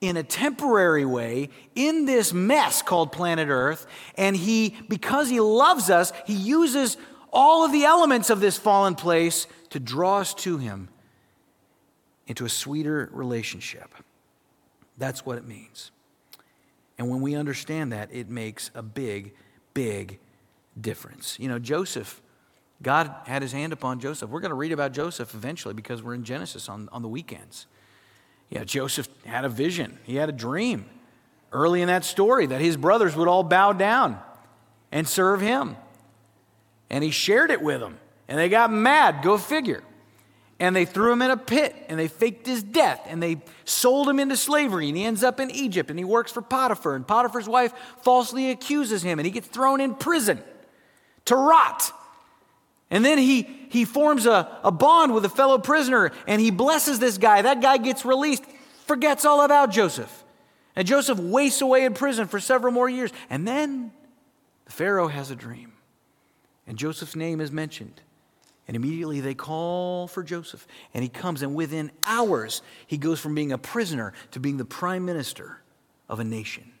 in 0.00 0.16
a 0.16 0.22
temporary 0.22 1.04
way 1.04 1.48
in 1.74 2.04
this 2.04 2.32
mess 2.32 2.82
called 2.82 3.10
planet 3.10 3.48
Earth. 3.48 3.86
And 4.16 4.36
He, 4.36 4.76
because 4.88 5.28
He 5.28 5.40
loves 5.40 5.90
us, 5.90 6.12
He 6.26 6.34
uses 6.34 6.96
all 7.32 7.64
of 7.64 7.72
the 7.72 7.84
elements 7.84 8.30
of 8.30 8.40
this 8.40 8.56
fallen 8.56 8.94
place 8.94 9.46
to 9.70 9.80
draw 9.80 10.18
us 10.18 10.34
to 10.34 10.58
Him 10.58 10.88
into 12.26 12.44
a 12.44 12.48
sweeter 12.48 13.08
relationship. 13.12 13.94
That's 14.98 15.26
what 15.26 15.38
it 15.38 15.46
means. 15.46 15.90
And 16.98 17.10
when 17.10 17.20
we 17.20 17.34
understand 17.34 17.92
that, 17.92 18.08
it 18.12 18.28
makes 18.28 18.70
a 18.74 18.82
big, 18.82 19.32
big 19.74 20.18
difference. 20.80 21.36
You 21.40 21.48
know, 21.48 21.58
Joseph 21.58 22.22
God 22.82 23.14
had 23.26 23.42
his 23.42 23.52
hand 23.52 23.72
upon 23.72 24.00
Joseph. 24.00 24.30
We're 24.30 24.40
going 24.40 24.50
to 24.50 24.56
read 24.56 24.72
about 24.72 24.92
Joseph 24.92 25.34
eventually 25.34 25.74
because 25.74 26.02
we're 26.02 26.14
in 26.14 26.24
Genesis 26.24 26.68
on, 26.68 26.88
on 26.92 27.02
the 27.02 27.08
weekends. 27.08 27.66
Yeah, 28.50 28.64
Joseph 28.64 29.08
had 29.24 29.44
a 29.44 29.48
vision, 29.48 29.98
he 30.04 30.16
had 30.16 30.28
a 30.28 30.32
dream 30.32 30.86
early 31.50 31.82
in 31.82 31.88
that 31.88 32.04
story 32.04 32.46
that 32.46 32.60
his 32.60 32.76
brothers 32.76 33.16
would 33.16 33.28
all 33.28 33.42
bow 33.42 33.72
down 33.72 34.20
and 34.92 35.08
serve 35.08 35.40
him. 35.40 35.76
And 36.90 37.02
he 37.02 37.10
shared 37.10 37.50
it 37.50 37.62
with 37.62 37.80
them. 37.80 37.98
And 38.28 38.38
they 38.38 38.48
got 38.48 38.72
mad, 38.72 39.22
go 39.22 39.38
figure. 39.38 39.82
And 40.60 40.74
they 40.74 40.84
threw 40.84 41.12
him 41.12 41.20
in 41.20 41.30
a 41.30 41.36
pit 41.36 41.74
and 41.88 41.98
they 41.98 42.06
faked 42.06 42.46
his 42.46 42.62
death 42.62 43.00
and 43.06 43.22
they 43.22 43.38
sold 43.64 44.08
him 44.08 44.20
into 44.20 44.36
slavery. 44.36 44.88
And 44.88 44.96
he 44.96 45.04
ends 45.04 45.24
up 45.24 45.40
in 45.40 45.50
Egypt 45.50 45.90
and 45.90 45.98
he 45.98 46.04
works 46.04 46.30
for 46.30 46.42
Potiphar. 46.42 46.94
And 46.94 47.06
Potiphar's 47.06 47.48
wife 47.48 47.72
falsely 48.02 48.50
accuses 48.50 49.02
him 49.02 49.18
and 49.18 49.26
he 49.26 49.32
gets 49.32 49.48
thrown 49.48 49.80
in 49.80 49.94
prison 49.94 50.42
to 51.24 51.34
rot. 51.34 51.92
And 52.90 53.04
then 53.04 53.18
he, 53.18 53.42
he 53.70 53.84
forms 53.84 54.26
a, 54.26 54.58
a 54.62 54.70
bond 54.70 55.12
with 55.12 55.24
a 55.24 55.28
fellow 55.28 55.58
prisoner 55.58 56.12
and 56.28 56.40
he 56.40 56.50
blesses 56.50 57.00
this 57.00 57.18
guy. 57.18 57.42
That 57.42 57.60
guy 57.60 57.78
gets 57.78 58.04
released, 58.04 58.44
forgets 58.86 59.24
all 59.24 59.44
about 59.44 59.72
Joseph. 59.72 60.22
And 60.76 60.86
Joseph 60.86 61.18
wastes 61.18 61.60
away 61.60 61.84
in 61.84 61.94
prison 61.94 62.28
for 62.28 62.38
several 62.38 62.72
more 62.72 62.88
years. 62.88 63.12
And 63.30 63.46
then 63.46 63.92
the 64.66 64.72
Pharaoh 64.72 65.08
has 65.08 65.30
a 65.30 65.36
dream. 65.36 65.72
And 66.66 66.78
Joseph's 66.78 67.16
name 67.16 67.40
is 67.40 67.50
mentioned. 67.50 68.00
And 68.66 68.76
immediately 68.76 69.20
they 69.20 69.34
call 69.34 70.08
for 70.08 70.22
Joseph. 70.22 70.66
And 70.94 71.02
he 71.02 71.08
comes, 71.08 71.42
and 71.42 71.54
within 71.54 71.90
hours, 72.04 72.62
he 72.86 72.96
goes 72.96 73.20
from 73.20 73.34
being 73.34 73.52
a 73.52 73.58
prisoner 73.58 74.12
to 74.30 74.40
being 74.40 74.56
the 74.56 74.64
prime 74.64 75.04
minister 75.04 75.60
of 76.08 76.20
a 76.20 76.24
nation. 76.24 76.72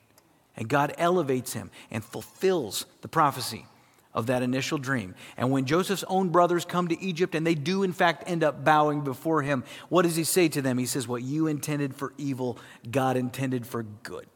And 0.56 0.68
God 0.68 0.94
elevates 0.98 1.52
him 1.52 1.70
and 1.90 2.04
fulfills 2.04 2.86
the 3.02 3.08
prophecy 3.08 3.66
of 4.14 4.26
that 4.26 4.42
initial 4.42 4.78
dream. 4.78 5.14
And 5.36 5.50
when 5.50 5.66
Joseph's 5.66 6.04
own 6.04 6.28
brothers 6.28 6.64
come 6.64 6.88
to 6.88 7.02
Egypt 7.02 7.34
and 7.34 7.46
they 7.46 7.56
do, 7.56 7.82
in 7.82 7.92
fact, 7.92 8.24
end 8.26 8.44
up 8.44 8.64
bowing 8.64 9.02
before 9.02 9.42
him, 9.42 9.64
what 9.88 10.02
does 10.02 10.14
he 10.16 10.24
say 10.24 10.48
to 10.48 10.62
them? 10.62 10.78
He 10.78 10.86
says, 10.86 11.08
What 11.08 11.22
you 11.22 11.48
intended 11.48 11.94
for 11.94 12.14
evil, 12.16 12.58
God 12.88 13.16
intended 13.16 13.66
for 13.66 13.82
good. 13.82 14.28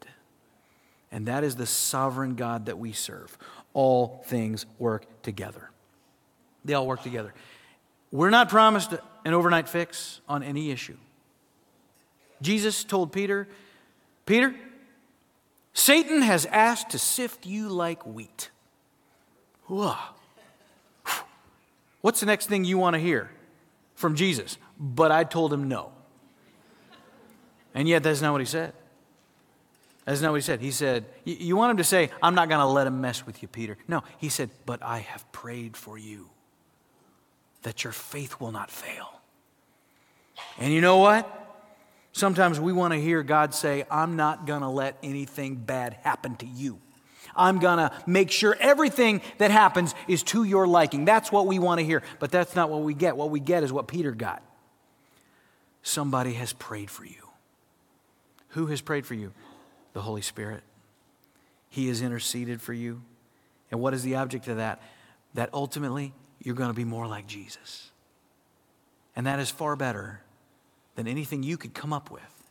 And 1.11 1.25
that 1.27 1.43
is 1.43 1.55
the 1.55 1.65
sovereign 1.65 2.35
God 2.35 2.65
that 2.67 2.77
we 2.77 2.91
serve. 2.91 3.37
All 3.73 4.21
things 4.25 4.65
work 4.77 5.05
together. 5.23 5.68
They 6.65 6.73
all 6.73 6.87
work 6.87 7.03
together. 7.03 7.33
We're 8.11 8.29
not 8.29 8.49
promised 8.49 8.93
an 9.25 9.33
overnight 9.33 9.69
fix 9.69 10.21
on 10.27 10.43
any 10.43 10.71
issue. 10.71 10.97
Jesus 12.41 12.83
told 12.83 13.11
Peter, 13.11 13.47
Peter, 14.25 14.55
Satan 15.73 16.21
has 16.21 16.45
asked 16.45 16.91
to 16.91 16.99
sift 16.99 17.45
you 17.45 17.69
like 17.69 18.05
wheat. 18.05 18.49
Whoa. 19.65 19.95
What's 22.01 22.19
the 22.19 22.25
next 22.25 22.47
thing 22.47 22.63
you 22.63 22.77
want 22.77 22.95
to 22.95 22.99
hear 22.99 23.29
from 23.95 24.15
Jesus? 24.15 24.57
But 24.79 25.11
I 25.11 25.23
told 25.23 25.51
him 25.53 25.67
no. 25.67 25.91
And 27.75 27.87
yet, 27.87 28.03
that's 28.03 28.21
not 28.21 28.31
what 28.31 28.41
he 28.41 28.45
said. 28.45 28.73
That's 30.05 30.21
not 30.21 30.31
what 30.31 30.37
he 30.37 30.41
said. 30.41 30.59
He 30.59 30.71
said, 30.71 31.05
You 31.23 31.55
want 31.55 31.71
him 31.71 31.77
to 31.77 31.83
say, 31.83 32.09
I'm 32.23 32.33
not 32.33 32.49
going 32.49 32.61
to 32.61 32.65
let 32.65 32.87
him 32.87 32.99
mess 32.99 33.27
with 33.27 33.41
you, 33.43 33.47
Peter. 33.47 33.77
No, 33.87 34.03
he 34.17 34.29
said, 34.29 34.49
But 34.65 34.81
I 34.81 34.99
have 34.99 35.29
prayed 35.31 35.77
for 35.77 35.97
you 35.97 36.29
that 37.63 37.83
your 37.83 37.93
faith 37.93 38.39
will 38.39 38.51
not 38.51 38.71
fail. 38.71 39.21
And 40.57 40.73
you 40.73 40.81
know 40.81 40.97
what? 40.97 41.35
Sometimes 42.11 42.59
we 42.59 42.73
want 42.73 42.93
to 42.93 42.99
hear 42.99 43.23
God 43.23 43.53
say, 43.53 43.85
I'm 43.89 44.15
not 44.15 44.45
going 44.45 44.61
to 44.61 44.69
let 44.69 44.97
anything 45.03 45.55
bad 45.55 45.93
happen 46.03 46.35
to 46.37 46.45
you. 46.45 46.79
I'm 47.35 47.59
going 47.59 47.77
to 47.77 47.91
make 48.05 48.31
sure 48.31 48.57
everything 48.59 49.21
that 49.37 49.51
happens 49.51 49.95
is 50.07 50.23
to 50.23 50.43
your 50.43 50.67
liking. 50.67 51.05
That's 51.05 51.31
what 51.31 51.47
we 51.47 51.59
want 51.59 51.79
to 51.79 51.85
hear. 51.85 52.03
But 52.19 52.31
that's 52.31 52.55
not 52.55 52.69
what 52.69 52.81
we 52.81 52.93
get. 52.93 53.15
What 53.15 53.29
we 53.29 53.39
get 53.39 53.63
is 53.63 53.71
what 53.71 53.87
Peter 53.87 54.11
got. 54.11 54.41
Somebody 55.83 56.33
has 56.33 56.51
prayed 56.53 56.89
for 56.89 57.05
you. 57.05 57.29
Who 58.49 58.65
has 58.67 58.81
prayed 58.81 59.05
for 59.05 59.13
you? 59.13 59.31
The 59.93 60.01
Holy 60.01 60.21
Spirit. 60.21 60.63
He 61.69 61.87
has 61.87 62.01
interceded 62.01 62.61
for 62.61 62.73
you. 62.73 63.01
And 63.71 63.79
what 63.79 63.93
is 63.93 64.03
the 64.03 64.15
object 64.15 64.47
of 64.47 64.57
that? 64.57 64.81
That 65.35 65.49
ultimately 65.53 66.13
you're 66.41 66.55
going 66.55 66.69
to 66.69 66.75
be 66.75 66.85
more 66.85 67.07
like 67.07 67.27
Jesus. 67.27 67.91
And 69.15 69.27
that 69.27 69.39
is 69.39 69.49
far 69.49 69.75
better 69.75 70.21
than 70.95 71.07
anything 71.07 71.43
you 71.43 71.57
could 71.57 71.73
come 71.73 71.93
up 71.93 72.09
with 72.11 72.43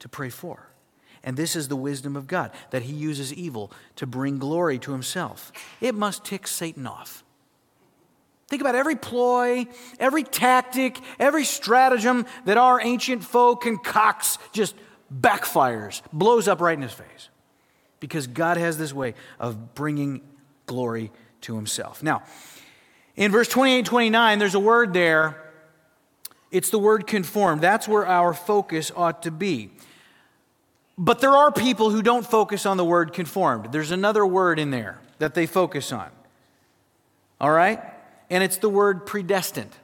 to 0.00 0.08
pray 0.08 0.30
for. 0.30 0.68
And 1.24 1.36
this 1.36 1.56
is 1.56 1.68
the 1.68 1.76
wisdom 1.76 2.16
of 2.16 2.26
God, 2.26 2.52
that 2.70 2.82
he 2.82 2.92
uses 2.92 3.34
evil 3.34 3.72
to 3.96 4.06
bring 4.06 4.38
glory 4.38 4.78
to 4.80 4.92
himself. 4.92 5.52
It 5.80 5.94
must 5.94 6.24
tick 6.24 6.46
Satan 6.46 6.86
off. 6.86 7.24
Think 8.48 8.62
about 8.62 8.74
every 8.74 8.96
ploy, 8.96 9.66
every 9.98 10.22
tactic, 10.22 10.98
every 11.18 11.44
stratagem 11.44 12.24
that 12.46 12.56
our 12.56 12.80
ancient 12.80 13.22
foe 13.22 13.56
concocts 13.56 14.38
just 14.52 14.74
backfires, 15.12 16.02
blows 16.12 16.48
up 16.48 16.60
right 16.60 16.76
in 16.76 16.82
his 16.82 16.92
face. 16.92 17.28
Because 18.00 18.26
God 18.26 18.56
has 18.56 18.78
this 18.78 18.92
way 18.92 19.14
of 19.38 19.74
bringing 19.74 20.22
glory 20.66 21.10
to 21.42 21.56
himself. 21.56 22.02
Now, 22.02 22.22
in 23.18 23.32
verse 23.32 23.48
28 23.48 23.84
29, 23.84 24.38
there's 24.38 24.54
a 24.54 24.60
word 24.60 24.94
there. 24.94 25.36
It's 26.52 26.70
the 26.70 26.78
word 26.78 27.06
conformed. 27.06 27.60
That's 27.60 27.88
where 27.88 28.06
our 28.06 28.32
focus 28.32 28.92
ought 28.94 29.24
to 29.24 29.32
be. 29.32 29.70
But 30.96 31.20
there 31.20 31.32
are 31.32 31.50
people 31.50 31.90
who 31.90 32.00
don't 32.00 32.24
focus 32.24 32.64
on 32.64 32.76
the 32.76 32.84
word 32.84 33.12
conformed. 33.12 33.72
There's 33.72 33.90
another 33.90 34.24
word 34.24 34.60
in 34.60 34.70
there 34.70 35.00
that 35.18 35.34
they 35.34 35.46
focus 35.46 35.92
on. 35.92 36.08
All 37.40 37.50
right? 37.50 37.80
And 38.30 38.44
it's 38.44 38.58
the 38.58 38.68
word 38.68 39.04
predestined. 39.04 39.74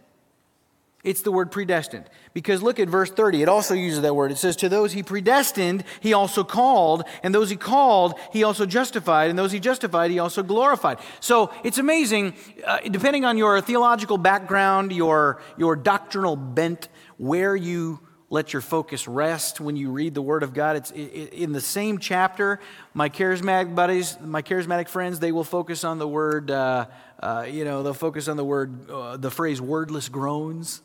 It's 1.03 1.23
the 1.23 1.33
word 1.33 1.51
predestined. 1.51 2.09
Because 2.35 2.65
look 2.65 2.81
at 2.81 2.89
verse 2.89 3.11
30. 3.11 3.43
It 3.43 3.49
also 3.49 3.75
uses 3.75 4.03
that 4.03 4.15
word. 4.15 4.33
It 4.33 4.39
says, 4.39 4.57
To 4.57 4.69
those 4.69 4.93
he 4.93 5.05
predestined, 5.05 5.85
he 6.01 6.13
also 6.13 6.43
called. 6.43 7.05
And 7.23 7.33
those 7.33 7.49
he 7.49 7.57
called, 7.57 8.19
he 8.33 8.43
also 8.43 8.67
justified. 8.67 9.31
And 9.31 9.39
those 9.39 9.53
he 9.53 9.61
justified, 9.61 10.11
he 10.11 10.19
also 10.19 10.43
glorified. 10.43 10.99
So 11.21 11.53
it's 11.63 11.79
amazing, 11.79 12.35
uh, 12.67 12.81
depending 12.91 13.25
on 13.25 13.39
your 13.39 13.61
theological 13.61 14.19
background, 14.19 14.93
your, 14.93 15.41
your 15.57 15.77
doctrinal 15.77 16.35
bent, 16.35 16.89
where 17.19 17.55
you 17.55 18.01
let 18.31 18.53
your 18.53 18.63
focus 18.63 19.07
rest 19.07 19.61
when 19.61 19.77
you 19.77 19.93
read 19.93 20.13
the 20.13 20.23
Word 20.23 20.43
of 20.43 20.53
God. 20.53 20.75
It's 20.75 20.91
in 20.91 21.53
the 21.53 21.61
same 21.61 21.99
chapter. 21.99 22.59
My 22.95 23.09
charismatic 23.09 23.77
buddies, 23.77 24.19
my 24.21 24.43
charismatic 24.43 24.89
friends, 24.89 25.21
they 25.21 25.31
will 25.31 25.45
focus 25.45 25.85
on 25.85 26.01
the 26.01 26.09
word, 26.09 26.51
uh, 26.51 26.87
uh, 27.21 27.47
you 27.49 27.65
know, 27.65 27.85
they'll 27.85 27.95
focus 27.95 28.27
on 28.27 28.37
the 28.37 28.45
word, 28.45 28.91
uh, 28.91 29.19
the 29.19 29.31
phrase 29.31 29.61
wordless 29.61 30.09
groans, 30.09 30.83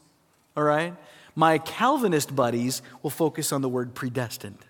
all 0.56 0.64
right? 0.64 0.93
My 1.36 1.58
Calvinist 1.58 2.36
buddies 2.36 2.82
will 3.02 3.10
focus 3.10 3.52
on 3.52 3.62
the 3.62 3.70
word 3.70 3.94
predestined. 3.94 4.66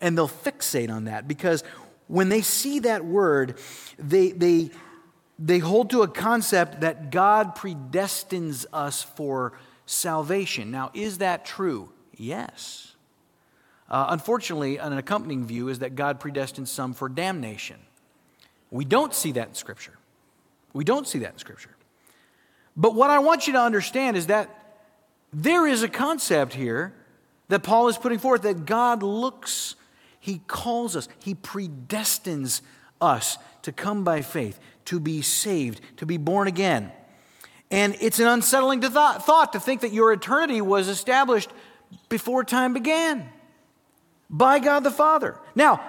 And 0.00 0.16
they'll 0.16 0.28
fixate 0.28 0.90
on 0.90 1.04
that 1.04 1.28
because 1.28 1.62
when 2.08 2.28
they 2.28 2.40
see 2.40 2.80
that 2.80 3.04
word, 3.04 3.58
they, 3.98 4.32
they, 4.32 4.70
they 5.38 5.58
hold 5.58 5.90
to 5.90 6.02
a 6.02 6.08
concept 6.08 6.80
that 6.80 7.10
God 7.10 7.54
predestines 7.54 8.66
us 8.72 9.02
for 9.02 9.52
salvation. 9.86 10.70
Now, 10.70 10.90
is 10.94 11.18
that 11.18 11.44
true? 11.44 11.92
Yes. 12.16 12.94
Uh, 13.88 14.06
unfortunately, 14.10 14.78
an 14.78 14.92
accompanying 14.92 15.46
view 15.46 15.68
is 15.68 15.80
that 15.80 15.94
God 15.94 16.20
predestines 16.20 16.68
some 16.68 16.94
for 16.94 17.08
damnation. 17.08 17.76
We 18.70 18.84
don't 18.84 19.14
see 19.14 19.32
that 19.32 19.48
in 19.48 19.54
Scripture. 19.54 19.98
We 20.72 20.84
don't 20.84 21.08
see 21.08 21.18
that 21.20 21.32
in 21.32 21.38
Scripture. 21.38 21.74
But 22.76 22.94
what 22.94 23.10
I 23.10 23.18
want 23.18 23.46
you 23.46 23.52
to 23.54 23.60
understand 23.60 24.16
is 24.16 24.28
that 24.28 24.48
there 25.32 25.66
is 25.66 25.82
a 25.82 25.88
concept 25.88 26.54
here 26.54 26.92
that 27.48 27.62
Paul 27.62 27.88
is 27.88 27.98
putting 27.98 28.18
forth 28.18 28.42
that 28.42 28.64
God 28.64 29.02
looks, 29.02 29.76
He 30.18 30.40
calls 30.46 30.96
us, 30.96 31.08
He 31.18 31.34
predestines 31.34 32.62
us 33.00 33.38
to 33.62 33.72
come 33.72 34.04
by 34.04 34.22
faith, 34.22 34.58
to 34.86 35.00
be 35.00 35.22
saved, 35.22 35.80
to 35.98 36.06
be 36.06 36.16
born 36.16 36.48
again. 36.48 36.92
And 37.70 37.96
it's 38.00 38.18
an 38.18 38.26
unsettling 38.26 38.80
thought 38.80 39.52
to 39.52 39.60
think 39.60 39.82
that 39.82 39.92
your 39.92 40.12
eternity 40.12 40.60
was 40.60 40.88
established 40.88 41.50
before 42.08 42.42
time 42.44 42.72
began 42.72 43.28
by 44.28 44.58
God 44.58 44.84
the 44.84 44.90
Father. 44.90 45.38
Now, 45.54 45.80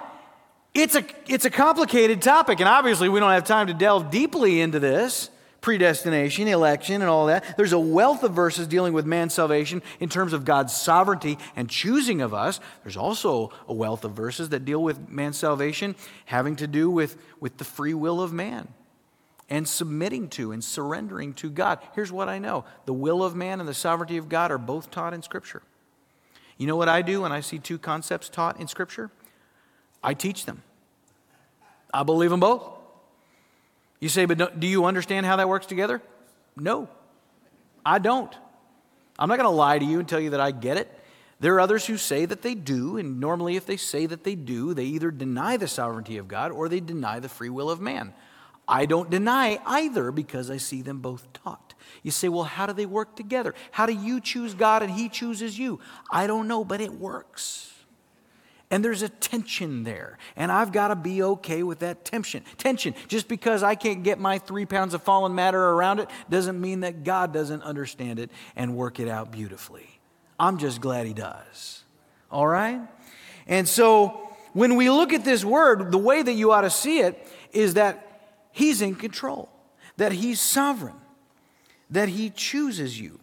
it's 0.74 0.94
a, 0.94 1.04
it's 1.26 1.44
a 1.44 1.50
complicated 1.50 2.22
topic, 2.22 2.60
and 2.60 2.68
obviously 2.68 3.08
we 3.08 3.20
don't 3.20 3.30
have 3.30 3.44
time 3.44 3.66
to 3.66 3.74
delve 3.74 4.10
deeply 4.10 4.60
into 4.60 4.80
this 4.80 5.28
predestination, 5.62 6.48
election, 6.48 7.00
and 7.00 7.10
all 7.10 7.26
that. 7.26 7.56
There's 7.56 7.72
a 7.72 7.78
wealth 7.78 8.22
of 8.24 8.32
verses 8.32 8.66
dealing 8.66 8.92
with 8.92 9.06
man's 9.06 9.32
salvation 9.32 9.80
in 10.00 10.10
terms 10.10 10.34
of 10.34 10.44
God's 10.44 10.76
sovereignty 10.76 11.38
and 11.56 11.70
choosing 11.70 12.20
of 12.20 12.34
us. 12.34 12.60
There's 12.82 12.98
also 12.98 13.50
a 13.66 13.72
wealth 13.72 14.04
of 14.04 14.12
verses 14.12 14.50
that 14.50 14.66
deal 14.66 14.82
with 14.82 15.08
man's 15.08 15.38
salvation 15.38 15.94
having 16.26 16.56
to 16.56 16.66
do 16.66 16.90
with, 16.90 17.16
with 17.40 17.56
the 17.56 17.64
free 17.64 17.94
will 17.94 18.20
of 18.20 18.32
man 18.32 18.68
and 19.48 19.66
submitting 19.66 20.28
to 20.30 20.52
and 20.52 20.62
surrendering 20.62 21.32
to 21.34 21.48
God. 21.48 21.78
Here's 21.94 22.12
what 22.12 22.28
I 22.28 22.38
know 22.38 22.64
the 22.84 22.92
will 22.92 23.24
of 23.24 23.34
man 23.34 23.60
and 23.60 23.68
the 23.68 23.74
sovereignty 23.74 24.16
of 24.16 24.28
God 24.28 24.50
are 24.50 24.58
both 24.58 24.90
taught 24.90 25.14
in 25.14 25.22
Scripture. 25.22 25.62
You 26.58 26.66
know 26.66 26.76
what 26.76 26.88
I 26.88 27.02
do 27.02 27.22
when 27.22 27.32
I 27.32 27.40
see 27.40 27.58
two 27.58 27.78
concepts 27.78 28.28
taught 28.28 28.60
in 28.60 28.68
Scripture? 28.68 29.10
I 30.02 30.14
teach 30.14 30.44
them. 30.44 30.62
I 31.94 32.02
believe 32.02 32.30
them 32.30 32.40
both. 32.40 32.81
You 34.02 34.08
say, 34.08 34.24
but 34.24 34.58
do 34.58 34.66
you 34.66 34.86
understand 34.86 35.26
how 35.26 35.36
that 35.36 35.48
works 35.48 35.66
together? 35.66 36.02
No, 36.56 36.88
I 37.86 38.00
don't. 38.00 38.36
I'm 39.16 39.28
not 39.28 39.36
going 39.36 39.48
to 39.48 39.54
lie 39.54 39.78
to 39.78 39.84
you 39.84 40.00
and 40.00 40.08
tell 40.08 40.18
you 40.18 40.30
that 40.30 40.40
I 40.40 40.50
get 40.50 40.76
it. 40.76 40.90
There 41.38 41.54
are 41.54 41.60
others 41.60 41.86
who 41.86 41.96
say 41.96 42.24
that 42.24 42.42
they 42.42 42.56
do, 42.56 42.96
and 42.96 43.20
normally, 43.20 43.54
if 43.54 43.64
they 43.64 43.76
say 43.76 44.06
that 44.06 44.24
they 44.24 44.34
do, 44.34 44.74
they 44.74 44.86
either 44.86 45.12
deny 45.12 45.56
the 45.56 45.68
sovereignty 45.68 46.18
of 46.18 46.26
God 46.26 46.50
or 46.50 46.68
they 46.68 46.80
deny 46.80 47.20
the 47.20 47.28
free 47.28 47.48
will 47.48 47.70
of 47.70 47.80
man. 47.80 48.12
I 48.66 48.86
don't 48.86 49.08
deny 49.08 49.60
either 49.64 50.10
because 50.10 50.50
I 50.50 50.56
see 50.56 50.82
them 50.82 50.98
both 50.98 51.32
taught. 51.32 51.74
You 52.02 52.10
say, 52.10 52.28
well, 52.28 52.42
how 52.42 52.66
do 52.66 52.72
they 52.72 52.86
work 52.86 53.14
together? 53.14 53.54
How 53.70 53.86
do 53.86 53.92
you 53.92 54.20
choose 54.20 54.54
God 54.54 54.82
and 54.82 54.90
He 54.90 55.08
chooses 55.08 55.56
you? 55.56 55.78
I 56.10 56.26
don't 56.26 56.48
know, 56.48 56.64
but 56.64 56.80
it 56.80 56.92
works. 56.92 57.71
And 58.72 58.82
there's 58.82 59.02
a 59.02 59.10
tension 59.10 59.84
there. 59.84 60.16
And 60.34 60.50
I've 60.50 60.72
got 60.72 60.88
to 60.88 60.96
be 60.96 61.22
okay 61.22 61.62
with 61.62 61.80
that 61.80 62.06
tension. 62.06 62.42
Tension. 62.56 62.94
Just 63.06 63.28
because 63.28 63.62
I 63.62 63.74
can't 63.74 64.02
get 64.02 64.18
my 64.18 64.38
three 64.38 64.64
pounds 64.64 64.94
of 64.94 65.02
fallen 65.02 65.34
matter 65.34 65.62
around 65.62 66.00
it 66.00 66.08
doesn't 66.30 66.58
mean 66.58 66.80
that 66.80 67.04
God 67.04 67.34
doesn't 67.34 67.62
understand 67.62 68.18
it 68.18 68.30
and 68.56 68.74
work 68.74 68.98
it 68.98 69.08
out 69.08 69.30
beautifully. 69.30 70.00
I'm 70.40 70.56
just 70.56 70.80
glad 70.80 71.06
He 71.06 71.12
does. 71.12 71.84
All 72.30 72.46
right? 72.46 72.80
And 73.46 73.68
so 73.68 74.34
when 74.54 74.76
we 74.76 74.88
look 74.88 75.12
at 75.12 75.22
this 75.22 75.44
word, 75.44 75.92
the 75.92 75.98
way 75.98 76.22
that 76.22 76.32
you 76.32 76.50
ought 76.52 76.62
to 76.62 76.70
see 76.70 77.00
it 77.00 77.28
is 77.52 77.74
that 77.74 78.22
He's 78.52 78.80
in 78.80 78.94
control, 78.94 79.50
that 79.98 80.12
He's 80.12 80.40
sovereign, 80.40 80.96
that 81.90 82.08
He 82.08 82.30
chooses 82.30 82.98
you. 82.98 83.20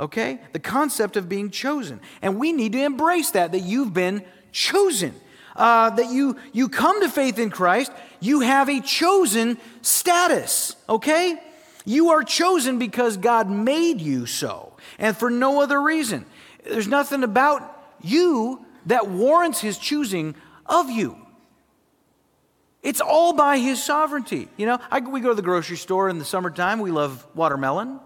Okay? 0.00 0.40
The 0.52 0.58
concept 0.58 1.16
of 1.16 1.28
being 1.28 1.50
chosen. 1.50 2.00
And 2.20 2.40
we 2.40 2.50
need 2.50 2.72
to 2.72 2.82
embrace 2.82 3.30
that, 3.30 3.52
that 3.52 3.60
you've 3.60 3.94
been 3.94 4.24
chosen. 4.54 5.14
Uh, 5.56 5.90
that 5.90 6.10
you, 6.10 6.36
you 6.52 6.68
come 6.68 7.00
to 7.00 7.08
faith 7.08 7.38
in 7.38 7.48
Christ, 7.48 7.92
you 8.18 8.40
have 8.40 8.68
a 8.68 8.80
chosen 8.80 9.56
status, 9.82 10.74
okay? 10.88 11.38
You 11.84 12.10
are 12.10 12.24
chosen 12.24 12.80
because 12.80 13.16
God 13.16 13.48
made 13.48 14.00
you 14.00 14.26
so, 14.26 14.72
and 14.98 15.16
for 15.16 15.30
no 15.30 15.62
other 15.62 15.80
reason. 15.80 16.26
There's 16.64 16.88
nothing 16.88 17.22
about 17.22 17.62
you 18.02 18.66
that 18.86 19.06
warrants 19.08 19.60
His 19.60 19.78
choosing 19.78 20.34
of 20.66 20.90
you. 20.90 21.16
It's 22.82 23.00
all 23.00 23.32
by 23.32 23.58
His 23.58 23.80
sovereignty. 23.80 24.48
You 24.56 24.66
know, 24.66 24.78
I, 24.90 24.98
we 24.98 25.20
go 25.20 25.28
to 25.28 25.34
the 25.36 25.42
grocery 25.42 25.76
store 25.76 26.08
in 26.08 26.18
the 26.18 26.24
summertime, 26.24 26.80
we 26.80 26.90
love 26.90 27.24
watermelon. 27.36 28.00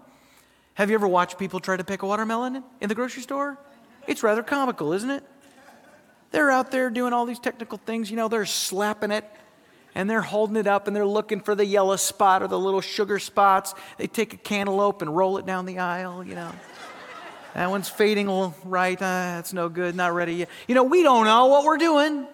Have 0.75 0.89
you 0.91 0.95
ever 0.95 1.07
watched 1.07 1.39
people 1.39 1.59
try 1.59 1.77
to 1.77 1.83
pick 1.83 2.03
a 2.03 2.05
watermelon 2.05 2.63
in 2.79 2.89
the 2.89 2.95
grocery 2.95 3.23
store? 3.23 3.57
It's 4.05 4.21
rather 4.21 4.43
comical, 4.43 4.93
isn't 4.93 5.09
it? 5.09 5.23
They're 6.31 6.51
out 6.51 6.71
there 6.71 6.89
doing 6.89 7.13
all 7.13 7.25
these 7.25 7.39
technical 7.39 7.77
things. 7.77 8.09
You 8.09 8.17
know, 8.17 8.27
they're 8.27 8.45
slapping 8.45 9.11
it 9.11 9.25
and 9.95 10.09
they're 10.09 10.21
holding 10.21 10.55
it 10.55 10.67
up 10.67 10.87
and 10.87 10.95
they're 10.95 11.05
looking 11.05 11.41
for 11.41 11.55
the 11.55 11.65
yellow 11.65 11.95
spot 11.95 12.43
or 12.43 12.47
the 12.47 12.59
little 12.59 12.81
sugar 12.81 13.19
spots. 13.19 13.73
They 13.97 14.07
take 14.07 14.33
a 14.33 14.37
cantaloupe 14.37 15.01
and 15.01 15.15
roll 15.15 15.37
it 15.37 15.45
down 15.45 15.65
the 15.65 15.79
aisle, 15.79 16.23
you 16.23 16.35
know. 16.35 16.51
that 17.55 17.69
one's 17.69 17.89
fading 17.89 18.29
right. 18.63 18.97
Uh, 18.97 18.99
that's 18.99 19.53
no 19.53 19.69
good, 19.69 19.95
not 19.95 20.13
ready 20.13 20.35
yet. 20.35 20.49
You 20.67 20.75
know, 20.75 20.83
we 20.83 21.03
don't 21.03 21.25
know 21.25 21.47
what 21.47 21.65
we're 21.65 21.77
doing. 21.77 22.27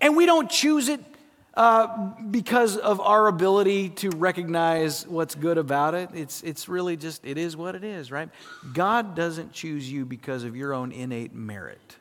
And 0.00 0.16
we 0.16 0.26
don't 0.26 0.50
choose 0.50 0.88
it 0.88 1.00
uh, 1.54 2.10
because 2.30 2.76
of 2.76 3.00
our 3.00 3.28
ability 3.28 3.88
to 3.88 4.10
recognize 4.10 5.06
what's 5.06 5.34
good 5.34 5.56
about 5.56 5.94
it. 5.94 6.10
It's, 6.12 6.42
it's 6.42 6.68
really 6.68 6.98
just, 6.98 7.24
it 7.24 7.38
is 7.38 7.56
what 7.56 7.74
it 7.74 7.82
is, 7.82 8.12
right? 8.12 8.28
God 8.74 9.14
doesn't 9.14 9.52
choose 9.52 9.90
you 9.90 10.04
because 10.04 10.44
of 10.44 10.54
your 10.54 10.74
own 10.74 10.92
innate 10.92 11.34
merit. 11.34 11.96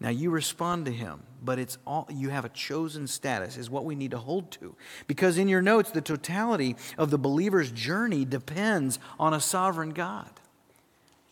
Now 0.00 0.08
you 0.08 0.30
respond 0.30 0.86
to 0.86 0.92
him, 0.92 1.22
but 1.42 1.58
it's 1.58 1.76
all 1.86 2.08
you 2.10 2.30
have 2.30 2.46
a 2.46 2.48
chosen 2.48 3.06
status 3.06 3.58
is 3.58 3.68
what 3.68 3.84
we 3.84 3.94
need 3.94 4.12
to 4.12 4.18
hold 4.18 4.50
to. 4.52 4.74
Because 5.06 5.36
in 5.36 5.46
your 5.46 5.60
notes 5.60 5.90
the 5.90 6.00
totality 6.00 6.76
of 6.96 7.10
the 7.10 7.18
believer's 7.18 7.70
journey 7.70 8.24
depends 8.24 8.98
on 9.18 9.34
a 9.34 9.40
sovereign 9.40 9.90
God. 9.90 10.30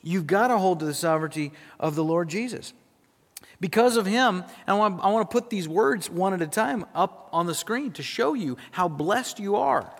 You've 0.02 0.26
got 0.26 0.48
to 0.48 0.58
hold 0.58 0.80
to 0.80 0.86
the 0.86 0.94
sovereignty 0.94 1.52
of 1.80 1.94
the 1.94 2.04
Lord 2.04 2.28
Jesus. 2.28 2.74
Because 3.60 3.96
of 3.96 4.06
him, 4.06 4.44
and 4.66 4.68
I 4.68 4.74
want, 4.74 5.02
I 5.02 5.10
want 5.10 5.28
to 5.28 5.32
put 5.32 5.50
these 5.50 5.66
words 5.66 6.08
one 6.08 6.32
at 6.34 6.42
a 6.42 6.46
time 6.46 6.84
up 6.94 7.28
on 7.32 7.46
the 7.46 7.54
screen 7.54 7.90
to 7.92 8.02
show 8.02 8.34
you 8.34 8.56
how 8.70 8.86
blessed 8.86 9.40
you 9.40 9.56
are 9.56 9.90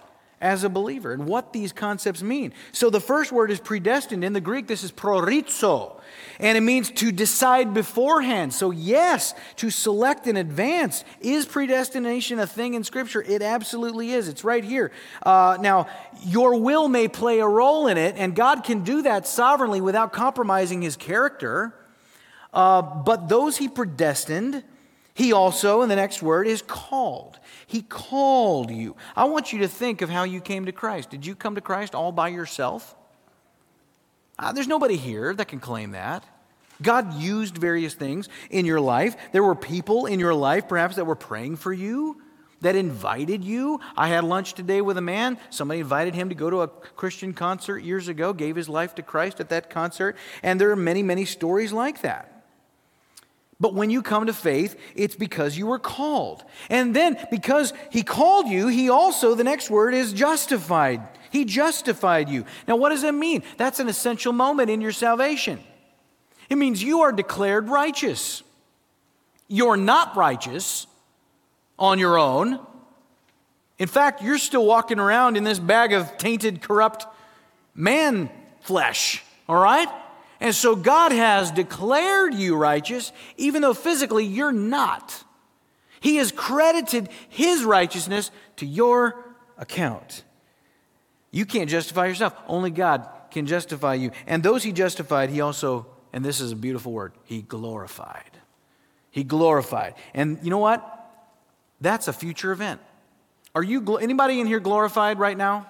as 0.41 0.62
a 0.62 0.68
believer 0.68 1.12
and 1.12 1.26
what 1.26 1.53
these 1.53 1.72
concepts 1.72 2.22
mean. 2.22 2.53
So 2.72 2.91
the 2.91 3.01
first 3.01 3.32
word 3.32 3.51
is 3.51 3.59
predestined. 3.61 4.22
In 4.22 4.32
the 4.32 4.41
Greek, 4.41 4.66
this 4.66 4.84
is 4.84 4.93
proorizo, 4.93 6.01
and 6.39 6.57
it 6.57 6.61
means 6.61 6.91
to 6.93 7.11
decide 7.11 7.74
beforehand. 7.74 8.55
So, 8.55 8.70
yes, 8.70 9.34
to 9.57 9.70
select 9.70 10.26
in 10.26 10.36
advance. 10.36 11.05
Is 11.20 11.47
predestination 11.47 12.39
a 12.39 12.47
thing 12.47 12.74
in 12.74 12.84
Scripture? 12.84 13.22
It 13.22 13.43
absolutely 13.43 14.12
is. 14.12 14.28
It's 14.28 14.45
right 14.45 14.64
here. 14.64 14.93
Uh, 15.22 15.59
now, 15.61 15.89
your 16.24 16.61
will 16.61 16.89
may 16.89 17.09
play 17.09 17.41
a 17.41 17.49
role 17.49 17.89
in 17.89 17.99
it, 17.99 18.14
and 18.16 18.34
God 18.34 18.62
can 18.62 18.84
do 18.84 19.03
that 19.03 19.26
sovereignly 19.26 19.80
without 19.80 20.12
compromising 20.12 20.82
his 20.82 20.97
character. 20.97 21.74
Uh, 22.53 22.82
but 22.82 23.28
those 23.28 23.57
he 23.57 23.68
predestined, 23.68 24.62
he 25.19 25.33
also, 25.33 25.83
in 25.83 25.89
the 25.89 25.97
next 25.97 26.23
word, 26.23 26.47
is 26.47 26.62
called. 26.62 27.41
He 27.66 27.83
called 27.83 28.71
you. 28.71 28.95
I 29.16 29.25
want 29.25 29.53
you 29.53 29.59
to 29.59 29.69
think 29.69 30.01
of 30.01 30.09
how 30.09 30.23
you 30.23 30.41
came 30.41 30.66
to 30.66 30.73
Christ. 30.73 31.11
Did 31.11 31.27
you 31.27 31.35
come 31.35 31.57
to 31.57 31.61
Christ 31.61 31.93
all 31.93 32.12
by 32.12 32.29
yourself? 32.29 32.95
Uh, 34.39 34.53
there's 34.53 34.69
nobody 34.69 34.95
here 34.95 35.35
that 35.35 35.49
can 35.49 35.59
claim 35.59 35.91
that. 35.91 36.25
God 36.81 37.14
used 37.14 37.59
various 37.59 37.95
things 37.95 38.29
in 38.49 38.64
your 38.64 38.81
life. 38.81 39.16
There 39.33 39.43
were 39.43 39.57
people 39.57 40.07
in 40.07 40.21
your 40.21 40.35
life, 40.35 40.69
perhaps, 40.69 40.95
that 40.95 41.05
were 41.05 41.16
praying 41.16 41.57
for 41.57 41.73
you, 41.73 42.23
that 42.61 42.77
invited 42.77 43.43
you. 43.43 43.81
I 43.97 44.07
had 44.07 44.23
lunch 44.23 44.55
today 44.55 44.81
with 44.83 44.99
a 44.99 45.01
man. 45.01 45.37
Somebody 45.51 45.81
invited 45.81 46.14
him 46.14 46.29
to 46.29 46.37
go 46.37 46.49
to 46.49 46.61
a 46.61 46.69
Christian 46.69 47.33
concert 47.33 47.81
years 47.81 48.07
ago, 48.07 48.33
gave 48.33 48.55
his 48.55 48.69
life 48.69 48.95
to 48.95 49.03
Christ 49.03 49.41
at 49.41 49.49
that 49.49 49.69
concert. 49.69 50.16
And 50.45 50.61
there 50.61 50.71
are 50.71 50.77
many, 50.77 51.03
many 51.03 51.25
stories 51.25 51.73
like 51.73 52.03
that. 52.03 52.38
But 53.61 53.75
when 53.75 53.91
you 53.91 54.03
come 54.03 54.27
to 54.27 54.33
faith, 54.33 54.79
it's 54.95 55.17
because 55.17 55.59
you 55.59 55.67
were 55.67 55.81
called. 55.81 56.45
And 56.71 56.95
then 56.95 57.19
because 57.31 57.73
he 57.91 58.03
called 58.03 58.47
you, 58.47 58.69
he 58.69 58.89
also, 58.89 59.35
the 59.35 59.45
next 59.45 59.69
word 59.69 59.95
is 59.95 60.13
justified. 60.13 61.03
He 61.31 61.45
justified 61.45 62.29
you. 62.29 62.45
Now, 62.69 62.77
what 62.77 62.91
does 62.91 63.03
that 63.03 63.15
mean? 63.15 63.43
That's 63.57 63.81
an 63.81 63.89
essential 63.89 64.33
moment 64.33 64.71
in 64.71 64.81
your 64.81 64.93
salvation. 64.93 65.59
It 66.49 66.57
means 66.57 66.83
you 66.83 67.01
are 67.01 67.13
declared 67.13 67.69
righteous. 67.69 68.43
You're 69.49 69.77
not 69.77 70.17
righteous 70.17 70.87
on 71.79 71.99
your 71.99 72.19
own. 72.19 72.61
In 73.79 73.89
fact, 73.89 74.23
you're 74.23 74.39
still 74.39 74.67
walking 74.67 74.99
around 74.99 75.37
in 75.37 75.45
this 75.45 75.59
bag 75.59 75.93
of 75.93 76.17
tainted, 76.17 76.63
corrupt 76.63 77.07
man 77.75 78.31
flesh, 78.61 79.23
all 79.49 79.61
right? 79.61 79.89
And 80.41 80.55
so 80.55 80.76
God 80.76 81.12
has 81.12 81.51
declared 81.51 82.34
you 82.34 82.57
righteous, 82.57 83.12
even 83.36 83.62
though 83.62 83.74
physically 83.74 84.24
you're 84.24 84.53
not. 84.53 85.24
He 86.01 86.16
has 86.16 86.30
credited 86.30 87.09
His 87.28 87.64
righteousness 87.64 88.30
to 88.57 88.66
your 88.66 89.24
account. 89.57 90.22
You 91.30 91.45
can't 91.45 91.68
justify 91.68 92.07
yourself, 92.07 92.34
only 92.47 92.70
God 92.70 93.09
can 93.30 93.47
justify 93.47 93.95
you. 93.95 94.12
And 94.26 94.43
those 94.43 94.62
He 94.62 94.72
justified, 94.72 95.30
He 95.30 95.41
also, 95.41 95.86
and 96.12 96.24
this 96.24 96.41
is 96.41 96.53
a 96.53 96.57
beautiful 96.57 96.93
word, 96.93 97.12
He 97.24 97.43
glorified. 97.43 98.30
He 99.11 99.24
glorified. 99.24 99.95
And 100.14 100.39
you 100.43 100.51
know 100.51 100.59
what? 100.59 100.95
That's 101.80 102.09
a 102.09 102.12
future 102.12 102.53
event. 102.53 102.80
Are 103.55 103.62
you, 103.62 103.97
anybody 103.97 104.41
in 104.41 104.47
here 104.47 104.61
glorified 104.61 105.18
right 105.18 105.36
now? 105.36 105.66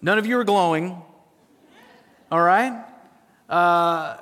None 0.00 0.18
of 0.18 0.26
you 0.26 0.38
are 0.38 0.44
glowing. 0.44 1.00
All 2.30 2.40
right? 2.40 2.84
Uh, 3.52 4.16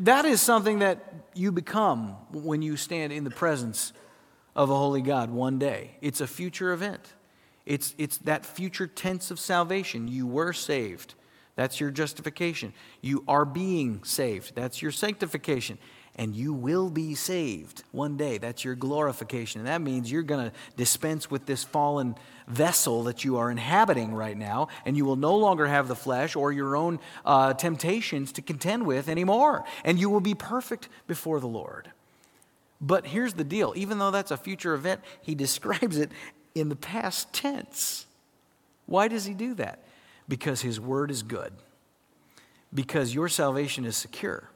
that 0.00 0.24
is 0.24 0.40
something 0.40 0.80
that 0.80 0.98
you 1.32 1.52
become 1.52 2.16
when 2.32 2.60
you 2.60 2.76
stand 2.76 3.12
in 3.12 3.22
the 3.22 3.30
presence 3.30 3.92
of 4.56 4.68
a 4.68 4.74
holy 4.74 5.00
God 5.00 5.30
one 5.30 5.60
day. 5.60 5.92
It's 6.00 6.20
a 6.20 6.26
future 6.26 6.72
event. 6.72 7.14
It's, 7.66 7.94
it's 7.98 8.18
that 8.18 8.44
future 8.44 8.88
tense 8.88 9.30
of 9.30 9.38
salvation. 9.38 10.08
You 10.08 10.26
were 10.26 10.52
saved. 10.52 11.14
That's 11.54 11.78
your 11.78 11.92
justification. 11.92 12.72
You 13.00 13.22
are 13.28 13.44
being 13.44 14.02
saved. 14.02 14.56
That's 14.56 14.82
your 14.82 14.90
sanctification. 14.90 15.78
And 16.16 16.34
you 16.34 16.52
will 16.52 16.90
be 16.90 17.14
saved 17.14 17.84
one 17.92 18.16
day. 18.16 18.38
That's 18.38 18.64
your 18.64 18.74
glorification. 18.74 19.60
And 19.60 19.68
that 19.68 19.82
means 19.82 20.10
you're 20.10 20.22
going 20.22 20.50
to 20.50 20.56
dispense 20.76 21.30
with 21.30 21.46
this 21.46 21.62
fallen 21.62 22.16
vessel 22.46 23.04
that 23.04 23.24
you 23.24 23.36
are 23.36 23.50
inhabiting 23.50 24.14
right 24.14 24.36
now, 24.36 24.68
and 24.84 24.96
you 24.96 25.04
will 25.04 25.16
no 25.16 25.36
longer 25.36 25.66
have 25.66 25.88
the 25.88 25.96
flesh 25.96 26.36
or 26.36 26.52
your 26.52 26.76
own 26.76 27.00
uh, 27.24 27.54
temptations 27.54 28.32
to 28.32 28.42
contend 28.42 28.86
with 28.86 29.08
anymore. 29.08 29.64
And 29.84 29.98
you 29.98 30.10
will 30.10 30.20
be 30.20 30.34
perfect 30.34 30.88
before 31.06 31.40
the 31.40 31.48
Lord. 31.48 31.90
But 32.80 33.06
here's 33.06 33.34
the 33.34 33.44
deal 33.44 33.72
even 33.76 33.98
though 33.98 34.10
that's 34.10 34.30
a 34.30 34.36
future 34.36 34.74
event, 34.74 35.00
he 35.22 35.34
describes 35.46 35.96
it 35.96 36.10
in 36.54 36.68
the 36.68 36.76
past 36.76 37.32
tense. 37.32 38.06
Why 38.86 39.08
does 39.08 39.24
he 39.24 39.34
do 39.34 39.54
that? 39.54 39.82
Because 40.28 40.62
his 40.62 40.80
word 40.80 41.10
is 41.10 41.22
good, 41.22 41.52
because 42.72 43.14
your 43.14 43.28
salvation 43.28 43.84
is 43.84 43.96
secure. 43.96 44.50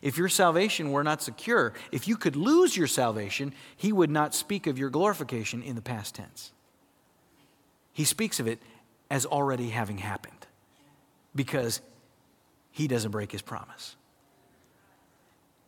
If 0.00 0.16
your 0.16 0.28
salvation 0.28 0.90
were 0.90 1.04
not 1.04 1.22
secure, 1.22 1.74
if 1.90 2.08
you 2.08 2.16
could 2.16 2.34
lose 2.34 2.76
your 2.76 2.86
salvation, 2.86 3.52
he 3.76 3.92
would 3.92 4.10
not 4.10 4.34
speak 4.34 4.66
of 4.66 4.78
your 4.78 4.90
glorification 4.90 5.62
in 5.62 5.74
the 5.76 5.82
past 5.82 6.14
tense. 6.14 6.52
He 7.92 8.04
speaks 8.04 8.40
of 8.40 8.46
it 8.46 8.58
as 9.10 9.26
already 9.26 9.68
having 9.70 9.98
happened 9.98 10.46
because 11.34 11.80
he 12.70 12.88
doesn't 12.88 13.10
break 13.10 13.32
his 13.32 13.42
promise. 13.42 13.96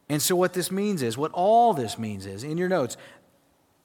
And 0.09 0.20
so, 0.20 0.37
what 0.37 0.53
this 0.53 0.70
means 0.70 1.03
is, 1.03 1.16
what 1.16 1.33
all 1.33 1.72
this 1.72 1.99
means 1.99 2.27
is, 2.27 2.45
in 2.45 2.59
your 2.59 2.68
notes, 2.68 2.97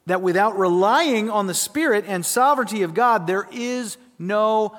that 0.06 0.22
without 0.22 0.58
relying 0.58 1.30
on 1.30 1.46
the 1.46 1.54
Spirit 1.54 2.04
and 2.06 2.24
sovereignty 2.24 2.82
of 2.82 2.94
God, 2.94 3.26
there 3.26 3.48
is 3.52 3.96
no 4.18 4.76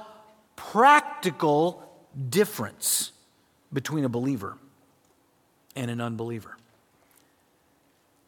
practical 0.56 1.84
difference 2.30 3.12
between 3.74 4.06
a 4.06 4.10
believer 4.10 4.58
and 5.76 5.90
an 5.90 6.02
unbeliever. 6.02 6.58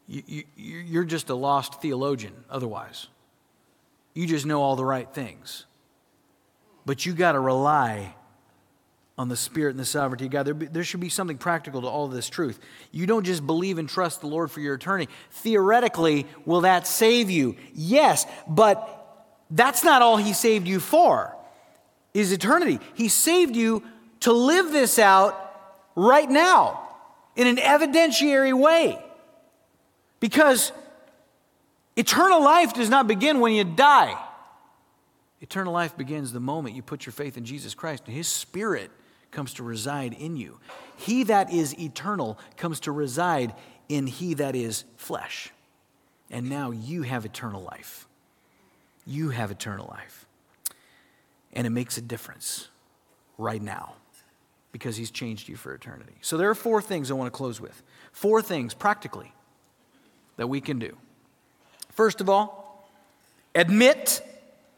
You, 0.07 0.43
you, 0.55 0.99
are 0.99 1.05
just 1.05 1.29
a 1.29 1.35
lost 1.35 1.81
theologian 1.81 2.33
otherwise. 2.49 3.07
You 4.13 4.27
just 4.27 4.45
know 4.45 4.61
all 4.61 4.75
the 4.75 4.85
right 4.85 5.11
things. 5.11 5.65
But 6.85 7.05
you 7.05 7.13
got 7.13 7.33
to 7.33 7.39
rely 7.39 8.15
on 9.17 9.29
the 9.29 9.35
Spirit 9.35 9.71
and 9.71 9.79
the 9.79 9.85
sovereignty 9.85 10.25
of 10.25 10.31
God. 10.31 10.43
There, 10.43 10.53
there 10.53 10.83
should 10.83 10.99
be 10.99 11.09
something 11.09 11.37
practical 11.37 11.81
to 11.81 11.87
all 11.87 12.07
this 12.07 12.29
truth. 12.29 12.59
You 12.91 13.05
don't 13.05 13.23
just 13.23 13.45
believe 13.45 13.77
and 13.77 13.87
trust 13.87 14.21
the 14.21 14.27
Lord 14.27 14.51
for 14.51 14.59
your 14.59 14.75
eternity. 14.75 15.11
Theoretically, 15.31 16.25
will 16.45 16.61
that 16.61 16.87
save 16.87 17.29
you? 17.29 17.55
Yes, 17.73 18.25
but 18.47 18.99
that's 19.51 19.83
not 19.83 20.01
all 20.01 20.17
He 20.17 20.33
saved 20.33 20.67
you 20.67 20.79
for, 20.79 21.35
is 22.13 22.31
eternity. 22.31 22.79
He 22.95 23.07
saved 23.07 23.55
you 23.55 23.83
to 24.21 24.33
live 24.33 24.71
this 24.71 24.97
out 24.97 25.39
right 25.95 26.29
now 26.29 26.79
in 27.35 27.47
an 27.47 27.57
evidentiary 27.57 28.53
way. 28.53 29.03
Because 30.19 30.71
eternal 31.95 32.43
life 32.43 32.73
does 32.73 32.89
not 32.89 33.07
begin 33.07 33.39
when 33.39 33.53
you 33.53 33.63
die. 33.63 34.17
Eternal 35.41 35.73
life 35.73 35.97
begins 35.97 36.31
the 36.31 36.39
moment 36.39 36.75
you 36.75 36.81
put 36.81 37.05
your 37.05 37.13
faith 37.13 37.37
in 37.37 37.45
Jesus 37.45 37.73
Christ 37.73 38.03
and 38.05 38.15
His 38.15 38.27
Spirit 38.27 38.91
comes 39.33 39.53
to 39.55 39.63
reside 39.63 40.13
in 40.13 40.37
you. 40.37 40.59
He 40.95 41.23
that 41.23 41.51
is 41.51 41.77
eternal 41.77 42.39
comes 42.55 42.79
to 42.81 42.91
reside 42.91 43.53
in 43.89 44.07
he 44.07 44.35
that 44.35 44.55
is 44.55 44.85
flesh. 44.95 45.51
And 46.31 46.49
now 46.49 46.71
you 46.71 47.01
have 47.01 47.25
eternal 47.25 47.61
life. 47.61 48.07
You 49.05 49.29
have 49.29 49.51
eternal 49.51 49.87
life. 49.89 50.25
And 51.51 51.67
it 51.67 51.71
makes 51.71 51.97
a 51.97 52.01
difference 52.01 52.69
right 53.37 53.61
now 53.61 53.95
because 54.71 54.95
he's 54.95 55.11
changed 55.11 55.49
you 55.49 55.55
for 55.55 55.73
eternity. 55.73 56.15
So 56.21 56.37
there 56.37 56.49
are 56.49 56.55
four 56.55 56.81
things 56.81 57.11
I 57.11 57.13
want 57.13 57.31
to 57.31 57.37
close 57.37 57.59
with. 57.59 57.83
Four 58.11 58.41
things 58.41 58.73
practically 58.73 59.33
that 60.37 60.47
we 60.47 60.61
can 60.61 60.79
do. 60.79 60.97
First 61.93 62.21
of 62.21 62.29
all, 62.29 62.87
admit 63.55 64.21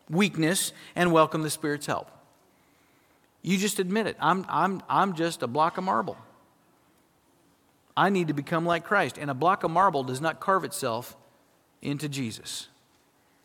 weakness 0.10 0.74
and 0.96 1.12
welcome 1.12 1.42
the 1.42 1.50
Spirit's 1.50 1.86
help. 1.86 2.12
You 3.42 3.58
just 3.58 3.80
admit 3.80 4.08
it. 4.08 4.18
I'm, 4.20 4.46
I'm, 4.50 4.82
I'm 4.90 5.16
just 5.16 5.44
a 5.44 5.48
block 5.48 5.78
of 5.78 5.84
marble. 5.84 6.18
I 7.96 8.10
need 8.10 8.28
to 8.28 8.34
become 8.34 8.66
like 8.66 8.84
Christ. 8.84 9.18
And 9.18 9.30
a 9.30 9.34
block 9.34 9.64
of 9.64 9.72
marble 9.72 10.04
does 10.04 10.20
not 10.20 10.40
carve 10.40 10.64
itself 10.64 11.16
into 11.82 12.10
Jesus. 12.10 12.68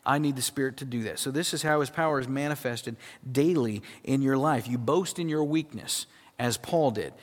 I 0.05 0.17
need 0.17 0.35
the 0.35 0.41
Spirit 0.41 0.77
to 0.77 0.85
do 0.85 1.03
that. 1.03 1.19
So, 1.19 1.29
this 1.29 1.53
is 1.53 1.61
how 1.61 1.79
His 1.79 1.91
power 1.91 2.19
is 2.19 2.27
manifested 2.27 2.95
daily 3.31 3.83
in 4.03 4.21
your 4.21 4.37
life. 4.37 4.67
You 4.67 4.79
boast 4.79 5.19
in 5.19 5.29
your 5.29 5.43
weakness, 5.43 6.07
as 6.39 6.57
Paul 6.57 6.91
did, 6.91 7.13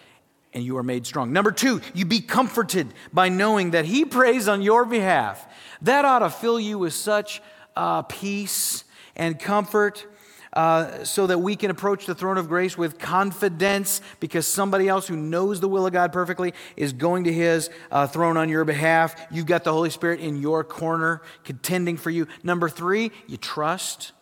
and 0.53 0.65
you 0.65 0.77
are 0.77 0.83
made 0.83 1.07
strong. 1.07 1.33
Number 1.33 1.53
two, 1.53 1.81
you 1.95 2.05
be 2.05 2.21
comforted 2.21 2.89
by 3.13 3.29
knowing 3.29 3.73
that 3.73 3.85
He 3.85 4.05
prays 4.05 4.49
on 4.49 4.63
your 4.63 4.85
behalf. 4.85 5.47
That 5.83 6.05
ought 6.05 6.21
to 6.21 6.31
fill 6.31 6.59
you 6.59 6.79
with 6.79 6.95
such 6.95 7.43
uh, 7.77 8.03
peace 8.03 8.85
and 9.15 9.39
comfort 9.39 10.07
uh, 10.53 11.05
so 11.05 11.27
that 11.27 11.39
we 11.39 11.57
can 11.57 11.71
approach 11.71 12.07
the 12.07 12.15
throne 12.15 12.39
of 12.39 12.49
grace 12.49 12.77
with 12.77 12.99
confidence 12.99 14.01
because 14.21 14.47
somebody 14.47 14.89
else 14.89 15.07
who 15.07 15.17
knows 15.17 15.61
the 15.61 15.69
will 15.69 15.87
of 15.87 15.93
God 15.93 16.13
perfectly 16.13 16.55
is 16.77 16.93
going 16.93 17.25
to 17.25 17.33
his 17.33 17.71
uh, 17.91 18.07
throne 18.07 18.37
on 18.37 18.49
your 18.49 18.65
behalf. 18.65 19.15
You've 19.31 19.47
got 19.47 19.65
the 19.65 19.73
Holy 19.73 19.91
Spirit 19.91 20.21
in 20.21 20.41
your 20.41 20.65
corner 20.65 21.23
contending 21.45 21.97
for 21.97 22.11
you. 22.11 22.27
Number 22.43 22.69
three, 22.69 23.13
you 23.27 23.37
trust. 23.37 24.13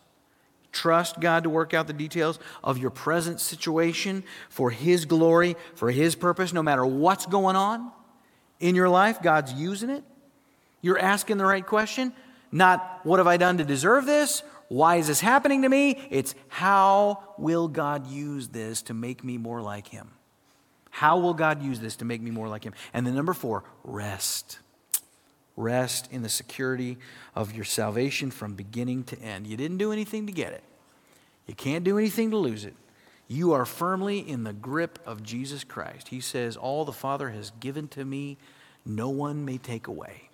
Trust 0.77 1.21
God 1.21 1.45
to 1.45 1.51
work 1.51 1.73
out 1.73 1.87
the 1.87 1.95
details 1.95 2.39
of 2.63 2.77
your 2.77 2.91
present 2.91 3.41
situation 3.41 4.25
for 4.51 4.71
His 4.71 5.07
glory, 5.07 5.57
for 5.75 5.91
His 5.91 6.15
purpose, 6.15 6.53
no 6.53 6.63
matter 6.63 6.85
what's 6.85 7.25
going 7.25 7.57
on 7.57 7.91
in 8.61 8.75
your 8.75 8.91
life. 8.91 9.23
God's 9.23 9.55
using 9.55 9.89
it. 9.89 10.05
You're 10.83 10.99
asking 10.99 11.39
the 11.39 11.47
right 11.47 11.67
question. 11.67 12.13
Not, 12.53 13.01
what 13.05 13.21
have 13.21 13.27
I 13.27 13.39
done 13.39 13.57
to 13.57 13.65
deserve 13.65 14.05
this? 14.05 14.43
Why 14.69 14.97
is 14.97 15.07
this 15.07 15.21
happening 15.21 15.63
to 15.63 15.69
me? 15.71 15.99
It's 16.11 16.35
how 16.49 17.23
will 17.39 17.69
God 17.69 18.07
use 18.07 18.49
this 18.49 18.83
to 18.83 18.95
make 18.95 19.25
me 19.25 19.39
more 19.39 19.63
like 19.63 19.89
Him? 19.89 20.11
How 20.91 21.19
will 21.19 21.35
God 21.35 21.63
use 21.63 21.81
this 21.81 21.97
to 21.97 22.05
make 22.05 22.21
me 22.21 22.31
more 22.31 22.49
like 22.49 22.65
Him? 22.65 22.75
And 22.93 23.07
then 23.07 23.15
number 23.15 23.33
four, 23.33 23.65
rest. 23.83 24.59
Rest 25.57 26.09
in 26.13 26.23
the 26.23 26.29
security 26.29 26.99
of 27.35 27.55
your 27.55 27.65
salvation 27.65 28.31
from 28.31 28.55
beginning 28.55 29.05
to 29.05 29.19
end. 29.21 29.47
You 29.47 29.57
didn't 29.57 29.79
do 29.79 29.91
anything 29.91 30.27
to 30.27 30.33
get 30.33 30.53
it, 30.53 30.65
you 31.47 31.55
can't 31.55 31.85
do 31.85 31.99
anything 31.99 32.31
to 32.31 32.37
lose 32.37 32.65
it. 32.65 32.75
You 33.29 33.55
are 33.55 33.65
firmly 33.65 34.19
in 34.21 34.45
the 34.45 34.53
grip 34.53 35.01
of 35.05 35.23
Jesus 35.23 35.65
Christ. 35.65 36.09
He 36.09 36.21
says, 36.21 36.57
All 36.57 36.85
the 36.85 36.93
Father 36.93 37.31
has 37.31 37.51
given 37.59 37.89
to 37.89 38.05
me, 38.05 38.37
no 38.85 39.09
one 39.09 39.45
may 39.45 39.59
take 39.59 39.89
away. 39.89 40.29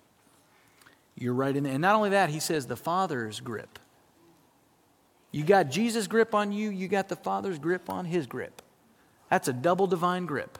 You're 1.15 1.33
right 1.33 1.55
in 1.55 1.63
there. 1.63 1.73
And 1.73 1.81
not 1.81 1.95
only 1.95 2.11
that, 2.11 2.29
he 2.29 2.39
says 2.39 2.67
the 2.67 2.75
Father's 2.75 3.39
grip. 3.39 3.79
You 5.31 5.43
got 5.43 5.71
Jesus' 5.71 6.05
grip 6.05 6.35
on 6.35 6.51
you, 6.51 6.69
you 6.69 6.87
got 6.87 7.09
the 7.09 7.15
Father's 7.15 7.57
grip 7.57 7.89
on 7.89 8.05
his 8.05 8.27
grip. 8.27 8.61
That's 9.29 9.47
a 9.47 9.53
double 9.53 9.87
divine 9.87 10.27
grip. 10.27 10.59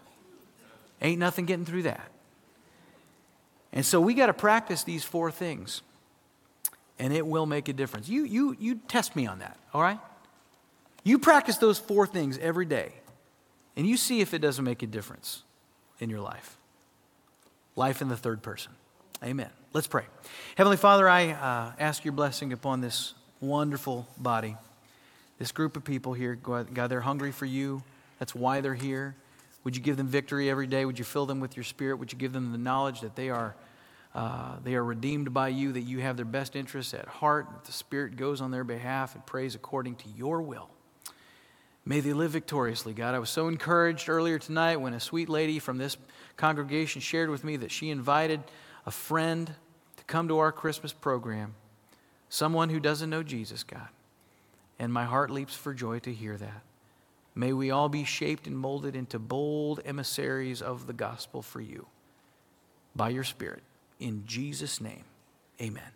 Ain't 1.01 1.19
nothing 1.19 1.45
getting 1.45 1.65
through 1.65 1.83
that. 1.83 2.09
And 3.73 3.85
so 3.85 3.99
we 3.99 4.13
got 4.13 4.27
to 4.27 4.33
practice 4.33 4.83
these 4.83 5.03
four 5.03 5.31
things, 5.31 5.81
and 6.99 7.11
it 7.11 7.25
will 7.25 7.47
make 7.47 7.67
a 7.67 7.73
difference. 7.73 8.07
You, 8.07 8.23
you, 8.23 8.55
you 8.59 8.75
test 8.87 9.15
me 9.15 9.25
on 9.25 9.39
that, 9.39 9.57
all 9.73 9.81
right? 9.81 9.99
You 11.03 11.19
practice 11.19 11.57
those 11.57 11.79
four 11.79 12.05
things 12.05 12.37
every 12.37 12.65
day, 12.65 12.93
and 13.75 13.87
you 13.87 13.97
see 13.97 14.21
if 14.21 14.33
it 14.33 14.39
doesn't 14.39 14.63
make 14.63 14.83
a 14.83 14.87
difference 14.87 15.41
in 15.99 16.09
your 16.09 16.21
life. 16.21 16.55
Life 17.75 18.01
in 18.01 18.09
the 18.09 18.15
third 18.15 18.43
person. 18.43 18.71
Amen. 19.23 19.49
Let's 19.73 19.87
pray. 19.87 20.03
Heavenly 20.55 20.77
Father, 20.77 21.09
I 21.09 21.31
uh, 21.31 21.71
ask 21.79 22.05
your 22.05 22.11
blessing 22.11 22.53
upon 22.53 22.81
this 22.81 23.15
wonderful 23.41 24.07
body. 24.17 24.55
This 25.39 25.51
group 25.51 25.75
of 25.75 25.83
people 25.83 26.13
here, 26.13 26.35
God, 26.35 26.67
they're 26.73 27.01
hungry 27.01 27.31
for 27.31 27.47
you. 27.47 27.83
That's 28.19 28.35
why 28.35 28.61
they're 28.61 28.75
here. 28.75 29.15
Would 29.63 29.75
you 29.75 29.81
give 29.81 29.97
them 29.97 30.07
victory 30.07 30.49
every 30.49 30.67
day? 30.67 30.85
Would 30.85 30.99
you 30.99 31.05
fill 31.05 31.25
them 31.25 31.39
with 31.39 31.55
your 31.55 31.63
spirit? 31.63 31.97
Would 31.97 32.11
you 32.11 32.17
give 32.17 32.33
them 32.33 32.51
the 32.51 32.57
knowledge 32.57 33.01
that 33.01 33.15
they 33.15 33.29
are, 33.29 33.55
uh, 34.13 34.57
they 34.63 34.75
are 34.75 34.83
redeemed 34.83 35.33
by 35.33 35.49
you, 35.49 35.71
that 35.71 35.81
you 35.81 35.99
have 35.99 36.17
their 36.17 36.25
best 36.25 36.55
interests 36.55 36.93
at 36.93 37.07
heart, 37.07 37.47
that 37.51 37.63
the 37.63 37.71
Spirit 37.71 38.17
goes 38.17 38.41
on 38.41 38.51
their 38.51 38.63
behalf 38.63 39.15
and 39.15 39.25
prays 39.25 39.55
according 39.55 39.95
to 39.95 40.09
your 40.09 40.41
will? 40.41 40.69
May 41.85 41.99
they 41.99 42.13
live 42.13 42.31
victoriously, 42.31 42.93
God. 42.93 43.13
I 43.13 43.19
was 43.19 43.29
so 43.29 43.47
encouraged 43.47 44.07
earlier 44.07 44.39
tonight 44.39 44.77
when 44.77 44.93
a 44.93 44.99
sweet 44.99 45.27
lady 45.27 45.59
from 45.59 45.77
this 45.77 45.97
congregation 46.37 47.01
shared 47.01 47.29
with 47.29 47.43
me 47.43 47.57
that 47.57 47.71
she 47.71 47.89
invited 47.89 48.41
a 48.85 48.91
friend 48.91 49.53
to 49.97 50.03
come 50.05 50.29
to 50.29 50.39
our 50.39 50.51
Christmas 50.51 50.93
program 50.93 51.55
someone 52.29 52.69
who 52.69 52.79
doesn't 52.79 53.11
know 53.11 53.21
Jesus, 53.21 53.63
God. 53.63 53.89
And 54.79 54.91
my 54.91 55.03
heart 55.03 55.29
leaps 55.29 55.55
for 55.55 55.73
joy 55.73 55.99
to 55.99 56.11
hear 56.11 56.35
that. 56.35 56.63
May 57.35 57.53
we 57.53 57.71
all 57.71 57.89
be 57.89 58.03
shaped 58.03 58.47
and 58.47 58.57
molded 58.57 58.95
into 58.95 59.17
bold 59.17 59.81
emissaries 59.85 60.61
of 60.61 60.85
the 60.85 60.93
gospel 60.93 61.41
for 61.41 61.61
you 61.61 61.87
by 62.95 63.09
your 63.09 63.23
Spirit. 63.23 63.63
In 63.99 64.23
Jesus' 64.25 64.79
name, 64.79 65.05
amen. 65.61 65.91